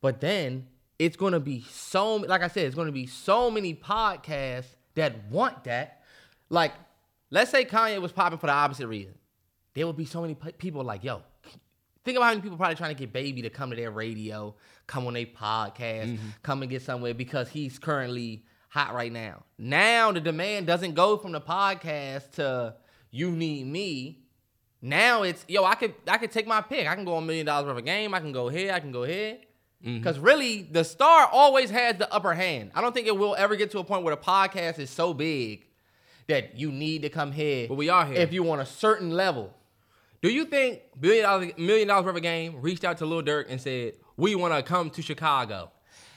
[0.00, 0.66] But then
[0.98, 5.64] it's gonna be so like I said, it's gonna be so many podcasts that want
[5.64, 6.02] that.
[6.48, 6.72] Like,
[7.30, 9.14] let's say Kanye was popping for the opposite reason.
[9.74, 11.22] There would be so many pe- people like, yo,
[12.04, 14.54] think about how many people probably trying to get baby to come to their radio,
[14.86, 16.28] come on their podcast, mm-hmm.
[16.42, 19.42] come and get somewhere because he's currently hot right now.
[19.58, 22.74] Now the demand doesn't go from the podcast to
[23.10, 24.22] you need me.
[24.80, 26.86] Now it's yo, I could I could take my pick.
[26.86, 28.14] I can go a million dollars worth of game.
[28.14, 28.72] I can go here.
[28.72, 29.38] I can go here.
[29.84, 29.98] Mm-hmm.
[29.98, 32.70] Because really, the star always has the upper hand.
[32.74, 35.12] I don't think it will ever get to a point where the podcast is so
[35.14, 35.66] big
[36.28, 37.68] that you need to come here.
[37.68, 38.16] But we are here.
[38.16, 39.52] If you want a certain level.
[40.22, 43.46] Do you think billion dollars million dollars worth of game reached out to Lil Durk
[43.48, 45.70] and said, We wanna come to Chicago?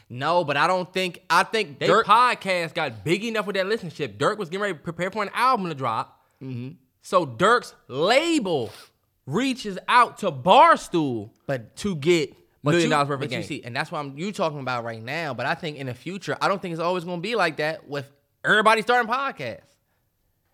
[0.10, 2.05] No, but I don't think I think They Durk.
[2.05, 4.18] podcast got big enough with that listenership.
[4.18, 6.26] Durk was getting ready to prepare for an album to drop.
[6.41, 6.76] Mm-hmm.
[7.03, 8.72] So Durk's label
[9.28, 12.34] reaches out to Barstool But- to get
[12.64, 13.43] million you- dollars worth of you game.
[13.43, 15.34] see, and that's what I'm you talking about right now.
[15.34, 17.88] But I think in the future, I don't think it's always gonna be like that
[17.88, 18.12] with
[18.43, 19.62] everybody starting podcasts.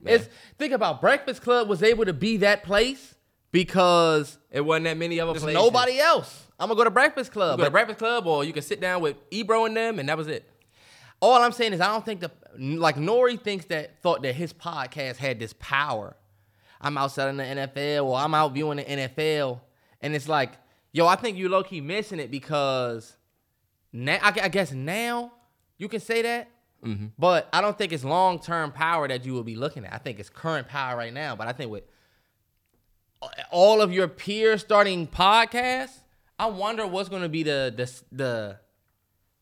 [0.05, 0.27] It's
[0.59, 3.15] think about Breakfast Club was able to be that place
[3.51, 5.55] because it wasn't that many other there's places.
[5.61, 6.43] nobody else.
[6.59, 7.57] I'm gonna go to Breakfast You Club.
[7.59, 10.17] go to Breakfast Club, or you can sit down with Ebro and them, and that
[10.17, 10.49] was it.
[11.21, 14.53] all I'm saying is I don't think the like Nore thinks that thought that his
[14.53, 16.15] podcast had this power.
[16.81, 19.61] I'm outside in the NFL or I'm out viewing the NFL,
[20.01, 20.51] and it's like,
[20.95, 23.17] yo, I think you low key missing it because
[23.91, 25.33] now I, I guess now
[25.77, 26.49] you can say that,
[26.83, 27.07] mm-hmm.
[27.19, 29.93] but I don't think it's long term power that you will be looking at.
[29.93, 31.83] I think it's current power right now, but I think with
[33.21, 35.99] uh, all of your peers starting podcasts,
[36.39, 38.59] I wonder what's going to be the the the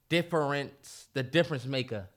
[0.10, 2.10] difference, the difference maker.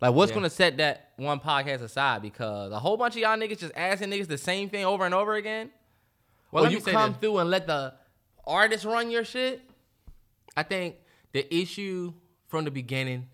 [0.00, 0.34] Like, what's Yeah.
[0.34, 2.22] gonna set that one podcast aside?
[2.22, 5.14] Because a whole bunch of y'all niggas just asking niggas the same thing over and
[5.14, 5.70] over again.
[6.50, 7.20] Well, let you come this.
[7.20, 7.94] through and let the
[8.46, 9.62] artist run your shit.
[10.56, 10.96] I think
[11.32, 12.12] the issue
[12.46, 13.28] from the beginning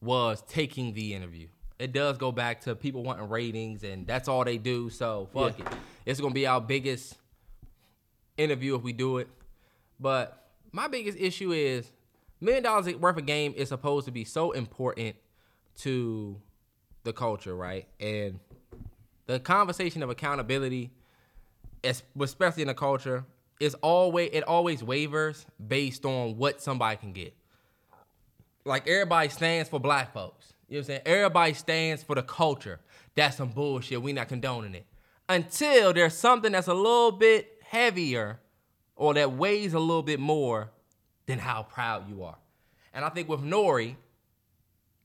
[0.00, 1.48] was taking the interview.
[1.78, 4.90] It does go back to people wanting ratings, and that's all they do.
[4.90, 5.66] So fuck Yeah.
[5.66, 5.72] it.
[6.06, 7.16] It's gonna be our biggest
[8.36, 9.28] interview if we do it.
[9.98, 11.90] But my biggest issue is
[12.40, 15.16] million dollars worth of game is supposed to be so important
[15.78, 16.40] to
[17.02, 17.86] the culture, right?
[17.98, 18.40] And
[19.26, 20.90] the conversation of accountability,
[22.18, 23.24] especially in the culture,
[23.60, 27.34] is always it always wavers based on what somebody can get.
[28.64, 30.54] Like everybody stands for black folks.
[30.68, 31.00] You know what I'm saying?
[31.06, 32.80] Everybody stands for the culture.
[33.14, 34.02] That's some bullshit.
[34.02, 34.86] We not condoning it.
[35.28, 38.40] Until there's something that's a little bit heavier
[38.96, 40.70] or that weighs a little bit more
[41.26, 42.36] than how proud you are.
[42.92, 43.96] And I think with Nore,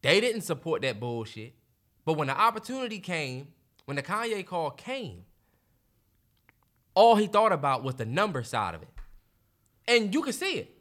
[0.02, 1.54] they didn't support that bullshit.
[2.04, 3.48] But when the opportunity came,
[3.86, 5.26] when the Kanye call came,
[6.96, 8.90] all he thought about was the number side of it.
[9.88, 10.72] And you can see it.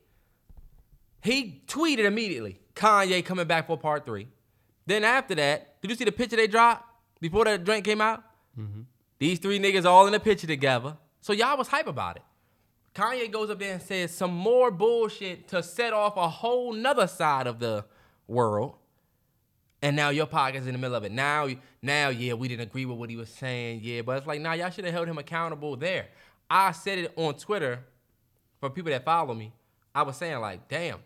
[1.23, 4.29] He tweeted immediately, Kanye coming back for part three.
[4.87, 6.85] Then after that, did you see the picture they dropped
[7.21, 8.23] before that drink came out?
[8.59, 8.83] Mm-hmm.
[9.19, 10.97] These three niggas all in the picture together.
[11.21, 12.23] So y'all was hype about it.
[12.95, 17.07] Kanye goes up there and says some more bullshit to set off a whole nother
[17.07, 17.85] side of the
[18.29, 18.77] world.
[19.85, 21.13] And now your podcast in the middle of it.
[21.13, 21.47] Now,
[21.83, 23.81] now, yeah, we didn't agree with what he was saying.
[23.83, 26.07] Yeah, but it's like, nah, y'all should have held him accountable there.
[26.49, 27.81] I said it on Twitter
[28.61, 29.53] for people that follow me.
[29.95, 31.01] I was saying like, damn,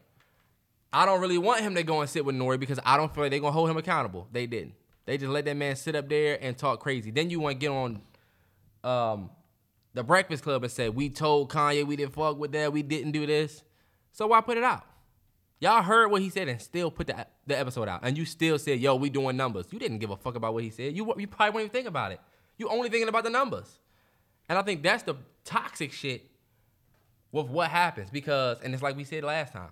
[0.92, 3.24] I don't really want him to go and sit with Nore because I don't feel
[3.24, 4.28] like they're gonna hold him accountable.
[4.30, 4.74] They didn't.
[5.06, 7.10] They just let that man sit up there and talk crazy.
[7.10, 8.00] Then you want to get on
[8.84, 9.30] um,
[9.92, 13.10] the Breakfast Club and say, we told Kanye we didn't fuck with that, we didn't
[13.10, 13.64] do this.
[14.12, 14.84] So why put it out?
[15.60, 18.00] Y'all heard what he said and still put the, the episode out.
[18.04, 19.66] And you still said, yo, we doing numbers.
[19.70, 20.96] You didn't give a fuck about what he said.
[20.96, 22.20] You, you probably wouldn't even think about it.
[22.56, 23.80] You only thinking about the numbers.
[24.48, 26.30] And I think that's the toxic shit
[27.32, 29.70] with what happens because, and it's like we said last time,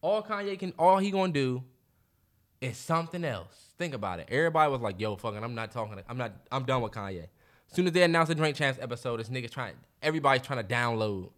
[0.00, 1.62] all Kanye can, all he gonna do
[2.60, 3.72] is something else.
[3.78, 4.28] Think about it.
[4.30, 7.24] Everybody was like, yo, fucking, I'm not talking, I'm not, I'm done with Kanye.
[7.70, 10.74] As soon as they announced the Drink Champs episode, this nigga trying, everybody's trying to
[10.74, 11.30] download.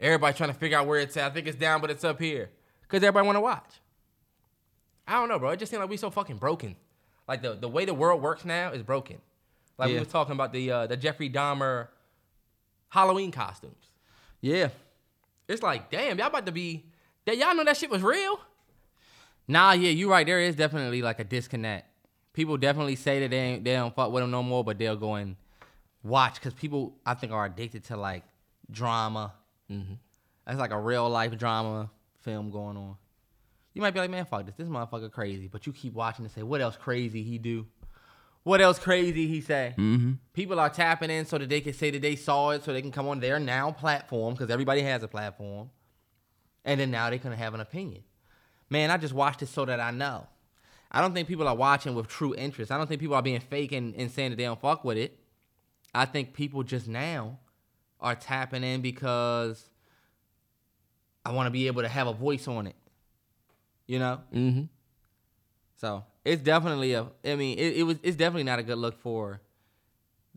[0.00, 1.30] Everybody's trying to figure out where it's at.
[1.30, 2.50] I think it's down, but it's up here.
[2.86, 3.80] Because everybody want to watch.
[5.06, 5.50] I don't know, bro.
[5.50, 6.76] It just seems like we so fucking broken.
[7.28, 9.18] Like the, the way the world works now is broken.
[9.78, 10.00] Like we Yeah.
[10.00, 11.88] was talking about the uh, the Jeffrey Dahmer
[12.90, 13.90] Halloween costumes.
[14.40, 14.68] Yeah.
[15.48, 16.84] It's like, damn, y'all about to be.
[17.26, 18.38] That y'all know that shit was real.
[19.48, 20.26] Nah, yeah, you're right.
[20.26, 21.86] There is definitely like a disconnect.
[22.32, 24.96] People definitely say that they ain't, they don't fuck with him no more, but they'll
[24.96, 25.36] go and
[26.02, 28.24] watch because people I think are addicted to like
[28.70, 29.32] drama.
[29.70, 29.94] Mm-hmm.
[30.46, 31.90] That's like a real life drama
[32.24, 32.96] film going on.
[33.74, 34.54] You might be like, man, fuck this.
[34.54, 37.66] This motherfucker crazy, but you keep watching and say, what else crazy he do?
[38.44, 39.74] What else crazy he say?
[39.76, 40.12] Mm-hmm.
[40.32, 42.82] People are tapping in so that they can say that they saw it, so they
[42.82, 45.70] can come on their now platform because everybody has a platform,
[46.64, 48.02] and then now they can have an opinion.
[48.68, 50.26] man, I just watched it so that I know.
[50.90, 52.70] I don't think people are watching with true interest.
[52.70, 54.96] I don't think people are being fake and, and saying that they don't fuck with
[54.96, 55.18] it.
[55.94, 57.38] I think people just now
[58.00, 59.70] are tapping in because
[61.24, 62.76] I want to be able to have a voice on it.
[63.86, 64.20] You know?
[64.32, 64.62] Mm-hmm.
[65.76, 67.06] So it's definitely a.
[67.24, 67.98] I mean, it, it was.
[68.02, 69.40] It's definitely not a good look for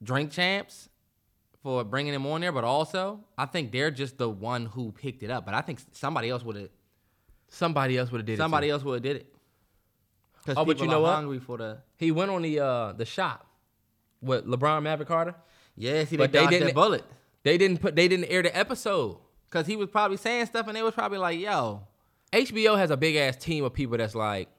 [0.02, 0.90] drink champs
[1.64, 5.24] for bringing him on there, but also I think they're just the one who picked
[5.24, 5.46] it up.
[5.46, 6.70] But I think somebody else would have.
[7.50, 8.72] Somebody else would have did Somebody it.
[8.72, 9.34] Somebody else would have did it.
[10.56, 11.16] Oh, but you know what?
[11.16, 11.78] Hungry for the.
[11.96, 13.48] He went on the uh the shop
[14.22, 15.36] with LeBron Maverick Carter.
[15.76, 17.06] Yes, he they, But they didn't- that bullet.
[17.44, 17.96] They didn't put.
[17.96, 19.20] They didn't air the episode.
[19.50, 21.84] Cause he was probably saying stuff, and they was probably like, "Yo,
[22.34, 24.50] HBO has a big ass team of people that's like,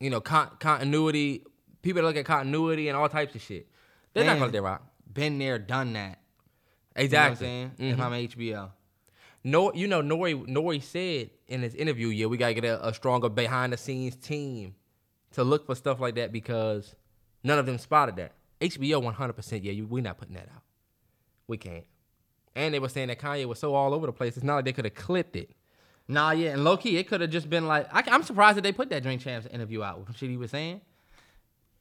[0.00, 1.44] you know, con- continuity.
[1.82, 3.66] People that look at continuity and all types of shit.
[4.14, 4.82] They're not gonna let that rock.
[5.12, 6.20] been there, done that."
[6.94, 7.48] Exactly.
[7.48, 7.90] You know what I'm saying?
[7.92, 8.00] If Mhm.
[8.00, 8.72] I'm HBO,
[9.44, 12.94] No, you know, Nore Nore said in his interview, yeah, we gotta get a, a
[12.94, 14.76] stronger behind the scenes team
[15.32, 16.94] to look for stuff like that because
[17.42, 18.32] none of them spotted that.
[18.60, 20.62] HBO 100, percent yeah, you, we not putting that out.
[21.48, 21.84] We can't.
[22.54, 24.36] And they were saying that Kanye was so all over the place.
[24.36, 25.50] It's not like they could have clipped it.
[26.08, 28.62] nah, yeah, and low key, it could have just been like, I, am surprised that
[28.62, 30.80] they put that Drink Champs interview out with some shit he was saying.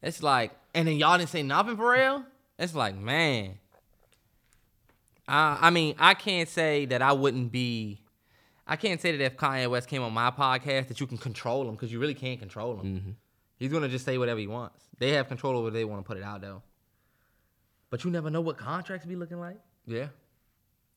[0.01, 2.23] It's like, and then y'all didn't say nothing for real.
[2.57, 3.57] It's like, man.
[5.27, 8.01] I, I mean, I can't say that I wouldn't be.
[8.65, 11.67] I can't say that if Kanye West came on my podcast that you can control
[11.67, 12.85] him because you really can't control him.
[12.85, 13.11] Mm-hmm.
[13.57, 14.85] He's gonna just say whatever he wants.
[14.97, 15.69] They have control over.
[15.69, 16.63] They want to put it out though.
[17.89, 19.57] But you never know what contracts be looking like.
[19.85, 20.07] Yeah.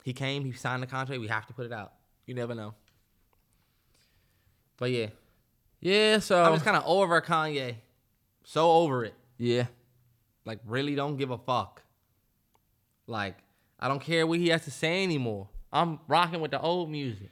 [0.05, 1.21] He came, he signed the contract.
[1.21, 1.93] We have to put it out.
[2.27, 2.75] You never know.
[4.77, 5.07] But yeah,
[5.81, 7.77] Yeah, so I'm just kind of over Kanye.
[8.45, 9.15] So over it.
[9.39, 9.67] yeah.
[10.45, 11.83] Like, really don't give a fuck.
[13.07, 13.37] Like,
[13.81, 15.49] I don't care what he has to say anymore.
[15.73, 17.31] I'm rocking with the old music.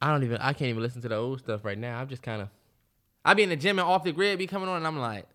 [0.00, 1.98] I don't even I can't even listen to the old stuff right now.
[1.98, 2.48] I'm just kind of
[3.24, 5.26] I be in the gym and off the grid be coming on, and I'm like,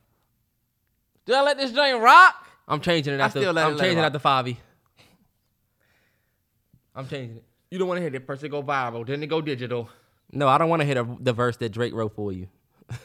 [1.26, 2.48] do I let this joint rock?
[2.68, 4.14] I'm changing it I after still let it- I'm it changing it rock.
[4.16, 4.20] after
[4.53, 4.57] Favi.
[6.99, 7.43] I'm changing it.
[7.71, 9.89] You don't want to hear that person go viral, then it go digital.
[10.34, 12.47] No, I don't want to hear the, the verse that Drake wrote for you.
[12.89, 12.99] this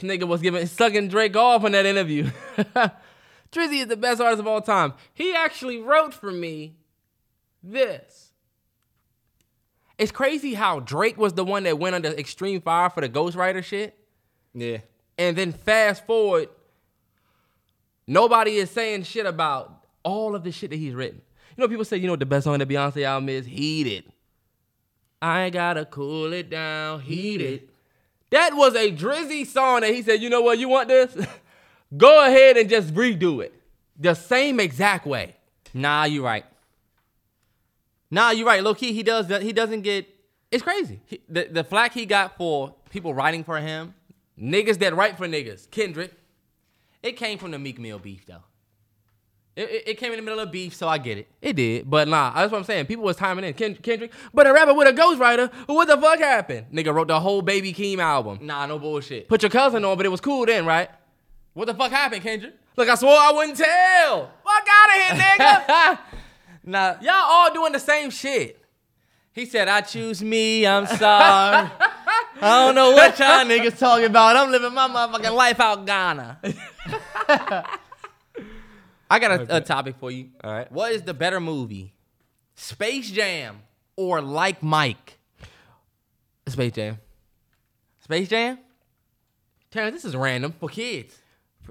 [0.00, 2.30] nigga was giving sucking Drake off in that interview.
[3.52, 4.94] Drizzy is the best artist of all time.
[5.12, 6.74] He actually wrote for me
[7.62, 8.32] this.
[9.96, 13.62] It's crazy how Drake was the one that went under extreme fire for the ghostwriter
[13.62, 13.96] shit.
[14.52, 14.78] Yeah.
[15.16, 16.48] And then fast forward,
[18.08, 21.22] nobody is saying shit about all of the shit that he's written.
[21.56, 24.04] You know, people say, you know, the best song that Beyonce album is Heated.
[25.22, 27.70] I gotta cool it down, heat it.
[28.30, 31.16] That was a Drizzy song that he said, you know what, you want this?
[31.96, 33.54] Go ahead and just redo it.
[33.98, 35.36] The same exact way.
[35.72, 36.44] Nah, you're right.
[38.10, 38.62] Nah, you're right.
[38.62, 39.28] Low key, he does.
[39.42, 40.06] He doesn't get
[40.50, 41.00] It's crazy.
[41.06, 43.94] he, the the flack he got for people writing for him.
[44.38, 45.70] Niggas that write for niggas.
[45.70, 46.12] Kendrick.
[47.02, 48.42] It came from the Meek Mill beef though.
[49.56, 51.28] It, it, it came in the middle of beef, so I get it.
[51.40, 52.86] It did, but nah, that's what I'm saying.
[52.86, 55.52] People was timing in Ken- Kendrick, but a rapper with a ghostwriter.
[55.66, 56.66] What the fuck happened?
[56.72, 58.40] Nigga wrote the whole Baby Keem album.
[58.42, 59.28] Nah, no bullshit.
[59.28, 60.90] Put your cousin on, but it was cool then, right?
[61.52, 62.54] What the fuck happened, Kendrick?
[62.76, 64.30] Look, I swore I wouldn't tell.
[64.42, 65.98] Fuck out of here, nigga.
[66.66, 68.58] Nah, Y'all all doing the same shit.
[69.34, 70.66] he said, "I choose me.
[70.66, 71.68] I'm sorry.
[72.42, 74.34] I don't know what y'all niggas talking about.
[74.34, 76.38] I'm living my motherfucking life out Ghana."
[79.14, 80.30] I got a, a topic for you.
[80.42, 80.70] All right.
[80.72, 81.94] What is the better movie,
[82.56, 83.62] Space Jam
[83.94, 85.18] or Like Mike?
[86.48, 86.98] Space Jam.
[88.02, 88.58] Space Jam
[89.70, 90.52] Terrence, this is random.
[90.58, 91.16] for kids.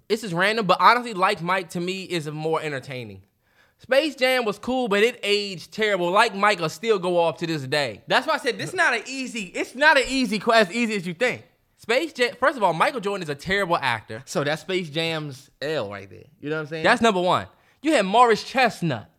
[0.07, 3.21] This is random, but honestly, like Mike to me is more entertaining.
[3.79, 6.11] Space Jam was cool, but it aged terrible.
[6.11, 8.03] Like Mike will still go off to this day.
[8.07, 9.51] That's why I said this is not an easy.
[9.53, 11.43] It's not an easy as easy as you think.
[11.83, 12.33] Space Jam.
[12.39, 14.23] First of all, Michael Jordan is a terrible actor.
[14.25, 16.23] So that's Space Jam's L right there.
[16.39, 16.83] You know what I'm saying?
[16.85, 17.47] That's number one.
[17.81, 19.09] You had Morris Chestnut.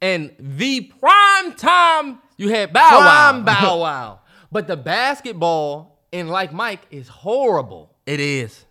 [0.00, 3.30] And the prime time, you had Bow Wow.
[3.32, 4.20] Prime Bow Wow.
[4.50, 7.94] But the basketball in Like Mike is horrible.
[8.06, 8.64] It is.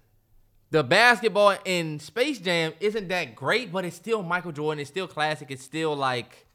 [0.72, 4.82] The basketball in Space Jam isn't that great, but it's still Michael Jordan.
[4.82, 5.52] It's still classic.
[5.52, 6.48] It's still like,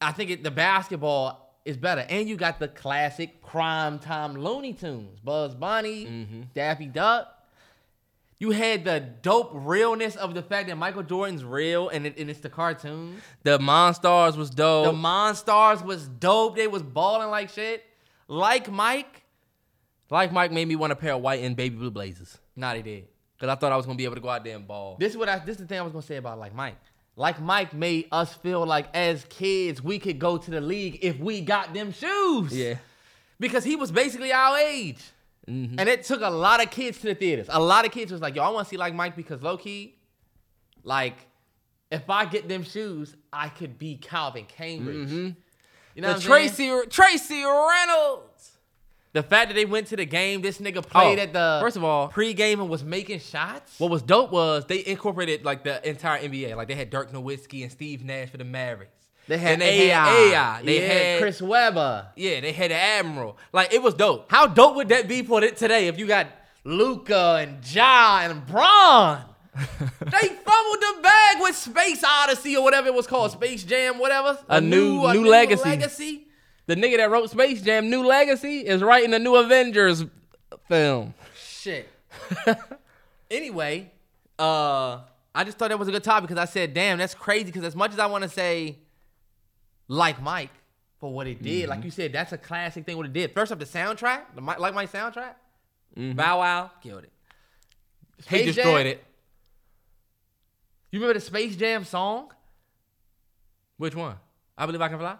[0.00, 2.04] I think it, the basketball is better.
[2.08, 6.42] And you got the classic prime time Looney Tunes, Bugs Bunny, mm-hmm.
[6.54, 7.34] Daffy Duck.
[8.38, 12.30] You had the dope realness of the fact that Michael Jordan's real and, it, and
[12.30, 13.20] it's the cartoon.
[13.42, 14.86] The Monstars was dope.
[14.86, 16.56] The Monstars was dope.
[16.56, 17.84] They was balling like shit.
[18.28, 19.24] Like Mike,
[20.08, 22.38] like Mike made me want a pair of white and baby blue blazers.
[22.56, 23.08] nah, they did.
[23.36, 24.96] Because I thought I was to be able to go out there and ball.
[24.98, 25.38] This is what I.
[25.38, 26.76] This is the thing I was gonna say about like Mike.
[27.18, 31.18] Like Mike made us feel like as kids we could go to the league if
[31.18, 32.56] we got them shoes.
[32.56, 32.76] Yeah.
[33.40, 35.02] Because he was basically our age.
[35.48, 35.80] Mm-hmm.
[35.80, 37.46] And it took a lot of kids to the theaters.
[37.50, 39.56] A lot of kids was like, yo, I want to see like Mike because low
[39.56, 39.96] key,
[40.84, 41.16] like,
[41.90, 45.10] if I get them shoes, I could be Calvin Cambridge.
[45.10, 45.34] You
[45.96, 46.50] know The what I'm saying?
[46.50, 48.27] Tracy Tracy Reynolds.
[49.14, 51.76] The fact that they went to the game, this nigga played Oh, at the first
[51.76, 53.78] of all- pregame and was making shots.
[53.80, 56.54] What was dope was they incorporated like the entire NBA.
[56.56, 58.92] Like they had Dirk Nowitzki and Steve Nash for the Mavericks.
[59.26, 60.04] They had Then they AI.
[60.04, 60.62] had AI.
[60.62, 62.08] They yeah, had Chris Webber.
[62.16, 63.36] Yeah, they had the Admiral.
[63.52, 64.30] Like it was dope.
[64.30, 66.28] How dope would that be for it today if you got
[66.64, 69.22] Luka and Ja and Bron?
[69.58, 74.38] they fumbled the bag with Space Odyssey or whatever it was called, Space Jam, whatever.
[74.48, 75.62] A new- new legacy.
[75.68, 76.27] legacy.
[76.68, 80.04] The nigga that wrote Space Jam, New Legacy, is writing the new Avengers
[80.68, 81.14] film.
[81.34, 81.88] Shit.
[83.30, 83.90] anyway,
[84.38, 85.00] uh,
[85.34, 87.64] I just thought that was a good topic because I said, "Damn, that's crazy." Because
[87.64, 88.76] as much as I want to say,
[89.88, 90.50] like Mike
[91.00, 91.70] for what it did, Mm-hmm.
[91.70, 92.96] like you said, that's a classic thing.
[92.98, 93.32] What it did.
[93.32, 95.34] First off, the soundtrack, the like Mike soundtrack,
[95.96, 96.16] Mm-hmm.
[96.16, 97.12] Bow Wow killed it.
[98.28, 99.04] He destroyed Jam- it.
[100.92, 102.30] You remember the Space Jam song?
[103.78, 104.16] Which one?
[104.56, 105.16] I believe I can fly.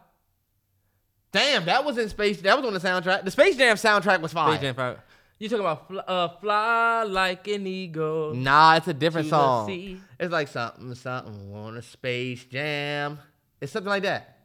[1.33, 2.41] Damn, that was in Space.
[2.41, 3.25] That was on the soundtrack.
[3.25, 4.59] The Space Jam soundtrack was fine.
[4.59, 4.97] Space Jam.
[5.39, 8.35] You talking about fly, uh, fly like an eagle?
[8.35, 9.71] Nah, it's a different song.
[10.19, 13.21] It's like something, something on a Space Jam.
[13.61, 14.39] It's something like that.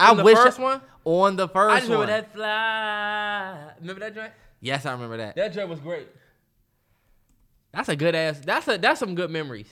[0.00, 0.80] On the wish first one?
[1.04, 2.20] On the first I just remember one.
[2.20, 3.72] that fly.
[3.80, 4.32] Remember that joint?
[4.60, 5.36] Yes, I remember that.
[5.36, 6.08] That joint was great.
[7.72, 8.40] That's a good ass.
[8.40, 9.68] That's a that's some good memories.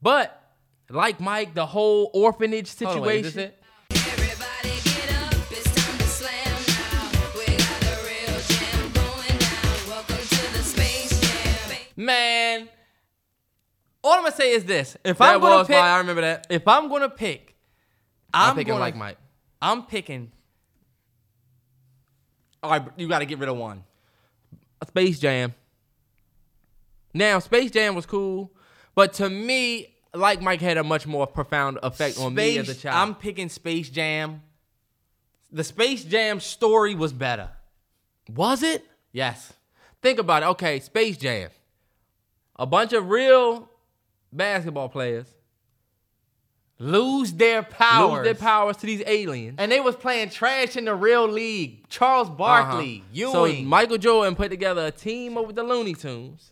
[0.00, 0.38] But
[0.90, 3.02] like Mike, the whole orphanage situation.
[3.02, 3.54] wait,
[11.96, 12.68] Man,
[14.02, 15.76] all I'm gonna say is this: if That I'm gonna pick.
[15.76, 16.46] I remember that.
[16.50, 17.54] if I'm gonna pick,
[18.32, 19.18] I'm, I'm, picking gonna, like Mike.
[19.60, 20.32] I'm picking.
[22.62, 23.84] All right, you got to get rid of one.
[24.86, 25.54] Space Jam.
[27.14, 28.52] Now, Space Jam was cool,
[28.94, 32.74] but to me, like Mike had a much more profound effect on me as a
[32.74, 32.96] child.
[32.96, 34.42] I'm picking Space Jam.
[35.50, 37.50] The Space Jam story was better.
[38.34, 38.84] was it?
[39.12, 39.52] Yes.
[40.00, 40.46] Think about it.
[40.46, 41.50] Okay, Space Jam.
[42.56, 43.68] A bunch of real
[44.32, 45.26] basketball players
[46.78, 48.12] Lose their powers.
[48.12, 49.54] lose their powers to these aliens.
[49.58, 51.88] And they was playing trash in the real league.
[51.88, 53.32] Charles Barkley, Uh-huh.
[53.32, 53.66] So Ewing.
[53.66, 56.50] Michael Jordan put together a team over the Looney Tunes.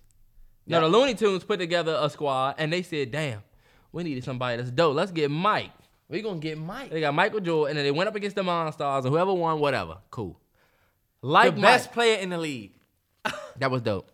[0.67, 3.43] Now the Looney Tunes put together a squad, and they said, "Damn,
[3.91, 4.95] we needed somebody that's dope.
[4.95, 5.73] Let's get Mike."
[6.09, 6.91] we gonna get Mike.
[6.91, 9.59] They got Michael Jordan, and then they went up against the Monstars, and whoever won,
[9.59, 10.41] whatever, cool.
[11.23, 12.73] Like the Mike, best player in the league.
[13.59, 14.11] that was dope.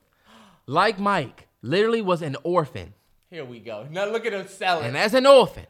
[0.66, 2.94] Like Mike, literally was an orphan,
[3.30, 3.86] Here we go.
[3.90, 4.86] Now look at him selling.
[4.86, 5.66] and as an orphan,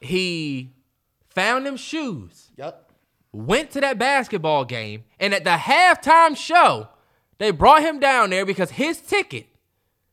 [0.00, 0.72] he
[1.28, 2.90] found them shoes, yep.
[3.32, 6.88] went to that basketball game, and at the halftime show,
[7.38, 9.46] they brought him down there because his ticket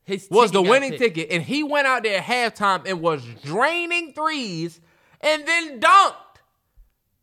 [0.04, 1.02] His was the winning picked.
[1.16, 4.80] ticket, and he went out there at halftime and was draining threes
[5.20, 6.14] and then dunked.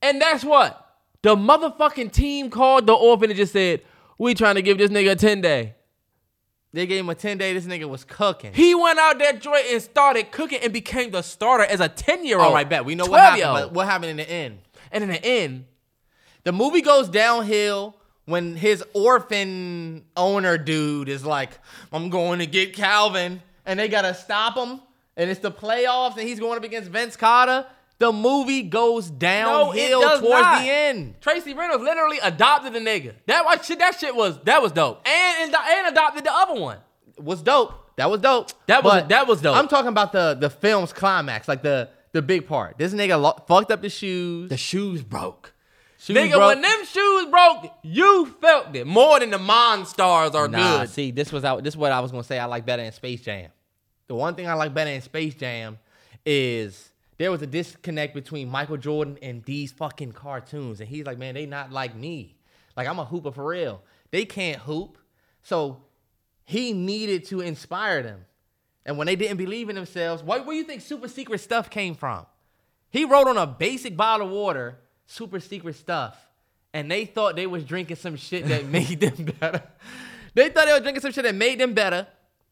[0.01, 3.81] And that's what the motherfucking team called the orphanage and just said,
[4.17, 5.75] "We trying to give this nigga a ten day."
[6.73, 7.53] They gave him a 10 day.
[7.53, 8.53] This nigga was cooking.
[8.53, 12.25] He went out there joint and started cooking and became the starter as a ten
[12.25, 12.45] year old.
[12.45, 12.85] All oh, right, bet.
[12.85, 13.41] We know what happened.
[13.41, 13.75] But 12-year-old.
[13.75, 14.59] what happened in the end?
[14.91, 15.65] And in the end,
[16.43, 17.95] The movie goes downhill
[18.25, 21.51] when his orphan owner dude is like,
[21.91, 23.41] I'm going to get Calvin.
[23.65, 24.81] And they got to stop him.
[25.17, 27.67] And it's the playoffs and he's going up against Vince Carter.
[28.01, 30.61] The movie goes downhill does towards not.
[30.63, 31.15] the end.
[31.21, 33.13] Tracy Reynolds literally adopted the nigga.
[33.27, 33.79] That was shit.
[33.79, 35.07] That shit was that was dope.
[35.07, 36.77] And and, and adopted the other one.
[37.17, 37.73] was dope.
[37.97, 38.49] That was dope.
[38.67, 39.55] That was- But that was dope.
[39.55, 42.77] I'm talking about the the film's climax, like the the big part.
[42.77, 44.49] This nigga lo- fucked up the shoes.
[44.49, 45.53] The shoes broke.
[45.99, 46.47] shoes Nigga, broke.
[46.55, 50.89] when them shoes broke, you felt it more than the Monstars are Nah, good.
[50.89, 51.63] see, this was out.
[51.63, 52.39] This is what I was gonna say.
[52.39, 53.51] I like better in Space Jam.
[54.07, 55.77] The one thing I like better in Space Jam
[56.25, 56.90] is
[57.21, 61.35] there was a disconnect between Michael Jordan and these fucking cartoons, and he's like, man,
[61.35, 62.35] they not like me.
[62.75, 63.83] Like I'm a hooper for real.
[64.09, 64.97] They can't hoop,
[65.43, 65.83] so
[66.45, 68.25] he needed to inspire them.
[68.85, 71.93] And when they didn't believe in themselves, where do you think super secret stuff came
[71.93, 72.25] from?
[72.89, 76.17] He wrote on a basic bottle of water, super secret stuff.
[76.73, 79.61] And they thought they was drinking some shit that made them better.
[80.33, 82.07] They thought they were drinking some shit that made them better.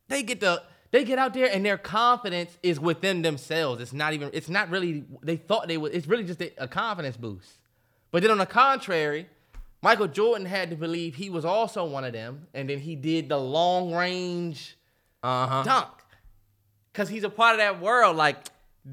[0.08, 3.82] They get the they get out there and their confidence is within themselves.
[3.82, 6.68] It's not even it's not really they thought they would it's really just a, a
[6.68, 7.58] confidence boost.
[8.12, 9.28] But then on the contrary,
[9.82, 13.30] Michael Jordan had to believe he was also one of them, and then he did
[13.30, 14.78] the long range
[15.24, 15.64] Uh huh.
[15.64, 15.88] dunk.
[16.92, 18.18] because he's a part of that world.
[18.18, 18.38] Like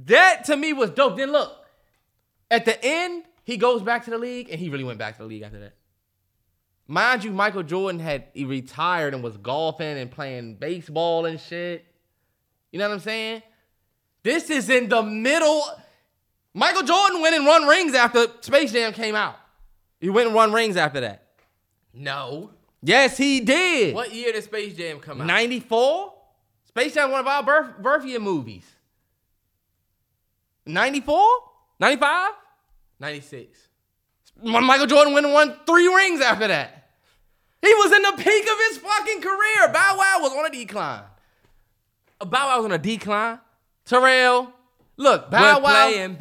[0.06, 1.16] that to me was dope.
[1.16, 1.64] Then look,
[2.50, 5.22] at the end, he goes back to the league, and he really went back to
[5.22, 5.74] the league after that.
[6.88, 11.84] Mind you, Michael Jordan had he retired and was golfing and playing baseball and shit.
[12.70, 13.42] You know what I'm saying?
[14.22, 15.62] This is in the middle.
[16.54, 19.36] Michael Jordan went and run rings after Space Jam came out.
[20.00, 21.26] He went and run rings after that.
[21.92, 22.50] No.
[22.82, 23.94] Yes, he did.
[23.94, 25.26] What year did Space Jam come out?
[25.26, 26.12] 94?
[26.68, 28.64] Space Jam, one of our birth, birth year movies.
[30.66, 31.18] 94?
[31.80, 32.32] 95?
[33.00, 33.68] 96.
[34.40, 36.75] When Michael Jordan went and won three rings after that.
[37.62, 39.68] He was in the peak of his fucking career.
[39.72, 41.02] Bow Wow was on a decline.
[42.20, 43.40] Uh, Bow Wow was on a decline.
[43.84, 44.52] Terrell,
[44.96, 45.88] look, Bow We're Wow.
[45.90, 46.14] playing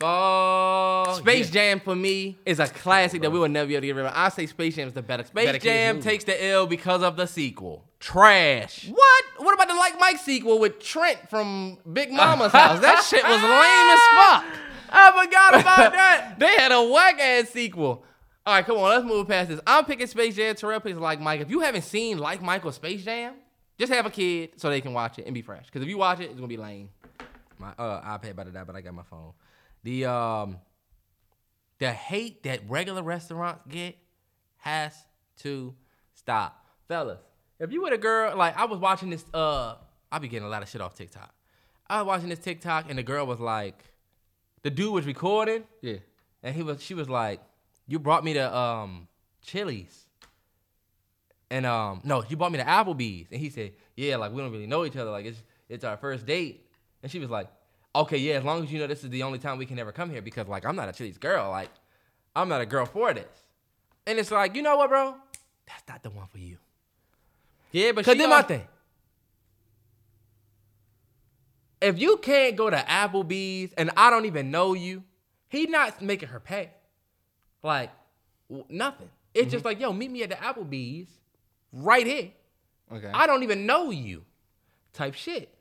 [0.00, 1.14] basketball.
[1.16, 1.52] Space Yeah.
[1.52, 4.06] Jam for me is a classic that we will never be able to get rid
[4.06, 4.12] of.
[4.14, 7.16] I say Space Jam is the better Space better Jam takes the L because of
[7.16, 7.84] the sequel.
[8.00, 8.88] Trash.
[8.88, 9.24] What?
[9.38, 12.80] What about the Like Mike sequel with Trent from Big Mama's house?
[12.80, 14.44] That shit was lame as fuck.
[14.88, 16.36] I forgot about that.
[16.38, 18.04] They had a whack ass sequel.
[18.46, 19.60] All right, come on, let's move past this.
[19.66, 20.54] I'm picking Space Jam.
[20.54, 21.40] Terrell picks Like Mike.
[21.40, 23.34] If you haven't seen Like Michael Space Jam,
[23.76, 25.66] just have a kid so they can watch it and be fresh.
[25.66, 26.90] Because if you watch it, it's gonna be lame.
[27.58, 29.32] My uh, iPad about to die, but I got my phone.
[29.82, 30.58] The um,
[31.78, 33.96] the hate that regular restaurants get
[34.58, 34.94] has
[35.38, 35.74] to
[36.14, 37.18] stop, fellas.
[37.58, 39.74] If you with a girl, like I was watching this, uh,
[40.12, 41.34] I be getting a lot of shit off TikTok.
[41.88, 43.82] I was watching this TikTok, and the girl was like,
[44.62, 45.96] the dude was recording, Yeah.
[46.42, 47.40] and he was, she was like,
[47.86, 49.08] you brought me to um
[49.42, 50.04] Chili's.
[51.48, 54.50] And um, no, you brought me to Applebee's, and he said, "Yeah, like we don't
[54.50, 55.10] really know each other.
[55.10, 56.66] Like it's it's our first date."
[57.02, 57.48] And she was like,
[57.94, 59.92] "Okay, yeah, as long as you know this is the only time we can ever
[59.92, 61.50] come here, because like I'm not a Chili's girl.
[61.50, 61.70] Like
[62.34, 63.28] I'm not a girl for this."
[64.08, 65.16] And it's like, you know what, bro?
[65.66, 66.58] That's not the one for you.
[67.72, 68.66] Yeah, but Cause she then my thing.
[71.80, 75.04] If you can't go to Applebee's and I don't even know you,
[75.48, 76.70] he not making her pay.
[77.62, 77.90] Like
[78.48, 79.08] w- nothing.
[79.34, 79.68] It's just mm-hmm.
[79.68, 81.08] like, yo, meet me at the Applebee's
[81.72, 82.30] right here.
[82.92, 83.10] Okay.
[83.12, 84.24] I don't even know you.
[84.92, 85.52] Type shit.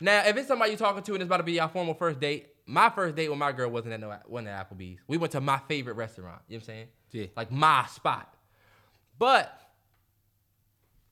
[0.00, 2.20] Now, if it's somebody you're talking to and it's about to be your formal first
[2.20, 5.00] date, my first date with my girl wasn't at no wasn't at Applebee's.
[5.06, 6.42] We went to my favorite restaurant.
[6.48, 6.86] You know what I'm saying?
[7.12, 7.26] Yeah.
[7.36, 8.34] Like my spot.
[9.18, 9.58] But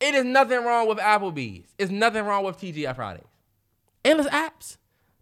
[0.01, 1.69] it is nothing wrong with Applebee's.
[1.79, 3.25] It's nothing wrong with TGI Fridays.
[4.05, 4.79] Endless apps.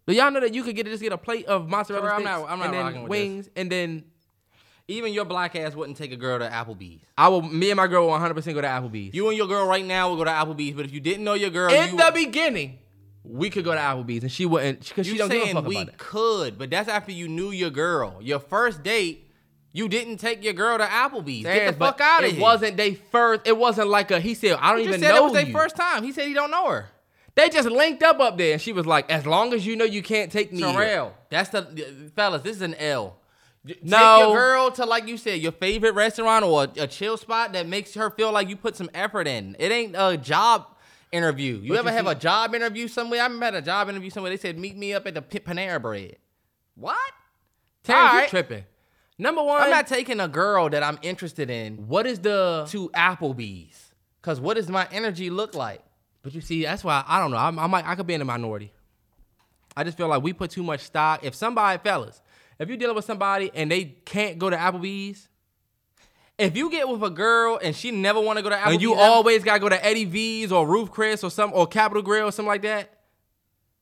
[0.07, 2.23] Do y'all know that you could get just get a plate of mozzarella Sorry, I'm
[2.23, 3.09] not- I'm not and then this.
[3.09, 4.03] wings and then
[4.87, 7.01] Even your black ass wouldn't take a girl to Applebee's.
[7.17, 9.13] I will me and my girl will 100% go to Applebee's.
[9.13, 11.33] You and your girl right now will go to Applebee's, but if you didn't know
[11.33, 12.79] your girl, in you, the beginning,
[13.23, 15.67] we could go to Applebee's and she wouldn't because she you don't give a fuck
[15.67, 15.97] we about it.
[15.97, 18.17] could, but that's after you knew your girl.
[18.21, 19.29] Your first date,
[19.71, 21.43] you didn't take your girl to Applebee's.
[21.43, 22.41] Get the fuck out of it here.
[22.41, 23.47] wasn't they first.
[23.47, 24.19] It wasn't like a.
[24.19, 26.03] He said, "I don't even said know it was their first time.
[26.03, 26.89] He said he don't know her.
[27.35, 29.85] They just linked up up there, and she was like, "As long as you know
[29.85, 32.41] you can't take me." here." Terrell, that's the fellas.
[32.41, 33.20] This is an L.
[33.67, 34.19] Take No.
[34.29, 37.67] your girl to like you said, your favorite restaurant or a, a chill spot that
[37.67, 39.55] makes her feel like you put some effort in.
[39.59, 40.65] It ain't a job
[41.11, 41.57] interview.
[41.57, 43.21] You But ever you have see- a job interview somewhere?
[43.21, 44.31] I remember at a job interview somewhere.
[44.31, 46.15] They said, "Meet me up at the P- Panera Bread."
[46.75, 46.97] What?
[47.83, 48.63] Terrence, All you tripping.
[49.17, 52.65] Number one, I'm not taking a girl that I'm interested in what is the?
[52.69, 53.93] to Applebee's.
[54.23, 55.83] Cause what does my energy look like?
[56.23, 57.37] But you see, that's why I don't know.
[57.37, 58.71] I'm, I might, I could be in the minority.
[59.75, 61.23] I just feel like we put too much stock.
[61.23, 62.21] If somebody, fellas,
[62.61, 65.27] if you're dealing with somebody and they can't go to Applebee's,
[66.37, 68.81] If you get with a girl and she never want to go to Applebee's, and
[68.81, 72.01] you ever- always gotta go to Eddie V's or Ruth's Chris or some or Capital
[72.01, 72.89] Grille or something like that,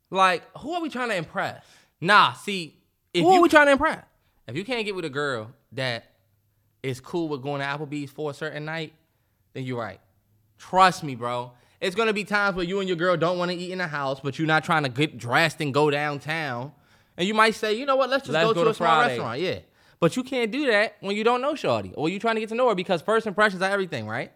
[0.10, 1.64] like who are we trying to impress?
[2.02, 2.78] nah, see,
[3.14, 4.04] if who you are we trying to impress?
[4.48, 6.06] If you can't get with a girl that
[6.82, 8.94] is cool with going to Applebee's for a certain night,
[9.54, 10.00] then you're right.
[10.58, 11.52] Trust me, bro.
[11.82, 13.88] It's gonna be times where you and your girl don't want to eat in the
[13.88, 16.74] house, but you're not trying to get dressed and go downtown.
[17.20, 18.74] And you might say, you know what, let's just Let's go, go to to a
[18.74, 19.10] small Friday.
[19.16, 19.42] restaurant.
[19.42, 19.60] Yeah.
[20.00, 22.50] But you can't do that when you don't know Shorty or you're trying to get
[22.50, 24.32] to know her because first impressions are everything, right?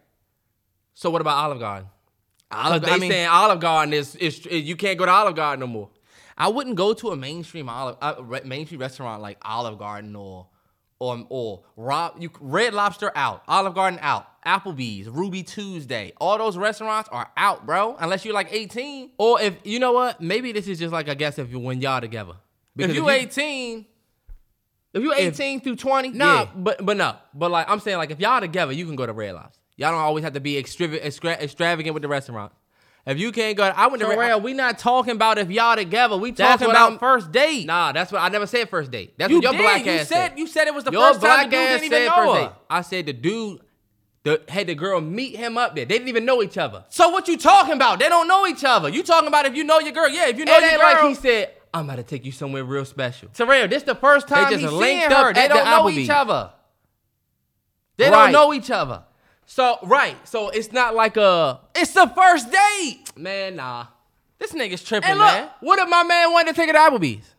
[0.92, 1.88] So what about Olive Garden?
[2.52, 5.60] Olive- they I mean- saying Olive Garden is, is you can't go to Olive Garden
[5.60, 5.88] no more.
[6.36, 10.48] I wouldn't go to a mainstream olive uh, re- mainstream restaurant like Olive Garden or
[10.98, 16.12] or or Rob you Red Lobster out, Olive Garden out, Applebee's, Ruby Tuesday.
[16.20, 17.96] All those restaurants are out, bro.
[18.00, 19.10] Unless you're like 18.
[19.16, 21.80] Or if you know what, maybe this is just like I guess if you when
[21.80, 22.34] y'all together.
[22.76, 23.86] If you 18,
[24.94, 26.48] if you If- 18 through 20, Nah, yeah.
[26.54, 29.12] but but no, but like I'm saying, like if y'all together, you can go to
[29.12, 29.60] Red Lobster.
[29.76, 32.52] Y'all don't always have to be extra, extra, extravagant with the restaurant.
[33.06, 34.14] If you can't go, I went to Red.
[34.16, 36.16] Terrell, we not talking about if y'all together.
[36.16, 37.66] We talking about I'm- first date.
[37.66, 39.14] Nah, that's what I never said first date.
[39.18, 39.60] That's you what your did.
[39.60, 41.60] black you ass said, you said it was the your first time black the dude
[41.60, 42.46] ass didn't even said know first her.
[42.48, 42.52] date.
[42.70, 43.60] I said the dude.
[44.22, 45.84] the had the girl meet him up there.
[45.84, 46.84] They didn't even know each other.
[46.88, 47.98] So what you talking about?
[47.98, 48.88] They don't know each other.
[48.88, 50.08] You talking about if you know your girl?
[50.08, 50.92] Yeah, if you know It your ain't girl.
[50.92, 54.28] like he said, "I'm about to take you somewhere real special." Terrell, this the first
[54.28, 55.32] time they just he's linked seeing up her.
[55.34, 55.98] They don't know Applebee's.
[55.98, 56.52] each other.
[57.96, 58.22] They Right.
[58.24, 59.02] don't know each other.
[59.46, 63.04] So right, so it's not like a It's the first date.
[63.16, 63.56] man.
[63.56, 63.86] Nah.
[64.38, 65.48] This nigga's tripping, And look, man.
[65.60, 67.34] what if my man wanted to take it to Applebee's?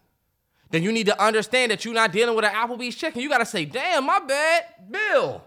[0.72, 3.22] Then you need to understand that you're not dealing with an Applebee's chicken.
[3.22, 5.44] You gotta say, damn, my bad, Bill.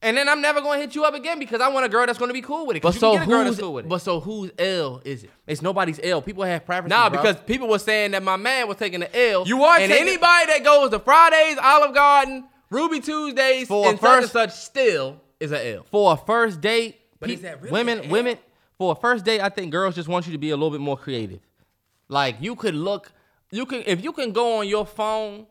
[0.00, 2.18] And then I'm never gonna hit you up again because I want a girl that's
[2.18, 2.82] gonna be cool with it.
[2.82, 5.30] But so can get a girl who's cool but so whose L is it?
[5.46, 6.22] it's nobody's L.
[6.22, 6.96] People have preferences.
[6.96, 7.20] Nah, bro.
[7.20, 9.46] because people were saying that my man was taking the L.
[9.46, 14.08] You are and anybody that goes to Fridays, Olive Garden, Ruby Tuesdays, For and such
[14.08, 15.86] and first- such still is a L.
[15.90, 18.38] for a first date, But pe- is that really women, an women
[18.78, 20.80] for a first date, I think girls just want you to be a little bit
[20.80, 21.40] more creative.
[22.08, 23.10] Like you could look,
[23.50, 25.46] you can if you can go on your phone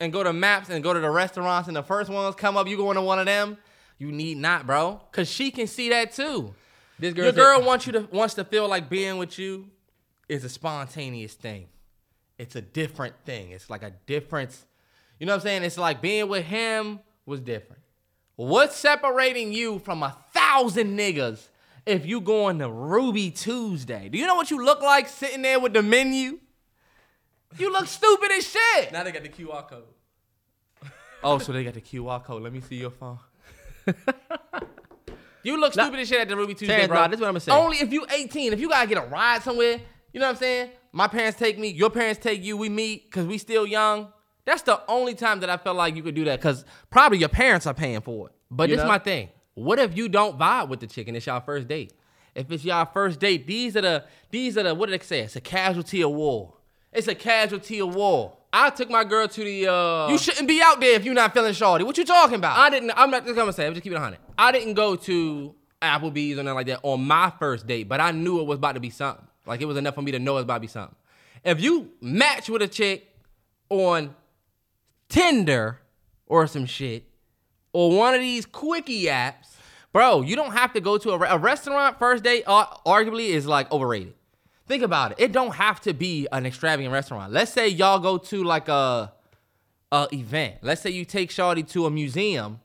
[0.00, 2.66] and go to maps and go to the restaurants and the first ones come up,
[2.66, 3.56] you go into one of them.
[3.98, 6.54] You need not, bro, cause she can see that too.
[6.98, 9.70] This girl Your girl wants you to wants to feel like being with you
[10.28, 11.66] is a spontaneous thing.
[12.38, 13.50] It's a different thing.
[13.50, 14.66] It's like a difference.
[15.18, 15.62] You know what I'm saying?
[15.62, 17.82] It's like being with him was different.
[18.36, 21.48] What's separating you from a thousand niggas
[21.86, 24.10] if you going to Ruby Tuesday?
[24.10, 26.38] Do you know what you look like sitting there with the menu?
[27.56, 28.92] You look stupid as shit.
[28.92, 29.84] Now they got the QR code.
[31.24, 32.42] Oh, so they got the QR code.
[32.42, 33.18] Let me see your phone.
[35.42, 37.00] You look stupid as shit at the Ruby Tuesday, Terrence, bro.
[37.00, 37.52] nah, this is what I'ma say.
[37.52, 38.52] Only if you 18.
[38.52, 39.78] If you gotta get a ride somewhere,
[40.12, 40.70] you know what I'm saying?
[40.92, 44.08] My parents take me, your parents take you, we meet because we still young.
[44.44, 47.28] That's the only time that I felt like you could do that because probably your
[47.28, 48.34] parents are paying for it.
[48.50, 48.88] But You this know?
[48.88, 49.28] my thing.
[49.54, 51.16] What if you don't vibe with the chicken?
[51.16, 51.92] it's y'all first date?
[52.34, 55.20] If it's y'all first date, these are the these are the what did they say?
[55.20, 56.54] It's a casualty of war.
[56.92, 58.35] It's a casualty of war.
[58.56, 61.34] I took my girl to the uh You shouldn't be out there if you're not
[61.34, 61.84] feeling shawty.
[61.84, 62.58] What you talking about?
[62.58, 64.18] I didn't I'm not just gonna say, I'm just keep it 100.
[64.38, 68.10] I didn't go to Applebee's or nothing like that on my first date, but I
[68.12, 69.26] knew it was about to be something.
[69.46, 70.96] Like it was enough for me to know it was about to be something.
[71.44, 73.08] If you match with a chick
[73.68, 74.14] on
[75.08, 75.80] Tinder
[76.26, 77.04] or some shit,
[77.72, 79.56] or one of these quickie apps,
[79.96, 82.44] Bro, you don't have to go to a, a restaurant first date.
[82.46, 84.12] Uh, arguably, is like overrated.
[84.66, 85.18] Think about it.
[85.20, 87.32] It don't have to be an extravagant restaurant.
[87.32, 89.12] Let's say y'all go to like a,
[89.92, 90.56] a event.
[90.62, 92.60] Let's say you take Shawty to a museum,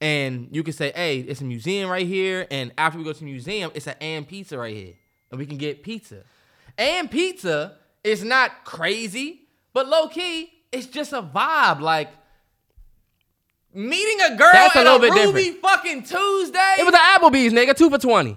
[0.00, 3.18] and you can say, "Hey, it's a museum right here." And after we go to
[3.18, 4.94] the museum, it's an and pizza right here,
[5.30, 6.22] and we can get pizza.
[6.76, 11.80] And pizza is not crazy, but low key, it's just a vibe.
[11.80, 12.10] Like
[13.72, 15.62] meeting a girl That's a little bit Ruby different.
[15.62, 16.74] fucking Tuesday.
[16.78, 18.36] it was an Applebee's, nigga, two for 20.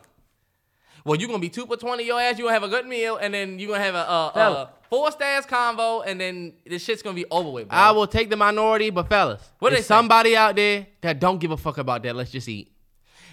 [1.04, 2.38] Well, you're gonna be two for twenty your ass.
[2.38, 5.12] You gonna have a good meal, and then you're gonna have a, a, a four
[5.12, 7.70] stars convo, and then this shit's gonna be over with.
[7.70, 7.78] Bro.
[7.78, 11.52] I will take the minority, but fellas, What is somebody out there that don't give
[11.52, 12.16] a fuck about that?
[12.16, 12.72] Let's just eat.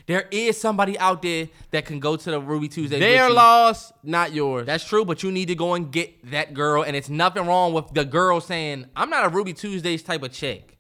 [0.07, 2.99] There is somebody out there that can go to the Ruby Tuesday.
[2.99, 3.35] Their you.
[3.35, 4.65] loss, not yours.
[4.65, 7.75] That's true, but you need to go and get that girl, and it's nothing wrong
[7.75, 10.79] with the girl saying, "I'm not a Ruby Tuesdays type of chick."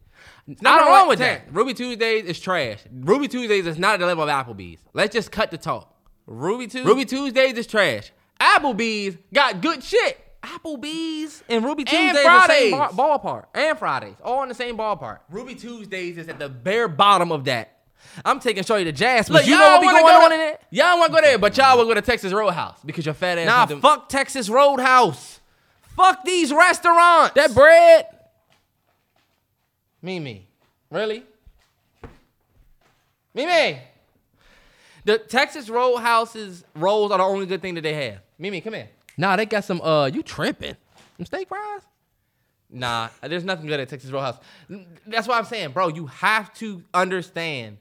[0.62, 1.54] Nothing wrong with Terrence, that.
[1.54, 2.78] Ruby Tuesdays is trash.
[2.90, 4.80] Ruby Tuesdays is not at the level of Applebee's.
[4.94, 5.94] Let's just cut the talk.
[6.30, 6.88] Ruby Tuesday.
[6.88, 8.12] Ruby Tuesdays is trash.
[8.40, 10.24] Applebee's got good shit.
[10.42, 12.70] Applebee's and Ruby And Tuesdays the same Fridays.
[12.72, 15.18] bar- ballpark, and Fridays, all in the same ballpark.
[15.30, 17.74] Ruby Tuesdays is at the bare bottom of that.
[18.24, 20.40] I'm taking Shorty to Jazz, but you know what be going go on to- in
[20.40, 20.60] it?
[20.70, 23.14] Y'all want to go there, but y'all want to go to Texas Roadhouse because your
[23.14, 23.46] fat ass.
[23.46, 25.40] Nah, them- fuck Texas Roadhouse.
[25.96, 27.34] Fuck these restaurants.
[27.34, 28.06] that bread.
[30.00, 30.46] Mimi.
[30.90, 31.24] Really?
[33.34, 33.80] Mimi.
[35.08, 38.18] The Texas Roadhouse's rolls are the only good thing that they have.
[38.38, 38.90] Mimi, come here.
[39.16, 39.80] Nah, they got some.
[39.80, 40.76] Uh, you tripping?
[41.16, 41.80] Some steak fries.
[42.68, 44.36] Nah, there's nothing good at Texas Roadhouse.
[45.06, 47.78] That's why I'm saying, bro, you have to understand.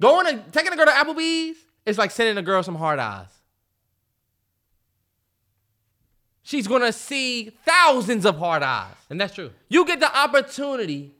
[0.00, 3.28] Going to taking a girl to Applebee's is like sending a girl some hard eyes.
[6.42, 8.94] She's gonna see thousands of hard eyes.
[9.10, 9.50] And that's true.
[9.68, 11.16] You get the opportunity.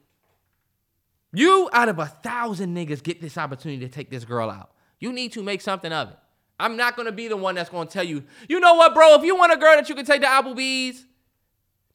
[1.31, 4.71] You out of a thousand niggas get this opportunity to take this girl out.
[4.99, 6.17] You need to make something of it.
[6.59, 9.13] I'm not gonna be the one that's gonna tell you, you know what, bro?
[9.15, 11.05] If you want a girl that you can take to Applebee's,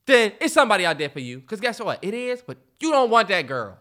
[0.06, 1.40] then it's somebody out there for you.
[1.40, 1.98] Cause guess what?
[2.02, 3.78] It is, but you don't want that girl.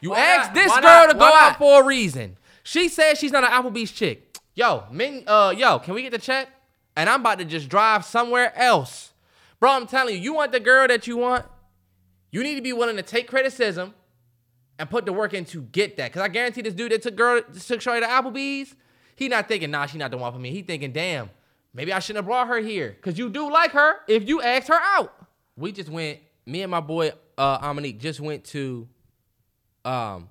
[0.00, 0.54] You Why asked not?
[0.54, 1.12] this Why girl not?
[1.12, 1.58] to go Why out not?
[1.58, 2.36] for a reason.
[2.62, 4.36] She said she's not an Applebee's chick.
[4.54, 6.48] Yo, Ming, uh, yo, can we get the check?
[6.96, 9.12] And I'm about to just drive somewhere else.
[9.60, 11.46] Bro, I'm telling you, you want the girl that you want,
[12.30, 13.94] you need to be willing to take criticism
[14.78, 16.12] and put the work in to get that.
[16.12, 18.74] Cause I guarantee this dude that took girl took Shorty to Applebee's,
[19.16, 20.50] he not thinking, nah, she not the one for me.
[20.50, 21.30] He thinking, damn,
[21.74, 22.96] maybe I shouldn't have brought her here.
[23.02, 25.14] Cause you do like her if you asked her out.
[25.56, 26.20] We just went.
[26.46, 28.88] Me and my boy uh Amanique just went to.
[29.84, 30.28] Um,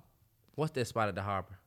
[0.54, 1.58] what's that spot at the harbor?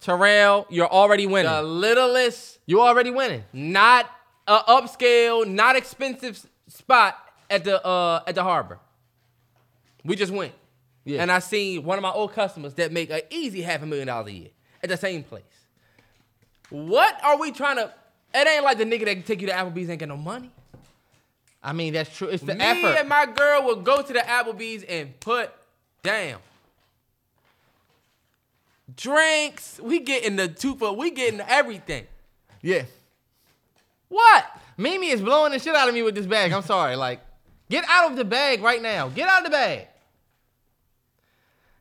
[0.00, 1.50] Terrell, you're already winning.
[1.50, 3.44] The littlest, you already winning.
[3.52, 4.10] not
[4.46, 7.16] a upscale, not expensive spot
[7.48, 8.78] at the uh at the harbor.
[10.04, 10.52] We just went.
[11.04, 11.20] Yeah.
[11.22, 14.06] And I seen one of my old customers that make an easy half a million
[14.06, 14.48] dollars a year
[14.82, 15.42] at the same place.
[16.70, 17.92] What are we trying to?
[18.34, 20.50] It ain't like the nigga that can take you to Applebee's ain't got no money.
[21.62, 22.28] I mean, that's true.
[22.28, 22.98] It's the Me effort.
[22.98, 25.50] and my girl will go to the Applebee's and put
[26.02, 26.38] down.
[28.96, 32.06] Drinks, we getting the two for we getting everything.
[32.62, 32.82] yeah.
[34.08, 34.46] What?
[34.76, 36.52] Mimi is blowing the shit out of me with this bag.
[36.52, 36.94] I'm sorry.
[36.94, 37.20] Like,
[37.70, 39.08] get out of the bag right now.
[39.08, 39.88] Get out of the bag.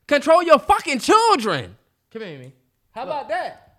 [0.07, 1.75] Control your fucking children.
[2.11, 2.53] Come here, me.
[2.91, 3.77] How about that?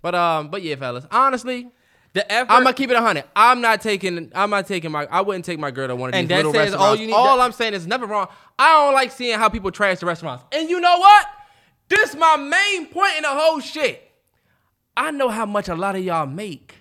[0.00, 1.04] But um, but yeah, fellas.
[1.10, 1.70] Honestly,
[2.14, 2.52] The effort.
[2.52, 3.24] I'm gonna keep it hundred.
[3.34, 4.30] I'm not taking.
[4.34, 5.06] I'm not taking my.
[5.10, 6.84] I wouldn't take my girl to one of these And that little says restaurants.
[6.84, 8.28] all you need All I'm saying is nothing wrong.
[8.58, 10.44] I don't like seeing how people trash the restaurants.
[10.52, 11.26] And you know what?
[11.88, 14.04] This my main point in the whole shit.
[14.96, 16.74] I know how much a lot of y'all make.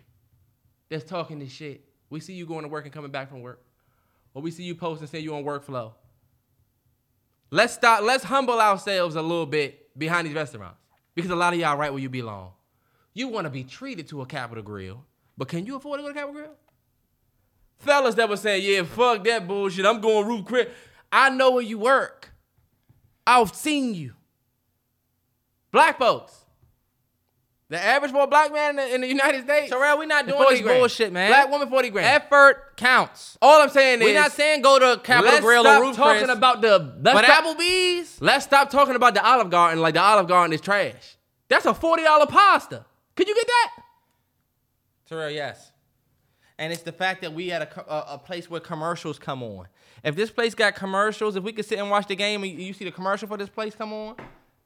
[0.90, 1.84] That's talking this shit.
[2.10, 3.62] We see you going to work and coming back from work,
[4.34, 5.94] or we see you posting saying you on workflow.
[7.50, 8.04] Let's stop.
[8.04, 10.80] Let's humble ourselves a little bit behind these restaurants
[11.16, 12.52] because a lot of y'all right where you belong.
[13.14, 15.04] You want to be treated to a Capital Grille,
[15.38, 16.56] but can you afford to go to Capital Grille?
[17.80, 19.86] Fellas that was saying, yeah, fuck that bullshit.
[19.86, 20.68] I'm going Ruth Chris.
[21.12, 22.32] I know where you work.
[23.26, 24.14] I've seen you.
[25.72, 26.46] Black folks.
[27.70, 29.70] The average for a black man in the, in the United States.
[29.70, 30.80] Terrell, we're not doing 40 this grand.
[30.80, 31.30] bullshit, man.
[31.30, 32.08] Black woman, 40 grand.
[32.24, 33.38] Effort counts.
[33.42, 35.96] All I'm saying is We're not saying go to Capital let's Grille stop or Ruth
[35.98, 38.22] talking Chris, about the, let's stop, Applebee's.
[38.22, 41.18] let's stop talking about the Olive Garden like the Olive Garden is trash.
[41.50, 42.86] That's a $40 pasta.
[43.16, 43.72] Could you get that?
[45.10, 45.72] Terrell, yes.
[46.58, 49.68] And it's the fact that we at a, a, a place where commercials come on.
[50.04, 52.72] If this place got commercials, if we could sit and watch the game and you
[52.72, 54.16] see the commercial for this place come on,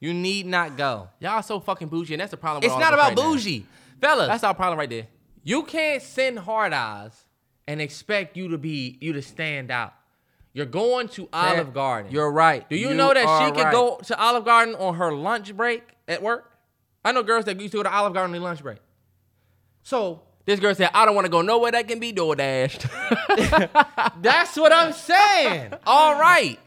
[0.02, 1.08] you need not go.
[1.22, 2.62] Y'all so fucking bougie, and that's the problem.
[2.62, 3.32] With It's not about right now.
[3.32, 3.66] bougie.
[4.02, 5.08] Fellas, That's our problem right there.
[5.44, 7.14] you can't send hard eyes
[7.68, 9.94] and expect you to be you to stand out.
[10.54, 12.12] You're going to Olive Garden.
[12.12, 12.68] You're right.
[12.70, 13.72] Do you, You know that she could right.
[13.72, 16.52] go to Olive Garden on her lunch break at work?
[17.06, 18.80] I know girls that used to go to Olive Garden on their lunch break.
[19.84, 22.82] So This girl said, "I don't want to go nowhere that can be door dashed."
[24.22, 25.74] that's what I'm saying.
[25.86, 26.60] All right,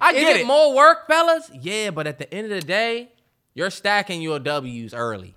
[0.00, 1.50] I Is get it, more work, fellas?
[1.60, 3.10] Yeah, but at the end of the day,
[3.54, 5.34] you're stacking your W's early.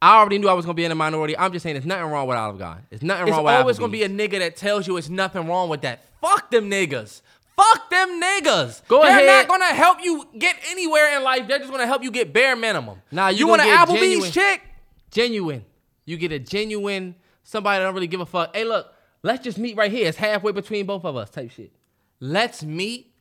[0.00, 1.36] I already knew I was gonna be in the minority.
[1.36, 2.84] I'm just saying, there's nothing wrong with Olive Garden.
[2.90, 3.60] There's nothing It's wrong with Olive.
[3.60, 6.04] It's always gonna be a nigga that tells you it's nothing wrong with that.
[6.20, 7.22] Fuck them niggas.
[7.56, 8.86] Fuck them niggas.
[8.86, 9.26] Go They're ahead.
[9.26, 11.48] not gonna help you get anywhere in life.
[11.48, 13.02] They're just gonna help you get bare minimum.
[13.10, 14.30] Nah, you you want an Applebee's genuine.
[14.30, 14.62] chick?
[15.10, 15.64] genuine.
[16.04, 18.54] You get a genuine somebody that don't really give a fuck.
[18.54, 18.92] Hey, look,
[19.24, 20.06] let's just meet right here.
[20.06, 21.72] It's halfway between both of us, type shit.
[22.20, 23.12] Let's meet.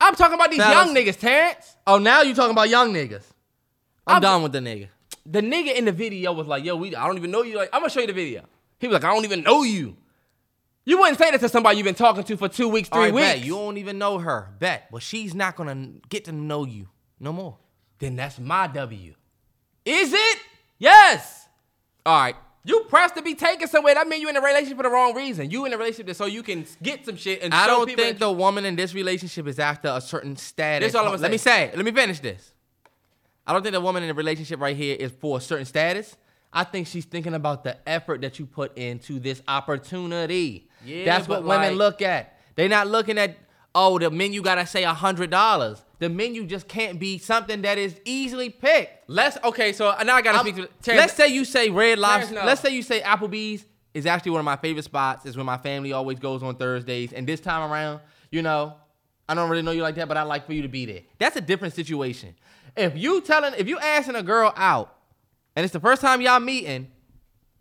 [0.00, 0.86] I'm talking about these Fellas.
[0.86, 1.76] young niggas, Terrence.
[1.86, 3.24] Oh, now you talking about young niggas.
[4.06, 4.88] I'm, I'm- done with the nigga.
[5.28, 7.70] The nigga in the video was like, "Yo, we, I don't even know you." Like,
[7.72, 8.44] I'm gonna show you the video.
[8.78, 9.96] He was like, "I don't even know you."
[10.84, 13.06] You wouldn't say that to somebody you've been talking to for two weeks, All three
[13.06, 13.26] right, weeks.
[13.26, 13.44] bet.
[13.44, 14.52] You don't even know her.
[14.60, 14.86] Bet.
[14.92, 17.58] But she's not gonna get to know you no more.
[17.98, 19.14] then that's my W.
[19.84, 20.38] Is it?
[20.78, 21.48] Yes.
[22.04, 22.36] All right.
[22.66, 23.94] You pressed to be taken somewhere.
[23.94, 25.50] That mean you in a relationship for the wrong reason.
[25.50, 28.30] You in a relationship so you can get some shit and I don't think the
[28.32, 30.88] woman in this relationship is after a certain status.
[30.88, 31.70] This all I'ma Let me say.
[31.70, 31.76] say.
[31.76, 32.52] Let me finish this.
[33.46, 36.16] I don't think the woman in the relationship right here is for a certain status.
[36.52, 40.68] I think she's thinking about the effort that you put into this opportunity.
[40.84, 42.38] Yeah, That's what but women like- look at.
[42.56, 43.36] They're not looking at,
[43.76, 45.82] oh, the menu gotta say a hundred dollars.
[45.98, 49.08] The menu just can't be something that is easily picked.
[49.08, 49.72] Let's okay.
[49.72, 51.00] So now I gotta I'm- speak to Terrence.
[51.02, 52.34] let's say you say Red Lobster.
[52.34, 52.44] no.
[52.44, 55.26] Let's say you say Applebee's is actually one of my favorite spots.
[55.26, 57.12] Is where my family always goes on Thursdays.
[57.12, 58.00] And this time around,
[58.30, 58.74] you know,
[59.28, 61.02] I don't really know you like that, but I like for you to be there.
[61.18, 62.34] That's a different situation.
[62.76, 64.94] If you telling, if you asking a girl out,
[65.54, 66.88] and it's the first time y'all meeting,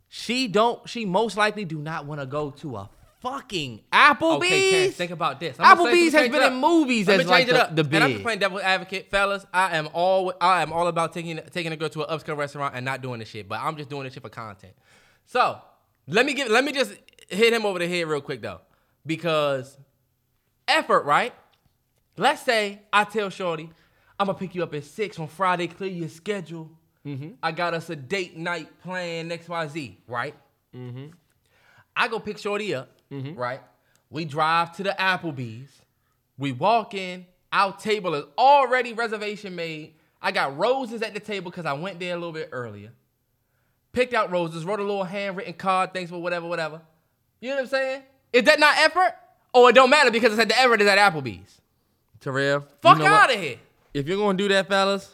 [0.09, 2.89] she don't, she most likely do not want to go to a
[3.25, 4.43] fucking Applebee's.
[4.43, 5.57] Okay, think about this.
[5.59, 7.75] I'm Applebee's has been in movies as like the, up.
[7.75, 9.45] the And I'm just playing devil's advocate, fellas.
[9.53, 12.75] I am all I am all about taking taking a girl to an upscale restaurant
[12.75, 13.49] and not doing this shit.
[13.49, 14.73] But I'm just doing this shit for content.
[15.25, 15.59] So
[16.07, 16.95] let me give let me just
[17.27, 18.61] hit him over the head real quick though,
[19.05, 19.77] because
[20.67, 21.33] effort, right?
[22.17, 23.69] Let's say I tell Shorty,
[24.19, 25.67] I'm gonna pick you up at six on Friday.
[25.67, 26.69] Clear your schedule.
[27.05, 27.31] Mm-hmm.
[27.41, 30.35] I got us a date night plan X Y Z, right?
[30.75, 31.07] Mm-hmm.
[31.95, 33.35] I go pick Shorty up, Mm-hmm.
[33.35, 33.61] right?
[34.09, 35.69] We drive to the Applebee's.
[36.37, 37.25] We walk in.
[37.51, 39.93] Our table is already reservation made.
[40.21, 42.91] I got roses at the table because I went there a little bit earlier.
[43.93, 46.81] Picked out roses, wrote a little handwritten card, thanks for whatever, whatever.
[47.39, 48.01] You know what I'm saying?
[48.33, 49.13] Is that not effort?
[49.53, 51.61] Or it don't matter because it's at the effort is at Applebee's.
[52.19, 53.57] Terrell, Fuck you know out of here.
[53.93, 55.13] If you're gonna do that, fellas,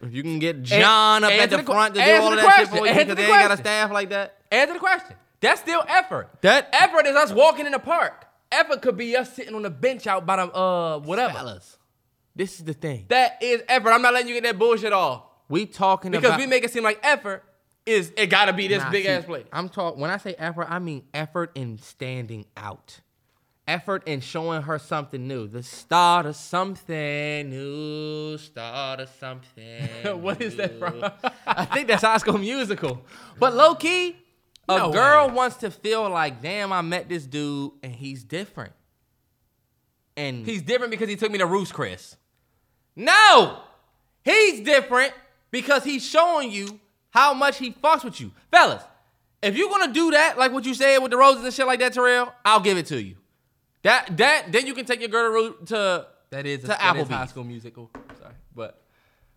[0.00, 2.58] If you can get John up at the, the front to do all of that
[2.60, 4.36] shit for you because the they ain't got a staff like that.
[4.52, 5.16] Answer the question.
[5.40, 6.30] That's still effort.
[6.42, 8.26] That- effort is us walking in the park.
[8.50, 11.34] Effort could be us sitting on the bench out by the uh whatever.
[11.34, 11.76] Fellas,
[12.34, 13.04] this is the thing.
[13.08, 13.90] That is effort.
[13.90, 16.70] I'm not letting you get that bullshit off We talking because about we make it
[16.70, 17.44] seem like effort
[17.84, 19.44] is it gotta be this Nah, big see, ass play.
[19.52, 23.00] I'm talking when I say effort, I mean effort in standing out.
[23.66, 25.46] Effort in showing her something new.
[25.46, 28.38] The start of something new.
[28.38, 29.88] Start of something.
[30.22, 31.04] What is that from?
[31.46, 33.04] I think that's High School Musical.
[33.38, 34.16] But low key,
[34.68, 35.34] a No girl way.
[35.34, 38.72] wants to feel like, damn, I met this dude and he's different.
[40.16, 42.16] And He's different because he took me to Ruth's Chris.
[42.96, 43.60] no,
[44.24, 45.12] he's different
[45.50, 46.80] because he's showing you
[47.10, 48.82] how much he fucks with you, fellas.
[49.40, 51.78] If you're gonna do that, like what you said with the roses and shit like
[51.78, 53.14] that, Terrell, I'll give it to you.
[53.84, 57.04] That that then you can take your girl to, to That is To that is
[57.04, 57.08] Applebee's.
[57.10, 57.90] High School Musical.
[58.20, 58.82] Sorry, but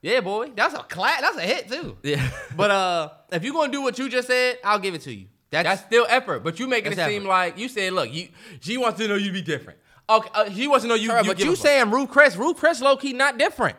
[0.02, 1.98] yeah, boy, that's a class, that's a hit too.
[2.04, 5.14] yeah, But uh, if you're gonna do what you just said, I'll give it to
[5.14, 5.28] you.
[5.52, 6.44] That's, that's still effort.
[6.44, 8.30] But you making it That's seem like you said, look, you
[8.62, 9.80] she wants to know you to be different.
[10.10, 11.10] Okay, uh, she wants to know you.
[11.10, 13.78] Terrell, you but you saying Ruth Chris, Ruth Chris low key not different.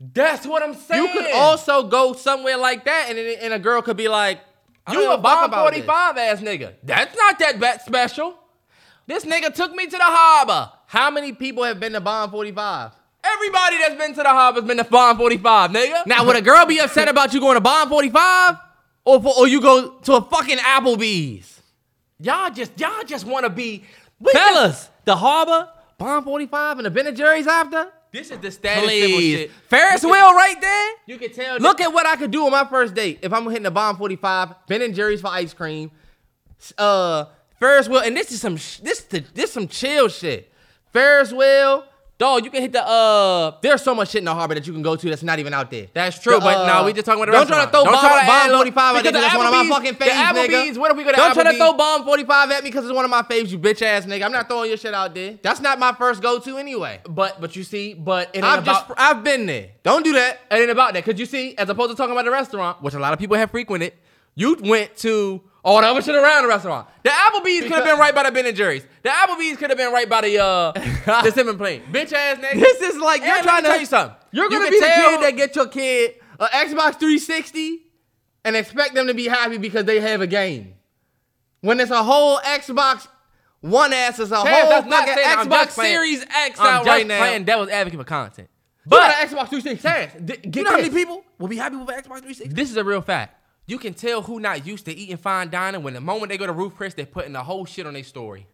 [0.00, 1.02] that's what I'm saying.
[1.02, 4.40] You could also go somewhere like that, and, and a girl could be like,
[4.90, 5.84] You a bomb about this.
[5.84, 6.74] 45 ass nigga.
[6.82, 8.36] That's not that bad special.
[9.06, 10.72] This nigga took me to the harbor.
[10.86, 12.92] How many people have been to Bond 45?
[13.34, 16.06] Everybody that's been to the harbor's been to Bond 45, nigga.
[16.06, 18.56] Now, would a girl be upset about you going to Bond 45?
[19.04, 21.60] Or, or you go to a fucking Applebee's?
[22.22, 23.82] y'all just y'all just want to be
[24.18, 27.90] we just- Fellas, the harbor, Bond 45, and the Ben and Jerry's after?
[28.12, 29.36] this is the status Please.
[29.38, 29.50] shit.
[29.68, 30.90] Ferris wheel right there?
[31.06, 31.58] You can tell.
[31.58, 33.96] Look at what I could do on my first date if I'm hitting the Bond
[33.98, 35.90] 45, Ben and Jerry's for ice cream,
[36.76, 37.26] uh,
[37.58, 40.52] Ferris wheel, and this is some sh- this the, this some chill shit.
[40.92, 41.84] Ferris wheel,
[42.20, 42.44] dog.
[42.44, 43.56] You can hit the uh.
[43.62, 45.52] There's so much shit in the harbor that you can go to that's not even
[45.52, 45.88] out there.
[45.92, 47.84] That's true, The, but uh, now we just talking about the Don't try to throw
[47.84, 49.68] Don't bomb, try to Bond 45 at me because because that's one of my Applebee's-
[49.70, 50.48] fucking the faves, nigga.
[50.70, 52.84] Applebee's, what if we go to Don't try to throw Bond 45 at me because
[52.84, 54.22] it's one of my faves, you bitch ass nigga.
[54.24, 55.38] I'm not throwing your shit out there.
[55.42, 57.00] That's not my first go to anyway.
[57.08, 59.70] But but you see, but it I've about just I've been there.
[59.82, 60.40] Don't do that.
[60.50, 61.04] it ain't about that.
[61.04, 63.36] Cause you see, as opposed to talking about the restaurant, which a lot of people
[63.36, 63.94] have frequented,
[64.34, 66.88] you went to all that was shit around the restaurant.
[67.02, 68.84] The Applebee's could have been right by the Ben and Jerry's.
[69.02, 70.72] The Applebee's could have been right by the uh
[71.22, 71.82] the Cinnamon plane.
[71.92, 72.60] Bitch ass nigga.
[72.60, 74.16] This is like you're me trying to tell you something.
[74.32, 77.80] You're gonna can be the kid that get your kid an Xbox 360
[78.44, 80.74] and expect them to be happy because they have a game.
[81.60, 83.06] When it's a whole Xbox
[83.60, 86.66] One S is a Chance, whole that's not fucking saying Xbox playing- Series X I'm
[86.66, 87.18] out right now.
[87.18, 88.48] playing devil's advocate for content.
[88.86, 89.82] but But an Xbox 360.
[89.86, 92.48] Chance, d- you get know how many people will be happy with an Xbox 360?
[92.54, 93.36] This is a real fact.
[93.70, 96.44] You can tell who not used to eating fine dining when the moment they go
[96.44, 98.48] to Ruth Chris, they're putting the whole shit on their story.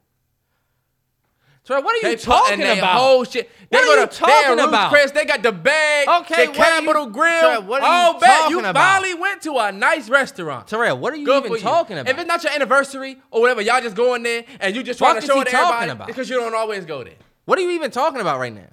[1.65, 2.99] So what are They you talking putting their about?
[2.99, 3.51] whole shit.
[3.71, 4.93] They What are you to they talking about?
[4.93, 7.41] Chris, they got the bag, Okay, the are you- Capital Grille.
[7.41, 8.75] Sir, what are you oh, bet you about?
[8.77, 10.69] finally went to a nice restaurant.
[10.69, 11.63] Terrell, what are you Good even for you.
[11.63, 12.11] talking about?
[12.13, 14.99] If it's not your anniversary or whatever, y'all just go in there and you just
[14.99, 16.07] trying Fuck to show it to talking everybody about?
[16.09, 17.15] because you don't always go there.
[17.47, 18.69] what are you even talking about right now?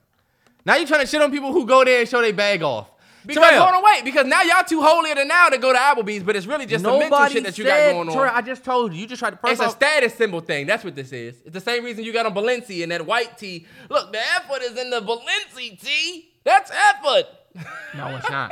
[0.65, 2.91] Now you're trying to shit on people who go there and show their bag off.
[3.25, 5.79] Because Terrell, hold on, wait, because now y'all too holier than now to go to
[5.79, 8.13] Applebee's, but it's really just the mental shit that you got going on.
[8.13, 9.01] Terrell, I just told you.
[9.01, 9.37] You just tried to.
[9.37, 10.67] First It's a status symbol thing.
[10.67, 11.41] That's what this is.
[11.45, 13.65] It's the same reason you got on Balenci and that white tee.
[13.89, 16.31] Look, the effort is in the Balenci tee.
[16.43, 17.25] That's effort.
[17.95, 18.51] no, it's not.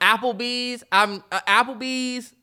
[0.00, 0.84] Applebee's.
[0.92, 2.34] I'm uh, Applebee's.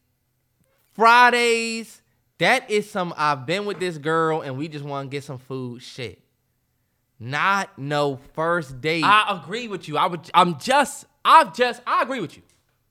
[0.96, 2.02] Fridays.
[2.38, 3.14] That is some.
[3.18, 5.82] I've been with this girl and we just want to get some food.
[5.82, 6.22] Shit.
[7.20, 9.04] Not no first date.
[9.04, 9.98] I agree with you.
[9.98, 10.30] I would.
[10.34, 11.06] I'm just.
[11.26, 11.82] I've just.
[11.88, 12.44] I agree with you,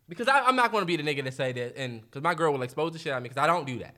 [0.08, 2.34] because I, I'm not going to be the nigga to say that, and because my
[2.34, 3.94] girl will expose the shit out of me, because I don't do that.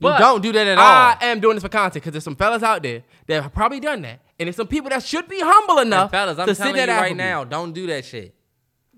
[0.00, 0.84] you don't do that at all.
[0.84, 3.80] I am doing this for content because there's some fellas out there that have probably
[3.80, 6.54] done that, and there's some people that should be humble enough And fellas, I'm to
[6.54, 8.34] telling sit you right now, don't do that shit.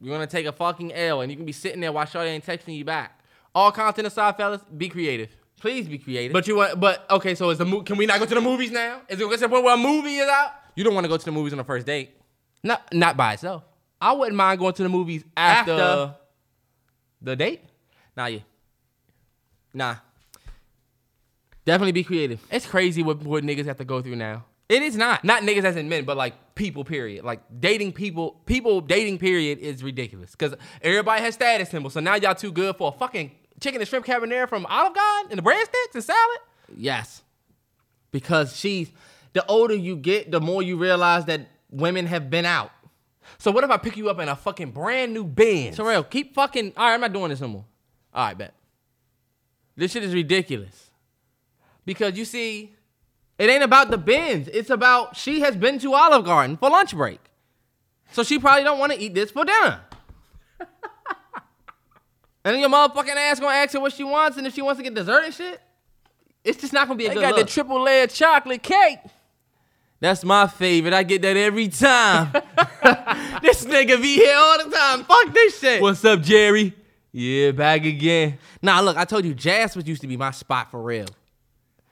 [0.00, 2.44] You're gonna take a fucking L, and you can be sitting there while Shorty ain't
[2.44, 3.20] texting you back.
[3.54, 5.34] All content aside, fellas, be creative.
[5.60, 6.32] Please be creative.
[6.32, 8.40] But you want, but okay, so is the mo- can we not go to the
[8.40, 9.02] movies now?
[9.08, 10.52] Is it going to the point where a movie is out?
[10.74, 12.12] you don't want to go to the movies on the first date.
[12.62, 13.64] Not not by itself.
[14.00, 16.14] I wouldn't mind going to the movies after, After.
[17.20, 17.62] the date.
[18.16, 18.40] Nah, yeah.
[19.74, 19.96] Nah.
[21.64, 22.40] Definitely be creative.
[22.50, 24.44] It's crazy what, what niggas have to go through now.
[24.68, 25.24] It is not.
[25.24, 26.84] Not niggas as in men, but like people.
[26.84, 27.24] Period.
[27.24, 28.40] Like dating people.
[28.46, 29.18] People dating.
[29.18, 31.92] Period is ridiculous because everybody has status symbols.
[31.92, 35.32] So now y'all too good for a fucking chicken and shrimp carbonara from Olive Garden
[35.32, 36.38] and the breadsticks and salad.
[36.76, 37.22] Yes.
[38.12, 38.90] Because she's
[39.32, 42.70] the older you get, the more you realize that women have been out.
[43.38, 45.76] So what if I pick you up in a fucking brand new Benz?
[45.76, 46.72] Terrell, keep fucking.
[46.76, 47.64] All right, I'm not doing this no more.
[48.12, 48.54] All right, bet.
[49.76, 50.90] This shit is ridiculous.
[51.84, 52.74] Because you see,
[53.38, 54.48] It ain't about the bins.
[54.48, 57.20] It's about she has been to Olive Garden for lunch break.
[58.12, 59.80] So she probably don't want to eat this for dinner.
[62.44, 64.78] And then your motherfucking ass gonna ask her what she wants, and if she wants
[64.78, 65.60] to get dessert and shit,
[66.42, 67.18] it's just not gonna be a good.
[67.18, 67.46] They good got look.
[67.46, 68.98] the triple layer chocolate cake.
[70.00, 70.94] That's my favorite.
[70.94, 72.32] I get that every time.
[73.42, 75.04] this nigga be here all the time.
[75.04, 75.82] Fuck this shit.
[75.82, 76.74] What's up, Jerry?
[77.12, 78.38] Yeah, back again.
[78.62, 81.06] Nah, look, I told you, Jasper's used to be my spot for real,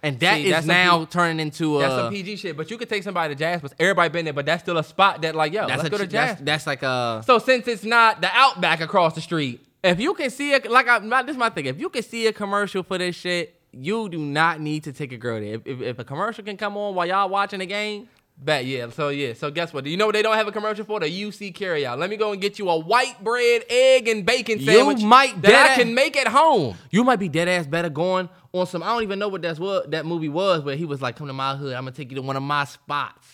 [0.02, 1.80] and that See, is that's now P- turning into a.
[1.80, 2.56] That's some PG shit.
[2.56, 3.74] But you could take somebody to Jasper's.
[3.78, 5.98] Everybody been there, but that's still a spot that like, yo, that's let's a, go
[5.98, 6.44] to that's, Jasper's.
[6.46, 10.30] that's like uh, So since it's not the Outback across the street, if you can
[10.30, 11.66] see it, like I, this is my thing.
[11.66, 15.12] If you can see a commercial for this shit, you do not need to take
[15.12, 15.54] a girl there.
[15.54, 18.08] If, if, if a commercial can come on while y'all watching the game,
[18.38, 18.88] bet yeah.
[18.90, 19.34] So yeah.
[19.34, 19.84] So guess what?
[19.84, 21.00] Do you know what they don't have a commercial for?
[21.00, 21.98] The UC carryout.
[21.98, 25.00] Let me go and get you a white bread, egg, and bacon sandwich.
[25.00, 26.76] You might that I can make at home.
[26.90, 28.82] you might be dead ass better going on some.
[28.82, 31.26] I don't even know what that's what that movie was, but he was like, "Come
[31.26, 31.74] to my hood.
[31.74, 33.26] I'm gonna take you to one of my spots."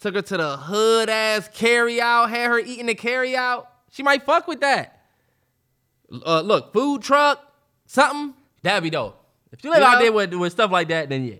[0.00, 2.28] Took her to the hood ass carry out.
[2.28, 3.68] Had her eating the carry out.
[3.92, 5.00] She might fuck with that.
[6.26, 7.40] Uh, look, food truck,
[7.86, 8.34] something.
[8.62, 9.21] That'd be dope.
[9.52, 9.98] If you live You out know?
[10.00, 11.34] there with, with stuff like that, then yeah.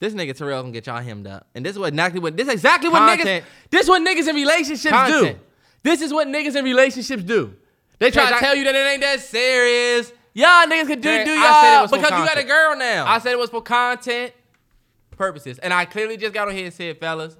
[0.00, 2.48] This nigga Terrell can get y'all hemmed up, and this is what exactly what this
[2.48, 3.44] is exactly what Content.
[3.44, 3.70] niggas.
[3.70, 5.38] This is what niggas in relationships Content.
[5.38, 5.44] do.
[5.84, 7.54] This is what niggas in relationships do.
[8.00, 10.12] They try to I- tell you that it ain't that serious.
[10.34, 12.76] Y'all niggas can do Terrence, do I said it y'all because you got a girl
[12.76, 13.06] now.
[13.06, 14.32] I said it was for content
[15.12, 17.36] purposes, and I clearly just got on here and said, fellas,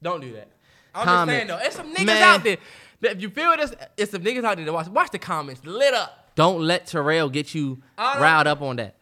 [0.00, 0.48] don't do that.
[0.94, 1.26] I'm Comment.
[1.28, 2.22] just saying though, it's some niggas Man.
[2.22, 2.56] out there.
[3.00, 4.88] that If you feel this, it's some niggas out there to watch.
[4.88, 6.17] Watch the comments, lit up.
[6.38, 8.94] Don't let Terrell get you riled up on that.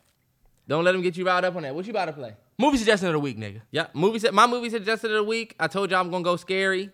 [0.67, 1.75] Don't let him get you riled up on that.
[1.75, 2.35] What you about to play?
[2.59, 3.61] Movie suggestion of the week, nigga.
[3.71, 4.33] Yeah, movie set.
[4.33, 5.55] My movie suggestion of the week.
[5.61, 6.89] I told y'all I'm gonna go scary.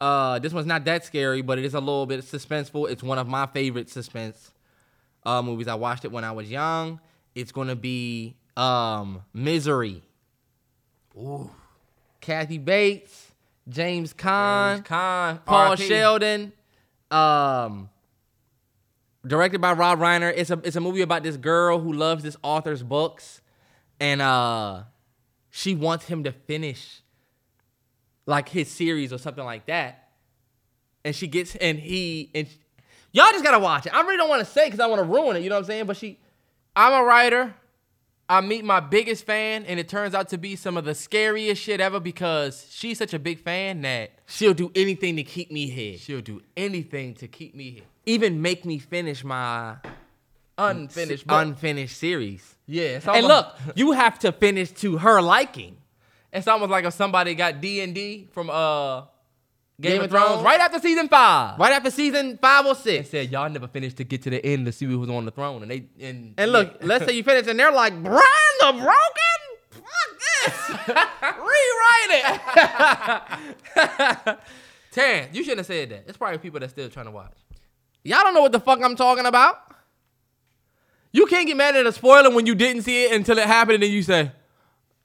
[0.00, 2.88] Uh, this one's not that scary, but it is a little bit suspenseful.
[2.92, 4.52] It's one of my favorite suspense
[5.26, 5.66] uh, movies.
[5.66, 7.00] I watched it when I was young.
[7.34, 10.04] It's gonna be um, Misery.
[11.18, 11.50] Ooh,
[12.20, 13.32] Kathy Bates,
[13.68, 15.80] James Caan, James Caan, Paul RIP.
[15.80, 16.52] Sheldon.
[17.10, 17.88] Um,
[19.26, 20.32] directed by Rob Reiner.
[20.34, 23.40] It's a it's a movie about this girl who loves this author's books,
[24.00, 24.82] and uh,
[25.50, 27.02] she wants him to finish
[28.26, 30.10] like his series or something like that.
[31.04, 32.46] And she gets and he and
[33.12, 33.94] y'all just gotta watch it.
[33.94, 35.42] I really don't want to say because I want to ruin it.
[35.42, 35.86] You know what I'm saying?
[35.86, 36.18] But she
[36.74, 37.54] I'm a writer.
[38.28, 41.60] I meet my biggest fan, and it turns out to be some of the scariest
[41.60, 45.68] shit ever because she's such a big fan that she'll do anything to keep me
[45.68, 45.98] here.
[45.98, 47.82] she'll do anything to keep me here.
[48.06, 49.76] Even make me finish my
[50.58, 51.40] Unfinished book.
[51.40, 52.56] unfinished series.
[52.66, 55.76] yeah, it's And look, you have to finish to her liking.
[56.32, 59.02] It's almost like if somebody got D and D from uh
[59.80, 60.44] Game, Game of of Thrones, Thrones?
[60.44, 61.58] right after season five.
[61.58, 63.10] Right after season five or They six.
[63.10, 65.30] said y'all never finished to get to the end to see who was on the
[65.30, 66.86] throne, and they and And look, yeah.
[66.86, 68.22] let's say you finish and they're like, Bran
[68.60, 69.40] the Broken?
[69.70, 70.88] Fuck this.
[71.38, 72.40] rewrite it.
[74.92, 76.04] Terrence, you shouldn't have said that.
[76.06, 77.32] It's probably people that's still trying to watch.
[78.04, 79.58] Y'all don't know what the fuck I'm talking about.
[81.12, 83.74] You can't get mad at a spoiler when you didn't see it until it happened,
[83.74, 84.32] and then you say,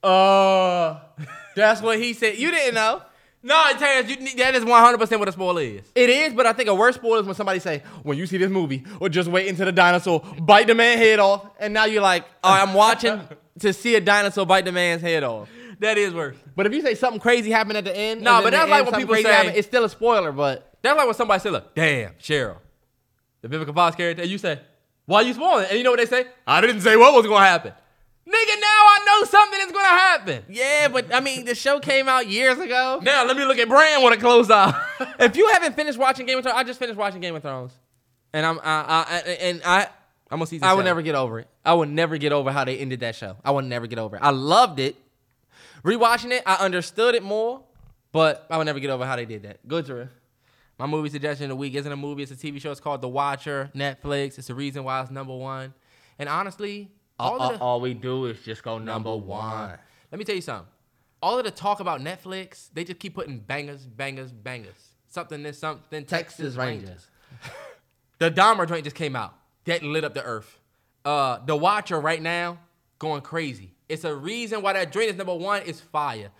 [0.03, 0.99] "Uh,
[1.56, 2.38] That's what he said.
[2.38, 3.02] You didn't know.
[3.44, 6.45] no, Terrence, you, that is one hundred percent what a spoiler is." It is, but
[6.45, 9.10] I think a worse spoiler is when somebody say, when you see this movie, or
[9.10, 12.52] just wait until the dinosaur bite the man head off, and now you're like, oh,
[12.53, 13.19] I'm watching
[13.60, 15.49] to see a dinosaur bite the man's head off.
[15.80, 16.38] That is worse.
[16.56, 18.91] But if you say something crazy happened at the end, no, but that's like end,
[18.91, 20.32] when people say- happened, it's still a spoiler.
[20.32, 22.57] But That's like when somebody say, "Look, damn, Cheryl,
[23.41, 24.59] the Vivica Fox character," and you say,
[25.05, 26.27] "Why you spoiling?" And you know what they say?
[26.45, 27.73] I didn't say what was gonna happen.
[28.27, 30.43] Nigga, now I know something is gonna happen.
[30.49, 32.99] yeah, but I mean, the show came out years ago.
[33.01, 34.73] Now let me look at Brand with a closed eye.
[35.19, 37.72] if you haven't finished watching Game of Thrones, I just finished watching Game of Thrones,
[38.34, 39.88] and I'm I, I and I
[40.30, 40.59] I'm gonna see.
[40.61, 41.47] I would never get over it.
[41.64, 43.38] I would never get over how they ended that show.
[43.45, 44.22] I would never get over it.
[44.22, 44.95] I loved it.
[45.84, 47.61] Rewatching it, I understood it more,
[48.11, 49.65] but I would never get over how they did that.
[49.68, 50.09] Good, Drew.
[50.80, 52.72] My movie suggestion of the week isn't a movie; it's a TV show.
[52.72, 54.38] It's called The Watcher, Netflix.
[54.38, 55.74] It's the reason why it's number one.
[56.20, 59.78] And honestly, all, of the, all we do is just go number one.
[60.12, 60.68] Let me tell you something.
[61.22, 64.94] All of the talk about Netflix, they just keep putting bangers, bangers, bangers.
[65.08, 66.06] Something this, something.
[66.06, 67.08] Texas Rangers.
[68.20, 69.36] The Dahmer joint just came out.
[69.66, 70.60] That lit up the earth.
[71.06, 72.58] Uh, the Watcher right now
[72.98, 73.76] going crazy.
[73.88, 75.62] It's a reason why that joint is number one.
[75.64, 76.32] Is fire.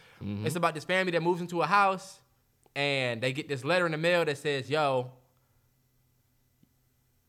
[0.44, 2.20] It's about this family that moves into a house,
[2.78, 5.12] and they get this letter in the mail that says, "Yo,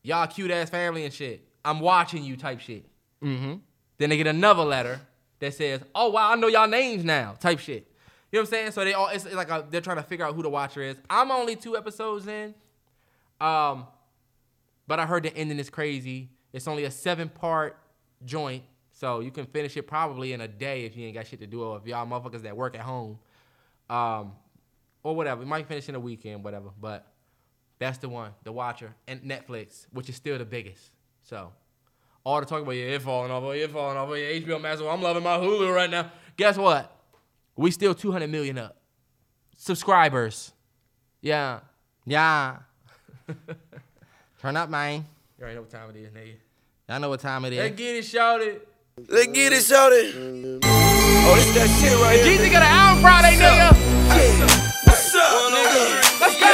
[0.03, 1.43] y'all cute ass family and shit.
[1.65, 2.85] I'm watching you." Type shit.
[3.23, 3.55] Mm-hmm.
[3.97, 5.01] Then they get another letter
[5.39, 7.87] that says, "Oh wow, I know y'all names now." Type shit.
[8.31, 8.71] You know what I'm saying?
[8.73, 10.83] So they all it's, it's like a, they're trying to figure out who the watcher
[10.83, 10.97] is.
[11.09, 12.53] I'm only two episodes in,
[13.41, 13.87] um,
[14.87, 16.29] but I heard the ending is crazy.
[16.53, 17.75] It's only a seven part
[18.23, 18.61] joint,
[18.91, 21.47] so you can finish it probably in a day if you ain't got shit to
[21.47, 23.17] do, or if y'all motherfuckers that work at home,
[23.89, 24.33] um,
[25.03, 25.41] or whatever.
[25.41, 26.69] You might finish in a weekend, whatever.
[26.79, 27.05] But
[27.79, 30.91] That's the one, the Watcher, and Netflix, which is still the biggest.
[31.23, 31.51] So,
[32.23, 34.39] all the talk about yeah, it falling off, oh, yeah, it falling off, oh, yeah,
[34.39, 34.81] HBO Max.
[34.81, 36.11] well, I'm loving my Hulu right now.
[36.35, 36.93] Guess what?
[37.55, 38.77] We still 200 million up.
[39.57, 40.51] Subscribers.
[41.21, 41.59] Yeah.
[42.05, 42.57] Yeah.
[44.41, 45.05] Turn up, man.
[45.37, 46.35] You already know what time it is, nigga.
[46.87, 47.59] Y'all know what time it is.
[47.59, 48.61] Let's get it, shouted.
[49.07, 50.59] Let's get it, shouted.
[50.63, 52.39] Oh, this that shit right here.
[52.39, 53.69] Jeezy got an album Friday, nigga.
[54.87, 54.88] What's
[55.19, 56.19] up, nigga?
[56.21, 56.45] Let's go.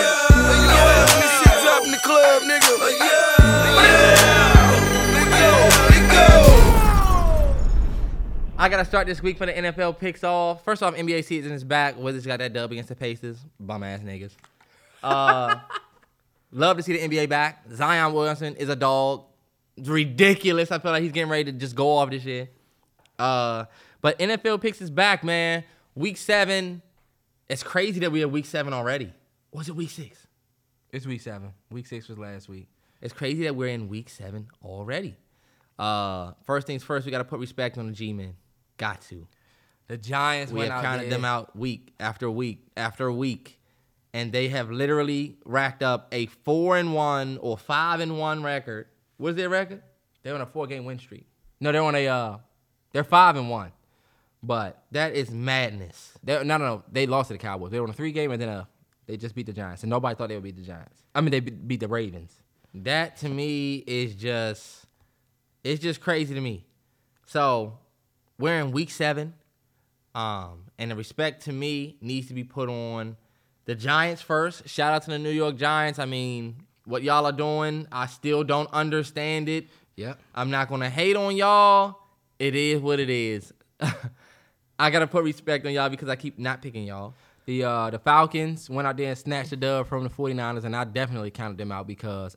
[0.00, 2.72] Yeah, when this shit drop in the club, nigga.
[2.98, 4.20] Yeah.
[5.14, 5.52] Let go,
[5.90, 6.30] let go.
[8.58, 10.64] I gotta start this week for the NFL picks off.
[10.64, 11.96] First off, NBA season is back.
[11.98, 13.38] Wizards got that dub against the Pacers.
[13.58, 14.32] Bum ass niggas.
[15.02, 15.56] Uh,
[16.52, 17.64] love to see the NBA back.
[17.72, 19.24] Zion Williamson is a dog.
[19.76, 20.70] It's ridiculous.
[20.70, 22.48] I feel like he's getting ready to just go off this year.
[23.18, 23.64] Uh,
[24.00, 25.64] but NFL picks is back, man.
[25.94, 26.82] Week seven.
[27.48, 29.12] It's crazy that we have week seven already.
[29.52, 30.26] Was it week six?
[30.92, 31.52] It's week seven.
[31.70, 32.68] Week six was last week.
[33.00, 35.16] It's crazy that we're in week seven already.
[35.78, 38.34] Uh, first things first, we gotta put respect on the G-men.
[38.76, 39.26] Got to.
[39.88, 41.10] The Giants We went have counted there.
[41.10, 43.58] them out week after week after week,
[44.12, 48.86] and they have literally racked up a four and one or five and one record.
[49.16, 49.82] What's their record?
[50.22, 51.26] They're on a four game win streak.
[51.60, 52.36] No, they're on a uh,
[52.92, 53.72] they're five and one.
[54.42, 56.12] But That is madness.
[56.24, 57.70] they no no no they lost to the Cowboys.
[57.70, 58.64] They were on a three game and then uh
[59.06, 61.02] they just beat the Giants and nobody thought they would beat the Giants.
[61.14, 62.32] I mean they beat the Ravens.
[62.74, 64.86] That to me is just,
[65.64, 66.64] it's just crazy to me.
[67.26, 67.78] So
[68.38, 69.34] we're in week seven,
[70.14, 73.16] um, and the respect to me needs to be put on
[73.64, 74.68] the Giants first.
[74.68, 75.98] Shout out to the New York Giants.
[75.98, 79.66] I mean, what y'all are doing, I still don't understand it.
[79.96, 80.20] Yep.
[80.34, 81.96] I'm not gonna hate on y'all.
[82.38, 83.52] It is what it is.
[84.80, 87.14] I gotta put respect on y'all because I keep not picking y'all.
[87.46, 90.74] The uh the Falcons went out there and snatched the dub from the 49ers and
[90.76, 92.36] I definitely counted them out because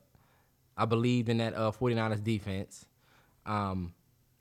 [0.77, 2.85] I believed in that uh 49ers defense.
[3.45, 3.93] Um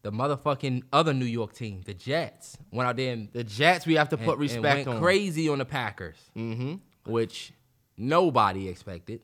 [0.02, 3.94] the motherfucking other New York team, the Jets, went out there and The Jets, we
[3.94, 5.00] have to put and respect went on.
[5.00, 6.74] crazy on the Packers, Mm-hmm.
[7.10, 7.52] which
[7.96, 9.20] nobody expected.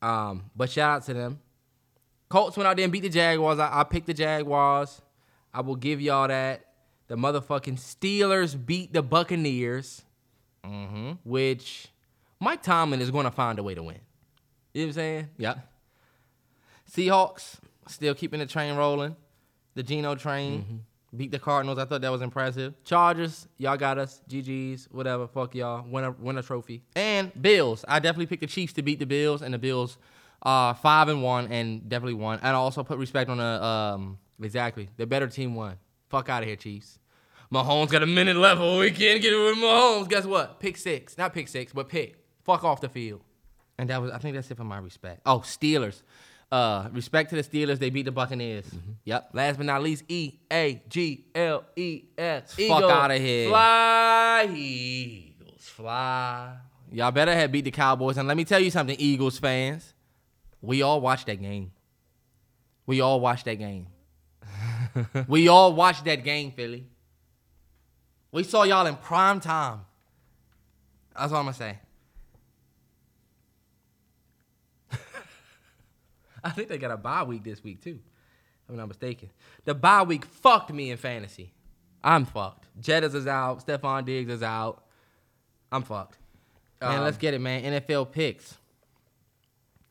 [0.00, 1.40] Um, but shout out to them.
[2.28, 3.58] Colts went out there and beat the Jaguars.
[3.58, 5.00] I, I picked the Jaguars.
[5.52, 6.65] I will give y'all that.
[7.08, 10.02] The motherfucking Steelers beat the Buccaneers,
[10.64, 11.12] Mm-hmm.
[11.22, 11.88] which
[12.40, 14.00] Mike Tomlin is going to find a way to win.
[14.74, 15.28] You know what I'm saying?
[15.38, 15.54] Yeah.
[16.90, 17.56] Seahawks
[17.88, 19.16] still keeping the train rolling.
[19.74, 21.16] The Geno train Mm-hmm.
[21.16, 21.78] beat the Cardinals.
[21.78, 22.74] I thought that was impressive.
[22.84, 24.20] Chargers, y'all got us.
[24.28, 25.26] GG's, whatever.
[25.28, 25.84] Fuck y'all.
[25.88, 26.82] Win a, win a trophy.
[26.96, 27.84] And Bills.
[27.86, 29.98] I definitely picked the Chiefs to beat the Bills, and the Bills
[30.42, 32.38] uh five and one and definitely won.
[32.38, 34.88] And I also put respect on the um Exactly.
[34.96, 35.76] The better team won.
[36.08, 36.98] Fuck out of here, Chiefs.
[37.52, 38.60] Mahomes got a minute left.
[38.60, 40.08] We can't get it with Mahomes.
[40.08, 40.58] Guess what?
[40.60, 41.16] Pick six.
[41.16, 42.16] Not pick six, but pick.
[42.44, 43.22] Fuck off the field.
[43.78, 45.20] and that was I think that's it for my respect.
[45.26, 46.02] Oh, Steelers.
[46.50, 47.78] Uh respect to the Steelers.
[47.78, 48.66] They beat the Buccaneers.
[49.04, 49.30] Yep.
[49.32, 52.50] Last but not least, E A G L E S.
[52.54, 52.82] Fuck Eagles.
[52.92, 53.48] outta here.
[53.48, 55.62] Fly, Eagles.
[55.68, 56.56] Fly.
[56.92, 58.16] Y'all better have beat the Cowboys.
[58.16, 59.92] And let me tell you something, Eagles fans.
[60.60, 61.72] We all watched that game.
[62.86, 63.88] We all watched that game.
[65.28, 66.86] We all watched that game, Philly.
[68.32, 69.80] We saw y'all in prime time.
[71.18, 71.78] That's all I'm gonna say.
[76.44, 77.98] I think they got a bye week this week, too.
[78.64, 79.30] If I'm not mistaken.
[79.64, 81.52] The bye week fucked me in fantasy.
[82.02, 82.66] I'm fucked.
[82.80, 83.66] Jettas is out.
[83.66, 84.84] Stefon Diggs is out.
[85.72, 86.18] I'm fucked.
[86.80, 87.62] Man, Um, let's get it, man.
[87.80, 88.56] NFL picks.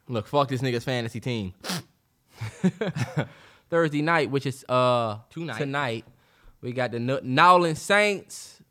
[0.07, 1.53] Look, fuck this nigga's fantasy team.
[3.70, 5.58] Thursday night, which is uh Tonight.
[5.58, 6.06] Tonight,
[6.62, 8.62] we got the N- Nowlin Saints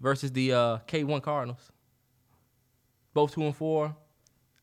[0.00, 1.70] versus the uh, K1 Cardinals.
[3.12, 3.94] Both two and four.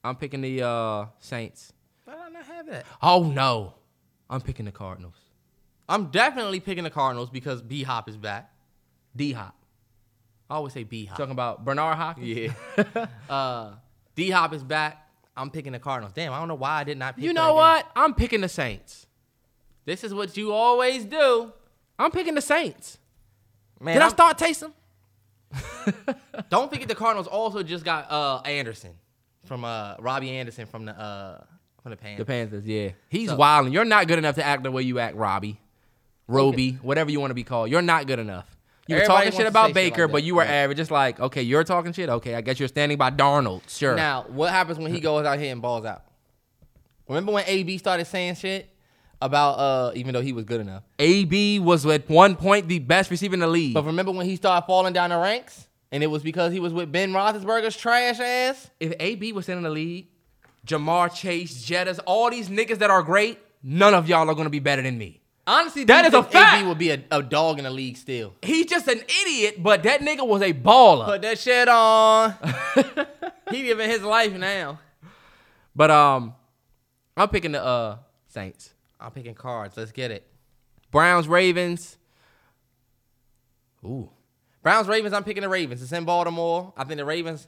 [0.04, 1.74] I'm picking the uh, Saints.
[2.06, 2.86] Why did I not have that?
[3.02, 3.76] Oh no,
[4.30, 5.16] I'm picking the Cardinals.
[5.88, 8.52] I'm definitely picking the Cardinals because B Hop is back.
[9.16, 9.56] D Hop.
[10.50, 11.18] I always say B Hop.
[11.18, 12.28] Talking about Bernard Hopkins.
[12.28, 13.06] Yeah.
[13.30, 13.72] uh,
[14.16, 15.08] D Hop is back.
[15.38, 16.14] I'm picking the Cardinals.
[16.14, 17.56] Damn, I don't know why I did not pick You know game.
[17.56, 17.88] what?
[17.96, 19.06] I'm picking the Saints.
[19.86, 21.52] This is what you always do.
[21.98, 22.98] I'm picking the Saints.
[23.80, 24.74] Man, Did I I'm- start tasting?
[26.50, 28.92] Don't forget the Cardinals also just got uh Anderson
[29.46, 31.44] from uh Robbie Anderson from the uh
[31.82, 32.20] from the Panthers.
[32.20, 32.90] The Panthers, yeah.
[33.10, 33.74] He's So- wilding.
[33.74, 35.60] You're not good enough to act the way you act, Robbie.
[36.28, 37.70] Roby, whatever you want to be called.
[37.70, 38.46] You're not good enough.
[38.88, 40.78] You were talking shit about say shit Baker, like but you were average.
[40.78, 42.08] Just like, okay, you're talking shit.
[42.10, 43.62] Okay, I guess you're standing by Darnold.
[43.70, 43.96] Sure.
[43.96, 46.04] Now, what happens when he goes out here and balls out?
[47.08, 48.70] Remember when AB started saying shit
[49.22, 50.84] about uh even though he was good enough?
[51.00, 53.74] AB was at one point the best receiver in the league.
[53.74, 55.68] But remember when he started falling down the ranks?
[55.92, 58.70] and it was because he was with Ben Roethlisberger's trash ass.
[58.80, 60.08] If AB was in the league,
[60.66, 64.60] Ja'Marr Chase, Jettas, all these niggas that are great, none of y'all are gonna be
[64.60, 65.22] better than me.
[65.46, 68.36] Honestly, that is a think AB would be a, a dog in the league still.
[68.42, 71.06] He's just an idiot, but that nigga was a baller.
[71.06, 72.36] Put that shit on.
[73.52, 74.80] he living his life now.
[75.76, 76.36] But um,
[77.18, 78.71] I'm picking the uh Saints.
[79.02, 79.76] I'm picking cards.
[79.78, 80.28] Let's get it.
[80.92, 81.98] Browns, Ravens.
[83.84, 84.10] Ooh.
[84.62, 85.14] Browns, Ravens.
[85.14, 85.82] I'm picking the Ravens.
[85.82, 86.74] It's in Baltimore.
[86.78, 87.48] I think the Ravens.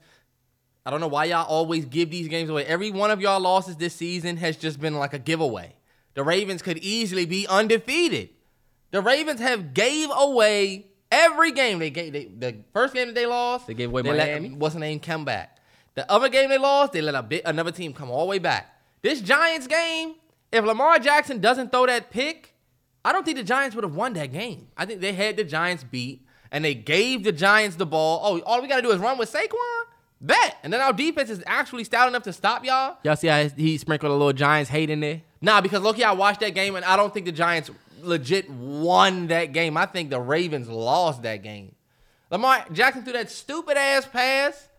[0.85, 2.65] I don't know why y'all always give these games away.
[2.65, 5.75] Every one of y'all losses this season has just been like a giveaway.
[6.15, 8.29] The Ravens could easily be undefeated.
[8.91, 12.13] The Ravens have gave away every game they gave.
[12.13, 14.49] They, the first game that they lost, They gave away let- Miami?
[14.55, 14.99] what's the name?
[14.99, 15.57] Come back.
[15.95, 18.39] The other game they lost, they let a bit another team come all the way
[18.39, 18.81] back.
[19.03, 20.15] This Giants game,
[20.53, 22.53] if Lamar Jackson doesn't throw that pick,
[23.03, 24.67] I don't think the Giants would have won that game.
[24.77, 28.21] I think they had the Giants beat, and they gave the Giants the ball.
[28.23, 29.83] Oh, all we got to do is run with Saquon?
[30.21, 30.57] Bet.
[30.63, 32.97] And then our defense is actually stout enough to stop y'all?
[33.03, 35.21] Y'all see how he sprinkled a little Giants hate in there?
[35.41, 37.69] Nah, because Loki, I watched that game, and I don't think the Giants
[38.01, 39.75] legit won that game.
[39.75, 41.75] I think the Ravens lost that game.
[42.29, 44.69] Lamar Jackson threw that stupid ass pass.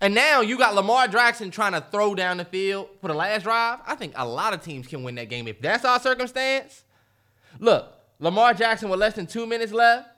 [0.00, 3.42] And now you got Lamar Jackson trying to throw down the field for the last
[3.42, 3.80] drive.
[3.86, 6.84] I think a lot of teams can win that game if that's our circumstance.
[7.58, 10.08] Look, Lamar Jackson with less than two minutes left,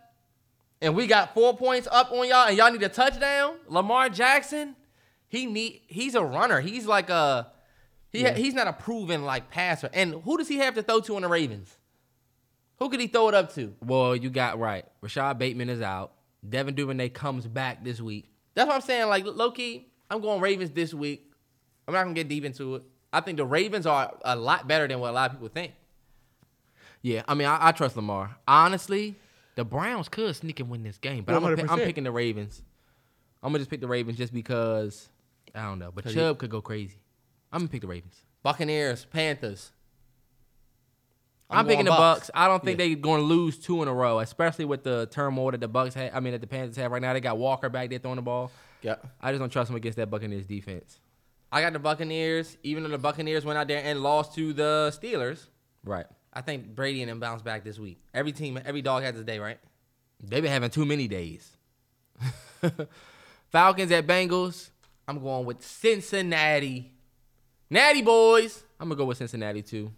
[0.80, 3.56] and we got four points up on y'all, and y'all need a touchdown.
[3.68, 4.76] Lamar Jackson,
[5.28, 6.60] he need he's a runner.
[6.60, 7.50] He's like a
[8.10, 9.88] he he's not a proven like passer.
[9.92, 11.76] And who does he have to throw to in the Ravens?
[12.78, 13.74] Who could he throw it up to?
[13.80, 14.84] Well, you got right.
[15.02, 16.12] Rashad Bateman is out.
[16.48, 18.31] Devin Duvernay comes back this week.
[18.54, 19.08] That's what I'm saying.
[19.08, 21.32] Like low key, I'm going Ravens this week.
[21.86, 22.82] I'm not gonna get deep into it.
[23.12, 25.72] I think the Ravens are a lot better than what a lot of people think.
[27.02, 28.36] Yeah, I mean, I, I trust Lamar.
[28.46, 29.16] Honestly,
[29.56, 32.62] the Browns could sneak and win this game, but I'm, pick, I'm picking the Ravens.
[33.42, 35.08] I'm gonna just pick the Ravens just because
[35.54, 36.98] I don't know, But Chubb you- could go crazy.
[37.52, 38.16] I'm gonna pick the Ravens.
[38.42, 39.72] Buccaneers, Panthers.
[41.52, 42.30] I'm, picking the going Bucks.
[42.34, 45.50] I don't think they're going to lose two in a row, especially with the turmoil
[45.52, 46.10] that the Bucks have.
[46.14, 47.12] I mean, that the Panthers have right now.
[47.12, 48.50] They got Walker back there throwing the ball.
[48.82, 48.96] Yeah.
[49.20, 50.98] I just don't trust them against that Buccaneers defense.
[51.50, 54.96] I got the Buccaneers, even though the Buccaneers went out there and lost to the
[54.98, 55.46] Steelers.
[55.84, 56.06] Right.
[56.32, 57.98] I think Brady and them bounce back this week.
[58.14, 59.58] Every team, every dog has a day, right?
[60.22, 61.56] They've been having too many days.
[63.50, 64.70] Falcons at Bengals.
[65.06, 66.92] I'm going with Cincinnati.
[67.68, 68.62] Natty boys.
[68.80, 69.92] I'm gonna go with Cincinnati too.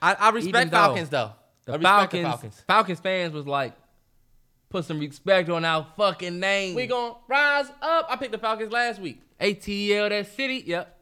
[0.00, 1.32] I, I respect though Falcons though.
[1.64, 2.64] The I respect Falcons, the Falcons.
[2.66, 3.74] Falcons fans was like,
[4.70, 6.74] put some respect on our fucking name.
[6.74, 8.06] We gonna rise up.
[8.08, 9.20] I picked the Falcons last week.
[9.40, 10.64] ATL that city.
[10.66, 10.94] Yep.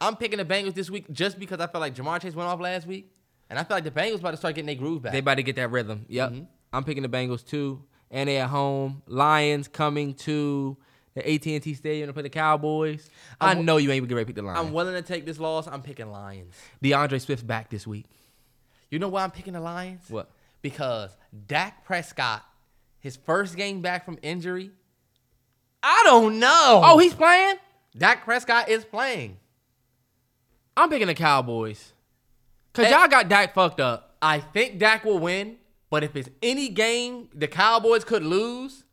[0.00, 2.60] I'm picking the Bengals this week just because I felt like Ja'Marr Chase went off
[2.60, 3.10] last week,
[3.50, 5.12] and I feel like the Bengals about to start getting their groove back.
[5.12, 6.06] They about to get that rhythm.
[6.08, 6.30] Yep.
[6.30, 6.44] Mm-hmm.
[6.72, 9.02] I'm picking the Bengals too, and they at home.
[9.06, 10.76] Lions coming to
[11.14, 13.10] the AT&T Stadium to play the Cowboys.
[13.40, 14.60] i I'm- know you ain't gonna get ready to pick the Lions.
[14.66, 15.66] I'm willing to take this loss.
[15.66, 16.54] I'm picking Lions.
[16.82, 18.06] D'Andre Swift's back this week.
[18.90, 20.02] You know why I'm picking the Lions?
[20.08, 20.30] What?
[20.62, 21.16] Because
[21.46, 22.44] Dak Prescott,
[23.00, 24.70] his first game back from injury,
[25.82, 26.80] I don't know.
[26.84, 27.56] Oh, he's playing.
[27.96, 29.36] Dak Prescott is playing.
[30.76, 31.92] I'm picking the Cowboys.
[32.72, 32.92] Cause Hey.
[32.92, 34.16] y'all got Dak fucked up.
[34.22, 35.56] I think Dak will win,
[35.90, 38.84] but if it's any game the Cowboys could lose,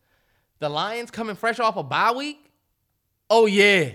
[0.60, 2.52] the Lions coming fresh off a bye week,
[3.30, 3.92] oh yeah.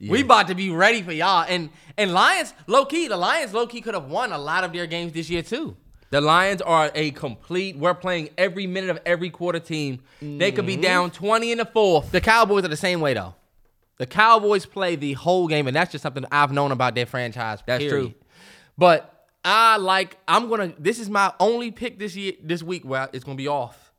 [0.00, 1.44] We about to be ready for y'all.
[1.48, 4.72] And and Lions, low key, the Lions low key could have won a lot of
[4.72, 5.76] their games this year too.
[6.10, 7.76] The Lions are a complete.
[7.76, 10.00] We're playing every minute of every quarter team.
[10.20, 10.66] They could Mm-hmm.
[10.66, 12.12] be down 20 in the fourth.
[12.12, 13.34] The Cowboys are the same way though.
[13.98, 17.60] The Cowboys play the whole game, and that's just something I've known about their franchise.
[17.66, 18.08] That's period.
[18.12, 18.14] true.
[18.76, 20.18] But I like.
[20.28, 20.74] I'm gonna.
[20.78, 23.92] This is my only pick this year, this week where it's gonna be off.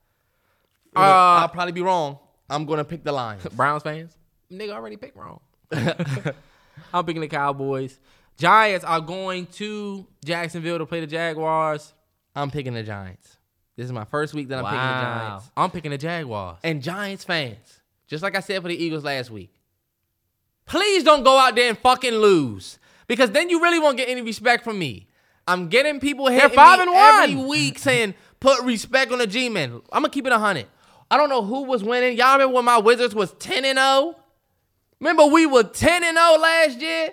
[0.95, 2.19] Uh, I'll probably be wrong.
[2.49, 3.43] I'm gonna pick the Lions.
[3.55, 4.15] Browns fans,
[4.51, 5.39] nigga already picked wrong.
[6.93, 7.99] I'm picking the Cowboys.
[8.37, 11.93] Giants are going to Jacksonville to play the Jaguars.
[12.35, 13.37] I'm picking the Giants.
[13.75, 15.51] This is my first week that I'm picking the Giants.
[15.57, 16.57] I'm picking the Jaguars.
[16.63, 19.53] And Giants fans, just like I said for the Eagles last week,
[20.65, 22.79] please don't go out there and fucking lose.
[23.07, 25.07] Because then you really won't get any respect from me.
[25.47, 27.23] I'm getting people hitting five me and one.
[27.23, 29.81] every week saying, put respect on the G-Men.
[29.91, 30.65] I'm going to keep it 100.
[31.09, 32.17] I don't know who was winning.
[32.17, 34.15] Y'all remember when my Wizards was 10 and 0?
[34.99, 37.09] Remember we were 10 and 0 last year?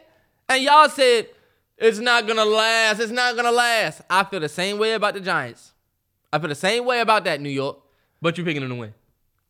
[0.48, 1.28] And y'all said,
[1.76, 3.00] it's not going to last.
[3.00, 4.02] It's not going to last.
[4.08, 5.72] I feel the same way about the Giants.
[6.32, 7.78] I feel the same way about that, New York.
[8.20, 8.94] but you're picking them to win.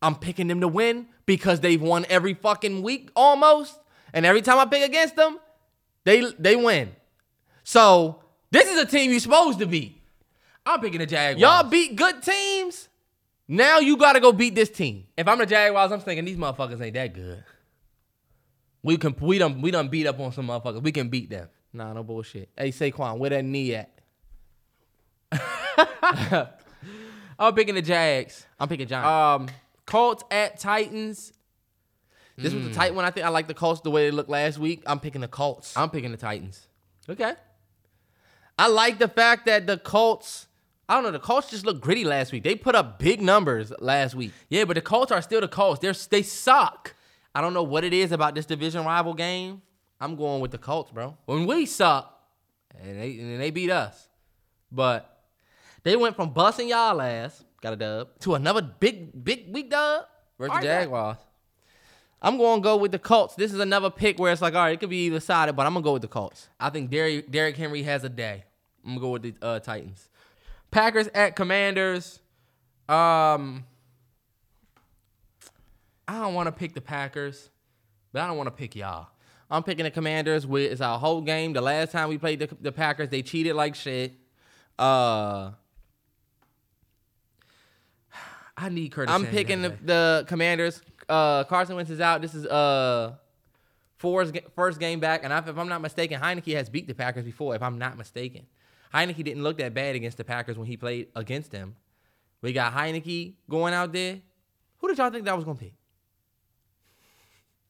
[0.01, 3.79] I'm picking them to win because they've won every fucking week almost.
[4.13, 5.39] And every time I pick against them,
[6.03, 6.95] they they win.
[7.63, 8.21] So
[8.51, 9.99] this is a team you're supposed to beat.
[10.65, 11.41] I'm picking the Jaguars.
[11.41, 12.89] Y'all beat good teams.
[13.47, 15.05] Now you got to go beat this team.
[15.17, 17.43] If I'm the Jaguars, I'm thinking these motherfuckers ain't that good.
[18.85, 20.83] We can we done we done beat up on some motherfuckers.
[20.83, 21.49] We can beat them.
[21.73, 22.49] Nah, no bullshit.
[22.55, 23.89] Hey, Saquon, where that knee at?
[27.39, 28.45] I'm picking the Jags.
[28.59, 29.07] I'm picking Giants.
[29.07, 29.55] Um,
[29.87, 31.33] Colts at Titans.
[32.37, 33.05] this was a tight one.
[33.05, 34.83] I think I like the Colts the way they looked last week.
[34.85, 35.75] I'm picking the Colts.
[35.75, 36.67] I'm picking the Titans.
[37.09, 37.33] Okay.
[38.59, 40.45] I like the fact that the Colts,
[40.87, 42.43] I don't know, the Colts just looked gritty last week.
[42.43, 44.31] They put up big numbers last week.
[44.47, 45.79] Yeah, but the Colts are still the Colts.
[45.79, 46.94] They're they suck.
[47.35, 49.61] I don't know what it is about this division rival game.
[49.99, 51.17] I'm going with the Colts, bro.
[51.25, 52.11] When we suck,
[52.81, 54.07] and they and they beat us.
[54.71, 55.11] But
[55.83, 60.05] They went from busting y'all ass, got a dub, to another big, big week dub
[60.39, 61.17] versus Jaguars.
[62.21, 63.35] I'm going to go with the Colts.
[63.35, 65.65] This is another pick where it's like, all right, it could be either side, but
[65.67, 66.47] I'm going to go with the Colts.
[66.59, 68.45] I think Derrick, Derrick Henry has a day.
[68.83, 70.09] I'm gonna go with the uh, Titans.
[70.71, 72.19] Packers at Commanders.
[72.89, 73.65] Um,
[76.15, 77.49] I don't want to pick the Packers,
[78.13, 79.07] but I don't want to pick y'all.
[79.51, 80.47] I'm picking the Commanders.
[80.47, 81.53] We, it's our whole game.
[81.53, 84.13] The last time we played the, the Packers, they cheated like shit.
[84.79, 85.51] Uh,
[88.57, 89.13] I need Curtis.
[89.13, 90.81] I'm Samuel picking the, the Commanders.
[91.07, 92.21] Uh, Carson Wentz is out.
[92.21, 93.15] This is uh
[93.97, 97.25] Ford's first game back, and if, if I'm not mistaken, Heinicke has beat the Packers
[97.25, 97.55] before.
[97.55, 98.45] If I'm not mistaken,
[98.93, 101.75] Heinicke didn't look that bad against the Packers when he played against them.
[102.41, 104.21] We got Heinicke going out there.
[104.77, 105.73] Who did y'all think that was gonna pick?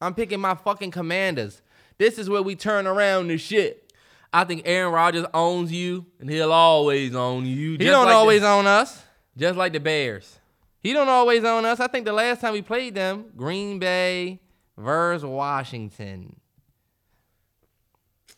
[0.00, 1.62] I'm picking my fucking Commanders.
[1.98, 3.92] This is where we turn around the shit.
[4.32, 7.72] I think Aaron Rodgers owns you, and he'll always own you.
[7.72, 9.02] He don't like always the, own us.
[9.36, 10.38] just like the Bears.
[10.82, 11.80] He don't always own us.
[11.80, 14.40] I think the last time we played them, Green Bay
[14.76, 16.36] versus Washington.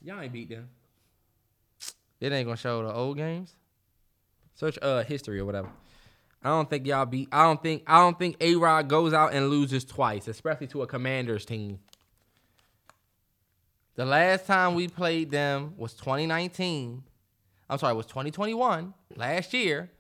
[0.03, 0.69] Y'all ain't beat them.
[2.21, 3.55] It ain't gonna show the old games.
[4.55, 5.71] Search uh history or whatever.
[6.43, 7.29] I don't think y'all beat.
[7.33, 7.83] I don't think.
[7.87, 11.81] I don't think A Rod goes out and loses twice, especially to a Commanders team.
[13.97, 17.03] The last time we played them was 2019.
[17.71, 19.91] I'm sorry, it was 2021 last year,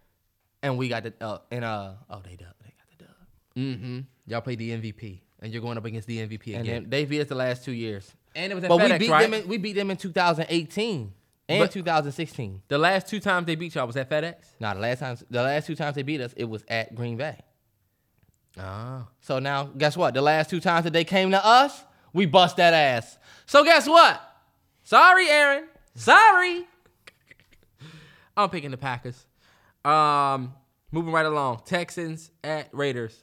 [0.62, 3.14] and we got the uh, and uh oh they dub they got the dub,
[3.56, 3.98] Mm-hmm.
[4.28, 6.86] Y'all played the MVP, and you're going up against the MVP and again.
[6.88, 8.10] they beat us the last two years.
[8.36, 9.22] And it was at But we beat right?
[9.30, 9.34] them.
[9.34, 11.12] In, we beat them in 2018
[11.48, 12.62] and But- 2016.
[12.68, 14.36] the last two times they beat y'all was at FedEx.
[14.60, 17.16] Now the last times the last two times they beat us, it was at Green
[17.16, 17.38] Bay.
[18.58, 19.06] Oh.
[19.20, 20.14] So now, guess what?
[20.14, 23.18] The last two times that they came to us, we bust that ass.
[23.46, 24.20] So guess what?
[24.82, 25.68] Sorry, Aaron.
[25.94, 26.66] Sorry.
[28.36, 29.26] I'm picking the Packers.
[29.84, 30.54] Um,
[30.90, 31.62] moving right along.
[31.66, 33.22] Texans at Raiders.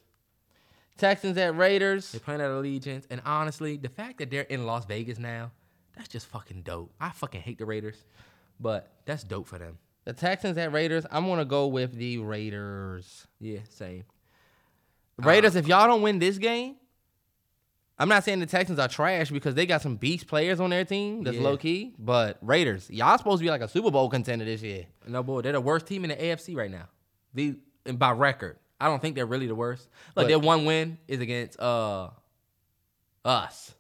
[0.97, 2.11] Texans at Raiders.
[2.14, 5.52] They're playing at Allegiant, and honestly, the fact that they're in Las Vegas now,
[5.95, 6.93] that's just fucking dope.
[6.99, 8.03] I fucking hate the Raiders,
[8.59, 9.77] but that's dope for them.
[10.05, 11.05] The Texans at Raiders.
[11.11, 13.26] I'm gonna go with the Raiders.
[13.39, 14.03] Yeah, same.
[15.17, 15.55] Raiders.
[15.55, 16.76] If y'all don't win this game,
[17.97, 20.84] I'm not saying the Texans are trash because they got some beast players on their
[20.85, 21.43] team that's Yeah.
[21.43, 21.93] low key.
[21.97, 24.85] But Raiders, y'all supposed to be like a Super Bowl contender this year.
[25.07, 26.89] No boy, they're the worst team in the AFC right now.
[27.34, 27.55] The
[27.85, 29.88] and by record, I don't think they're really the worst.
[30.15, 32.09] Like But- their one win is against uh
[33.23, 33.73] us.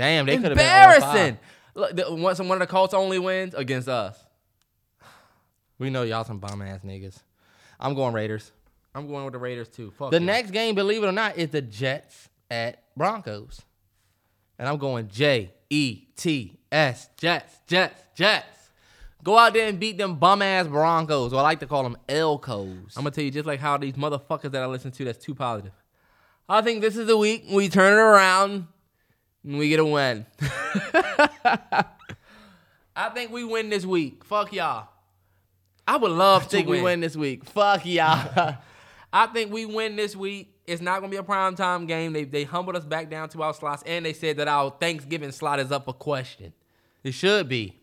[0.00, 1.38] Damn, they could have been oh Embarrassing.
[1.74, 4.18] Look, the, one, some- one of the Colts only wins against us.
[5.78, 7.18] We know y'all some bum ass niggas.
[7.78, 8.50] I'm going Raiders.
[8.94, 9.90] I'm going with the Raiders too.
[9.98, 10.24] Fuck The yeah.
[10.24, 13.60] next game, believe it or not, is the Jets at Broncos.
[14.58, 17.10] And I'm going J E T S.
[17.18, 18.70] Jets, Jets, Jets.
[19.22, 21.98] Go out there and beat them bum ass Broncos, or I like to call them
[22.08, 22.96] Elcos.
[22.96, 25.34] I'm gonna tell you just like how these motherfuckers that I listen to that's too
[25.34, 25.72] positive.
[26.48, 28.66] I think this is the week we turn it around
[29.44, 30.26] and we get a win.
[32.96, 34.24] I think we win this week.
[34.24, 34.88] Fuck y'all.
[35.86, 36.78] I would love I to think win.
[36.78, 37.44] we win this week.
[37.44, 38.56] Fuck y'all.
[39.12, 40.54] I think we win this week.
[40.66, 42.12] It's not gonna be a prime time game.
[42.12, 45.32] They they humbled us back down to our slots, and they said that our Thanksgiving
[45.32, 46.52] slot is up for question.
[47.02, 47.76] it should be.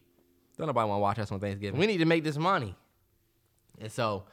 [0.57, 1.79] Don't nobody want to watch us on Thanksgiving.
[1.79, 2.75] We need to make this money.
[3.79, 4.23] And so,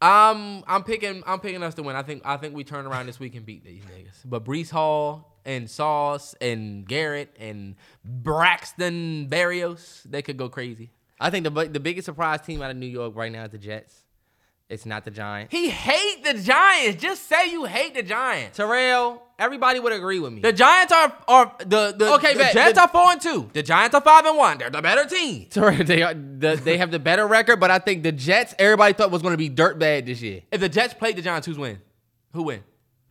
[0.00, 1.94] I'm I'm picking I'm picking us to win.
[1.94, 4.22] I think I think we turn around this week and beat these niggas.
[4.24, 7.74] But Breece Hall and Sauce and Garrett and
[8.04, 10.90] Braxton Berrios, they could go crazy.
[11.20, 13.58] I think the the biggest surprise team out of New York right now is the
[13.58, 13.94] Jets.
[14.68, 15.52] It's not the Giants.
[15.52, 17.02] He hate the Giants.
[17.02, 18.56] Just say you hate the Giants.
[18.56, 20.40] Terrell, everybody would agree with me.
[20.40, 22.54] The Giants are are the the, Okay, the bet.
[22.54, 23.50] Jets The- are four and two.
[23.52, 24.56] The Giants are five and one.
[24.58, 25.46] They're the better team.
[25.50, 28.94] Terrell, they are the, they have the better record, but I think the Jets, everybody
[28.94, 30.40] thought was going to be dirt bad this year.
[30.50, 31.78] If the Jets played the Giants, who's win?
[32.32, 32.62] Who win?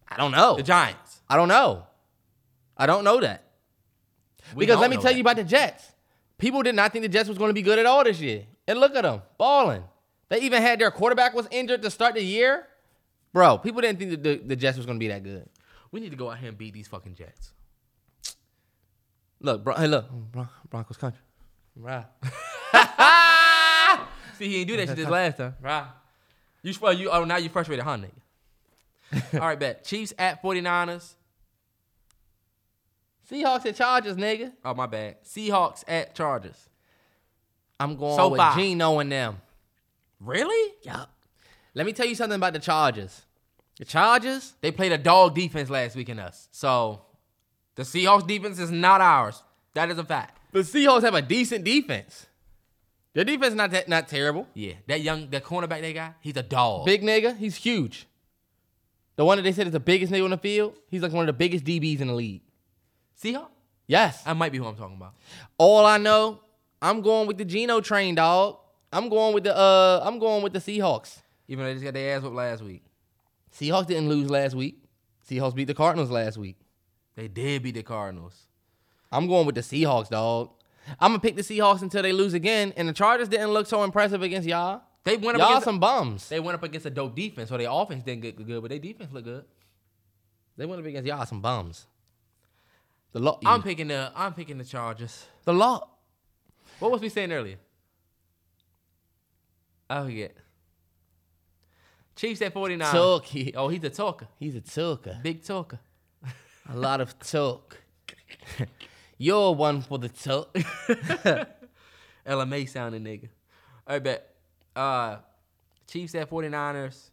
[0.07, 0.55] I don't know.
[0.57, 1.21] The Giants.
[1.29, 1.85] I don't know.
[2.81, 3.43] I don't know that.
[4.55, 5.15] We because let me tell that.
[5.15, 5.85] you about the Jets.
[6.39, 8.45] People did not think the Jets was going to be good at all this year.
[8.67, 9.83] And look at them, balling.
[10.29, 12.65] They even had their quarterback was injured to start the year.
[13.33, 15.47] Bro, people didn't think that the, the Jets was gonna be that good.
[15.91, 17.53] We need to go out here and beat these fucking Jets.
[19.39, 21.21] Look, bro, hey, look, mm, Bron- Broncos country.
[21.75, 22.05] Right.
[24.39, 25.55] See, he didn't do that shit this last time.
[25.61, 25.85] Right.
[26.63, 29.39] You, well, you, oh, now you frustrated, huh, nigga?
[29.39, 29.83] All right, bet.
[29.83, 31.13] Chiefs at 49ers.
[33.31, 34.51] Seahawks and Chargers, nigga.
[34.65, 35.23] Oh, my bad.
[35.23, 36.69] Seahawks at Chargers.
[37.79, 38.55] I'm going So with far.
[38.55, 39.37] Geno and them.
[40.19, 40.73] Really?
[40.83, 41.09] Yup.
[41.73, 43.21] Let me tell you something about the Chargers.
[43.77, 46.47] The Chargers, They played a dog defense last week in us.
[46.51, 47.01] So
[47.75, 49.41] the Seahawks defense is not ours.
[49.73, 50.37] That is a fact.
[50.51, 52.27] the Seahawks have a decent defense.
[53.13, 54.47] Their defense is not that, not terrible.
[54.53, 54.73] Yeah.
[54.87, 56.85] That young, that cornerback they got, he's a dog.
[56.85, 58.07] Big nigga, he's huge.
[59.15, 61.21] The one that they said is the biggest nigga on the field, he's like one
[61.23, 62.41] of the biggest DBs in the league.
[63.21, 63.47] Seahawks?
[63.87, 64.23] Yes.
[64.23, 65.13] That might be who I'm talking about.
[65.57, 66.41] All I know,
[66.81, 68.57] I'm going with the Geno train, dog.
[68.93, 71.21] I'm going with the uh I'm going with the Seahawks.
[71.47, 72.83] Even though they just got their ass whooped last week.
[73.53, 74.83] Seahawks didn't lose last week.
[75.29, 76.57] Seahawks beat the Cardinals last week.
[77.15, 78.47] They did beat the Cardinals.
[79.11, 80.51] I'm going with the Seahawks, dog.
[80.99, 82.73] I'm gonna pick the Seahawks until they lose again.
[82.77, 84.81] And the Chargers didn't look so impressive against y'all.
[85.03, 86.29] They went up Y'all against some bums.
[86.29, 88.79] They went up against a dope defense, so their offense didn't get good, but their
[88.79, 89.45] defense looked good.
[90.57, 91.87] They went up against y'all some bums.
[93.13, 93.41] The lot.
[93.45, 95.25] I'm picking the I'm picking the Chargers.
[95.43, 95.89] the lot.
[96.79, 97.57] What was we saying earlier?
[99.89, 100.35] I forget.
[102.15, 102.91] Chiefs at 49.
[102.91, 103.53] Talky.
[103.55, 104.27] Oh, he's a talker.
[104.39, 105.19] He's a talker.
[105.21, 105.79] Big talker.
[106.69, 107.77] A lot of talk.
[109.17, 110.53] You're one for the talk.
[112.25, 113.29] LMA sounding nigga.
[113.87, 114.35] All right, bet.
[114.75, 115.17] Uh,
[115.87, 117.09] Chiefs at 49ers.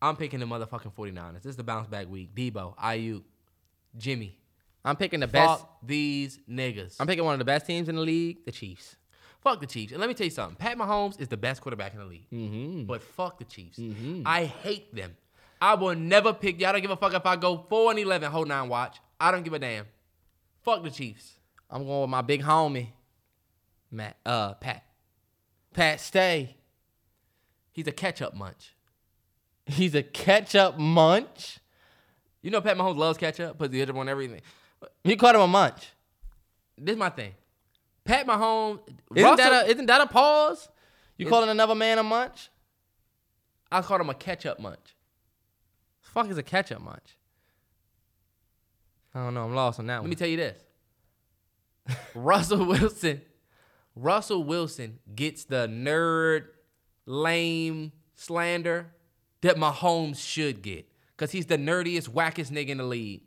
[0.00, 1.42] I'm picking the motherfucking 49ers.
[1.42, 2.34] This is the bounce back week.
[2.34, 3.22] Deebo, Aiyuk,
[3.96, 4.36] Jimmy.
[4.84, 5.64] I'm picking the best.
[5.82, 6.96] These niggas.
[6.98, 8.96] I'm picking one of the best teams in the league, the Chiefs.
[9.40, 9.92] Fuck the Chiefs.
[9.92, 10.56] And let me tell you something.
[10.56, 12.30] Pat Mahomes is the best quarterback in the league.
[12.32, 12.84] Mm-hmm.
[12.84, 13.80] But fuck the Chiefs.
[14.24, 15.16] I hate them.
[15.60, 16.60] I will never pick.
[16.60, 18.98] Y'all don't give a fuck if I go 4 and 11, hold nine watch.
[19.20, 19.86] I don't give a damn.
[20.62, 21.38] Fuck the Chiefs.
[21.70, 22.88] I'm going with my big homie,
[23.90, 24.16] Matt.
[24.26, 24.84] Uh, Pat.
[25.72, 26.56] Pat Stay.
[27.70, 28.74] He's a catch up munch.
[29.66, 31.58] He's a ketchup munch.
[32.42, 34.40] You know Pat Mahomes loves catch up, puts the other on everything.
[35.04, 35.90] You called him a munch.
[36.78, 37.32] This is my thing.
[38.04, 38.80] Pat Mahomes.
[39.14, 40.68] Isn't Russell, that a isn't that a pause?
[41.16, 42.50] You calling another man a munch?
[43.70, 44.96] I called him a catch up munch.
[46.00, 47.16] Fuck is a ketchup munch?
[49.14, 49.44] I don't know.
[49.44, 49.98] I'm lost on that one.
[49.98, 50.10] Let one.
[50.10, 50.62] me tell you this.
[52.14, 53.22] Russell Wilson.
[53.94, 56.46] Russell Wilson gets the nerd,
[57.06, 58.92] lame slander
[59.42, 60.86] that Mahomes should get.
[61.16, 63.22] Because he's the nerdiest, wackest nigga in the league.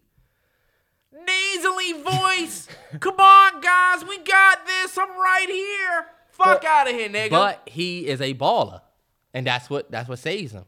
[1.55, 2.67] Nasally voice.
[2.99, 4.05] Come on, guys.
[4.07, 4.97] We got this.
[4.97, 6.05] I'm right here.
[6.29, 7.29] Fuck out of here, nigga.
[7.29, 8.81] but he is a baller,
[9.33, 10.65] and that's what that's what saves him.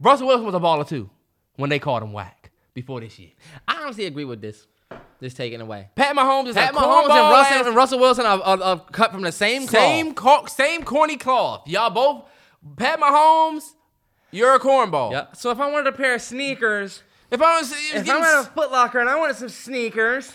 [0.00, 1.10] Russell Wilson was a baller too
[1.56, 3.30] when they called him whack before this year.
[3.66, 4.66] I honestly agree with this.
[5.18, 5.88] This taken away.
[5.96, 8.62] Pat Mahomes is Pat a Mahomes and cornball Russell, ass- and Russell Wilson are, are,
[8.62, 9.82] are cut from the same cloth.
[9.82, 11.66] Same co- same corny cloth.
[11.66, 12.28] Y'all both
[12.76, 13.62] Pat Mahomes,
[14.30, 15.12] you're a cornball.
[15.12, 15.26] Yeah.
[15.32, 17.02] So if I wanted a pair of sneakers,
[17.34, 20.30] If I was if I went to Foot Locker and I wanted some sneakers,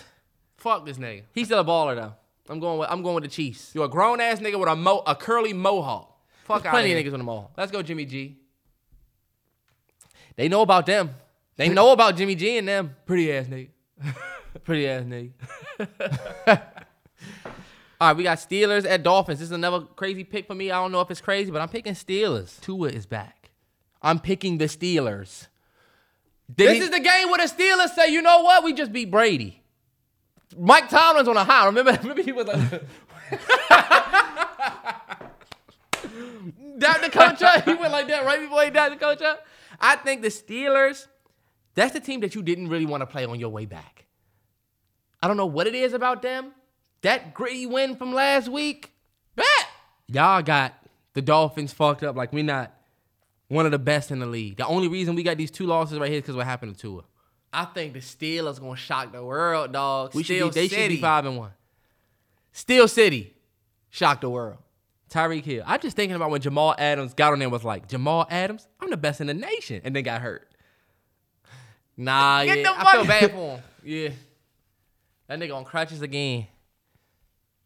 [0.58, 1.22] fuck this nigga.
[1.34, 2.14] he's still a baller though.
[2.50, 3.72] I'm going with I'm going with the Chiefs.
[3.74, 6.14] You're a grown ass nigga with a mo- a curly mohawk.
[6.44, 7.54] Fuck out Plenty of niggas on the mall.
[7.56, 8.38] Let's go, Jimmy G.
[10.36, 11.16] They know about them.
[11.56, 12.98] They know about Jimmy G and them.
[13.06, 13.70] Pretty ass nigga.
[14.66, 15.32] Pretty ass nigga.
[18.02, 19.40] All right, we got Steelers at Dolphins.
[19.40, 20.70] This is another crazy pick for me.
[20.70, 22.60] I don't know if it's crazy, but I'm picking Steelers.
[22.60, 23.52] Tua is back.
[24.02, 25.49] I'm picking the Steelers.
[26.56, 28.64] Did this he- is the game where the Steelers say, you know what?
[28.64, 29.62] We just beat Brady.
[30.58, 31.66] Mike Tomlin's on a high.
[31.68, 32.60] Remember, remember he was like,
[36.80, 37.66] down the coach up.
[37.66, 39.46] He went like that right before he down the coach up.
[39.80, 41.08] I think the Steelers,
[41.76, 44.06] that's the team that you didn't really want to play on your way back.
[45.22, 46.54] I don't know what it is about them.
[47.02, 48.92] That gritty win from last week,
[49.36, 49.46] bet.
[50.08, 50.74] Y'all got
[51.14, 52.74] the Dolphins fucked up like we not
[53.50, 54.58] one of the best in the league.
[54.58, 56.80] The only reason we got these two losses right here is because what happened to
[56.82, 57.02] Tua.
[57.52, 60.14] I think the Steelers gonna shock the world, dog.
[60.14, 60.82] We Steel should be, they City.
[60.82, 61.52] should be five and one.
[62.54, 63.34] Steel City,
[63.90, 64.58] shock the world.
[65.10, 65.64] Tyreek Hill.
[65.66, 68.68] I'm just thinking about when Jamal Adams got on there and was like, Jamal Adams,
[68.80, 70.48] I'm the best in the nation, and then got hurt.
[71.98, 73.64] Nah, Get yeah, I feel bad for him.
[73.84, 74.10] Yeah,
[75.28, 76.46] that nigga on crutches again.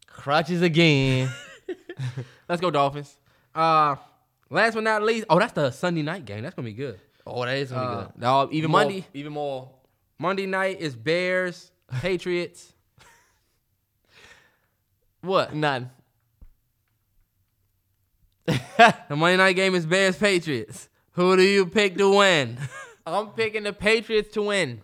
[0.06, 1.28] Crutches again.
[2.48, 3.16] Let's go Dolphins.
[3.54, 3.96] Uh,
[4.54, 6.42] last but not least, oh, that's the Sunday night game.
[6.42, 6.98] That's gonna be good.
[7.26, 8.20] oh, that is gonna Uh, be good.
[8.20, 9.70] no, even Monday, even more.
[10.18, 11.70] Monday night is Bears,
[12.00, 12.72] Patriots.
[15.20, 15.54] what?
[15.54, 15.90] None.
[19.08, 20.88] The Monday night game is Bears, Patriots.
[21.12, 22.58] Who do you pick to win?
[23.06, 24.82] I'm picking the Patriots to win.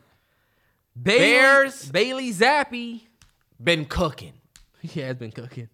[1.00, 1.90] Bailey, Bears.
[1.90, 3.02] Bailey Zappe.
[3.62, 4.34] Been cooking.
[4.80, 5.68] He has been cooking.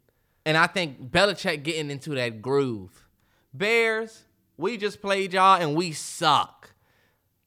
[0.44, 3.05] And I think Belichick getting into that groove.
[3.52, 4.24] Bears,
[4.56, 6.70] we just played y'all and we suck.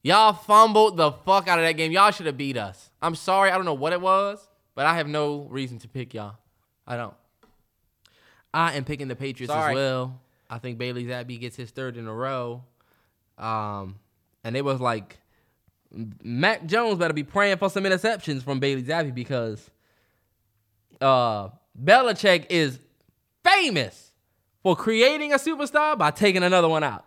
[0.02, 1.92] Y'all fumbled the fuck out of that game.
[1.92, 2.90] Y'all should have beat us.
[3.02, 6.14] I'm sorry, I don't know what it was, but I have no reason to pick
[6.14, 6.36] y'all.
[6.86, 7.14] I don't.
[8.52, 9.72] I am picking the Patriots Sorry.
[9.72, 10.20] as well.
[10.48, 12.64] I think Bailey Zappe gets his third in a row.
[13.38, 13.96] Um,
[14.42, 15.18] and it was like
[16.22, 19.70] Mac Jones better be praying for some interceptions from Bailey Zappe because
[21.00, 21.48] uh
[21.82, 22.78] Belichick is
[23.44, 24.09] famous
[24.62, 27.04] for creating a superstar by taking another one out.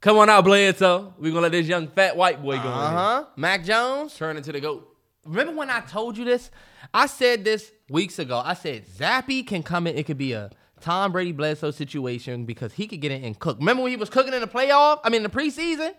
[0.00, 1.14] Come on out, Bledsoe.
[1.18, 2.68] We're gonna let this young fat white boy go.
[2.68, 3.24] Uh huh.
[3.36, 4.14] Mac Jones.
[4.14, 4.96] Turn into the goat.
[5.24, 6.50] Remember when I told you this?
[6.94, 8.40] I said this weeks ago.
[8.42, 9.96] I said Zappe can come in.
[9.96, 10.50] It could be a
[10.80, 13.58] Tom Brady Bledsoe situation because he could get in and cook.
[13.58, 15.00] Remember when he was cooking in the playoff?
[15.02, 15.94] I mean, the preseason.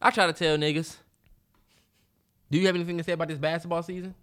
[0.00, 0.96] I try to tell niggas.
[2.50, 4.14] Do you have anything to say about this basketball season?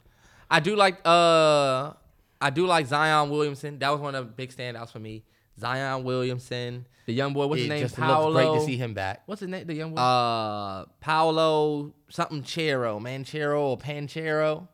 [0.49, 1.93] I do like uh
[2.41, 3.77] I do like Zion Williamson.
[3.79, 5.23] That was one of the big standouts for me.
[5.61, 6.85] Zion Williamson.
[7.05, 7.81] The young boy, what's it his name?
[7.81, 8.29] just Paolo.
[8.29, 9.23] looks great to see him back.
[9.25, 9.65] What's his name?
[9.65, 10.01] The young boy.
[10.01, 14.67] Uh Paolo something Chero, Manchero or Panchero.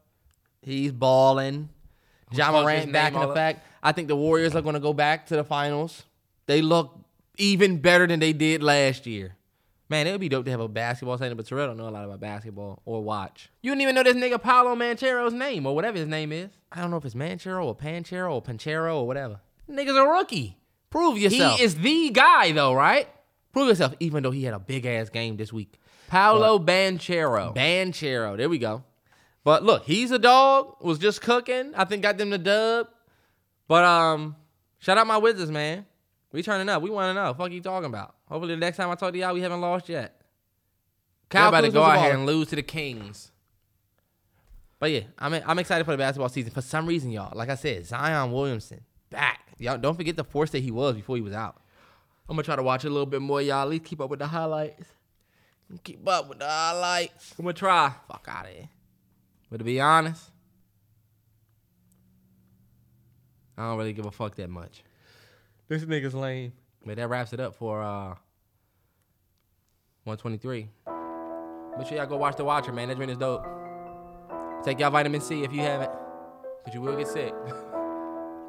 [0.61, 1.69] He's balling.
[2.31, 3.65] Ja Morant back in effect.
[3.83, 6.03] I think the Warriors are gonna go back to the finals.
[6.45, 6.97] They look
[7.37, 9.35] even better than they did last year.
[9.89, 11.91] Man, it would be dope to have a basketball center, but Terrell don't know a
[11.91, 13.49] lot about basketball or watch.
[13.61, 16.49] You didn't even know this nigga Paolo Manchero's name or whatever his name is.
[16.73, 19.39] I don't know if it's Manchero or Panchero or Panchero or whatever.
[19.69, 20.57] Nigga's a rookie.
[20.89, 21.57] Prove yourself.
[21.57, 23.07] He is the guy though, right?
[23.51, 25.79] Prove yourself, even though he had a big ass game this week.
[26.07, 27.55] Paolo Banchero.
[27.55, 28.37] Banchero.
[28.37, 28.83] There we go.
[29.43, 30.75] But look, he's a dog.
[30.81, 31.73] Was just cooking.
[31.75, 32.87] I think got them the dub.
[33.67, 34.35] But um,
[34.79, 35.85] shout out my Wizards, man.
[36.31, 36.81] We turning up.
[36.81, 37.33] We want to know.
[37.33, 38.15] Fuck you talking about?
[38.27, 40.21] Hopefully the next time I talk to y'all, we haven't lost yet.
[41.29, 43.31] Kyle about to go out here and lose to the Kings.
[44.79, 46.51] But yeah, I'm I'm excited for the basketball season.
[46.51, 49.41] For some reason, y'all, like I said, Zion Williamson back.
[49.57, 51.61] Y'all don't forget the force that he was before he was out.
[52.29, 53.61] I'm gonna try to watch a little bit more, y'all.
[53.63, 54.85] At least keep up with the highlights.
[55.83, 57.35] Keep up with the highlights.
[57.37, 57.93] I'm gonna try.
[58.07, 58.69] Fuck out of here.
[59.49, 60.23] But to be honest,
[63.57, 64.83] I don't really give a fuck that much.
[65.67, 66.53] This nigga's lame.
[66.85, 68.15] But that wraps it up for uh
[70.05, 70.69] 123.
[71.77, 72.87] Make sure y'all go watch The Watcher, man.
[72.87, 73.45] That drink is dope.
[74.63, 75.91] Take y'all vitamin C if you haven't.
[76.63, 77.33] But you will get sick.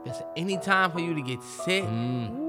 [0.08, 1.84] There's any time for you to get sick.
[1.84, 2.47] Mm.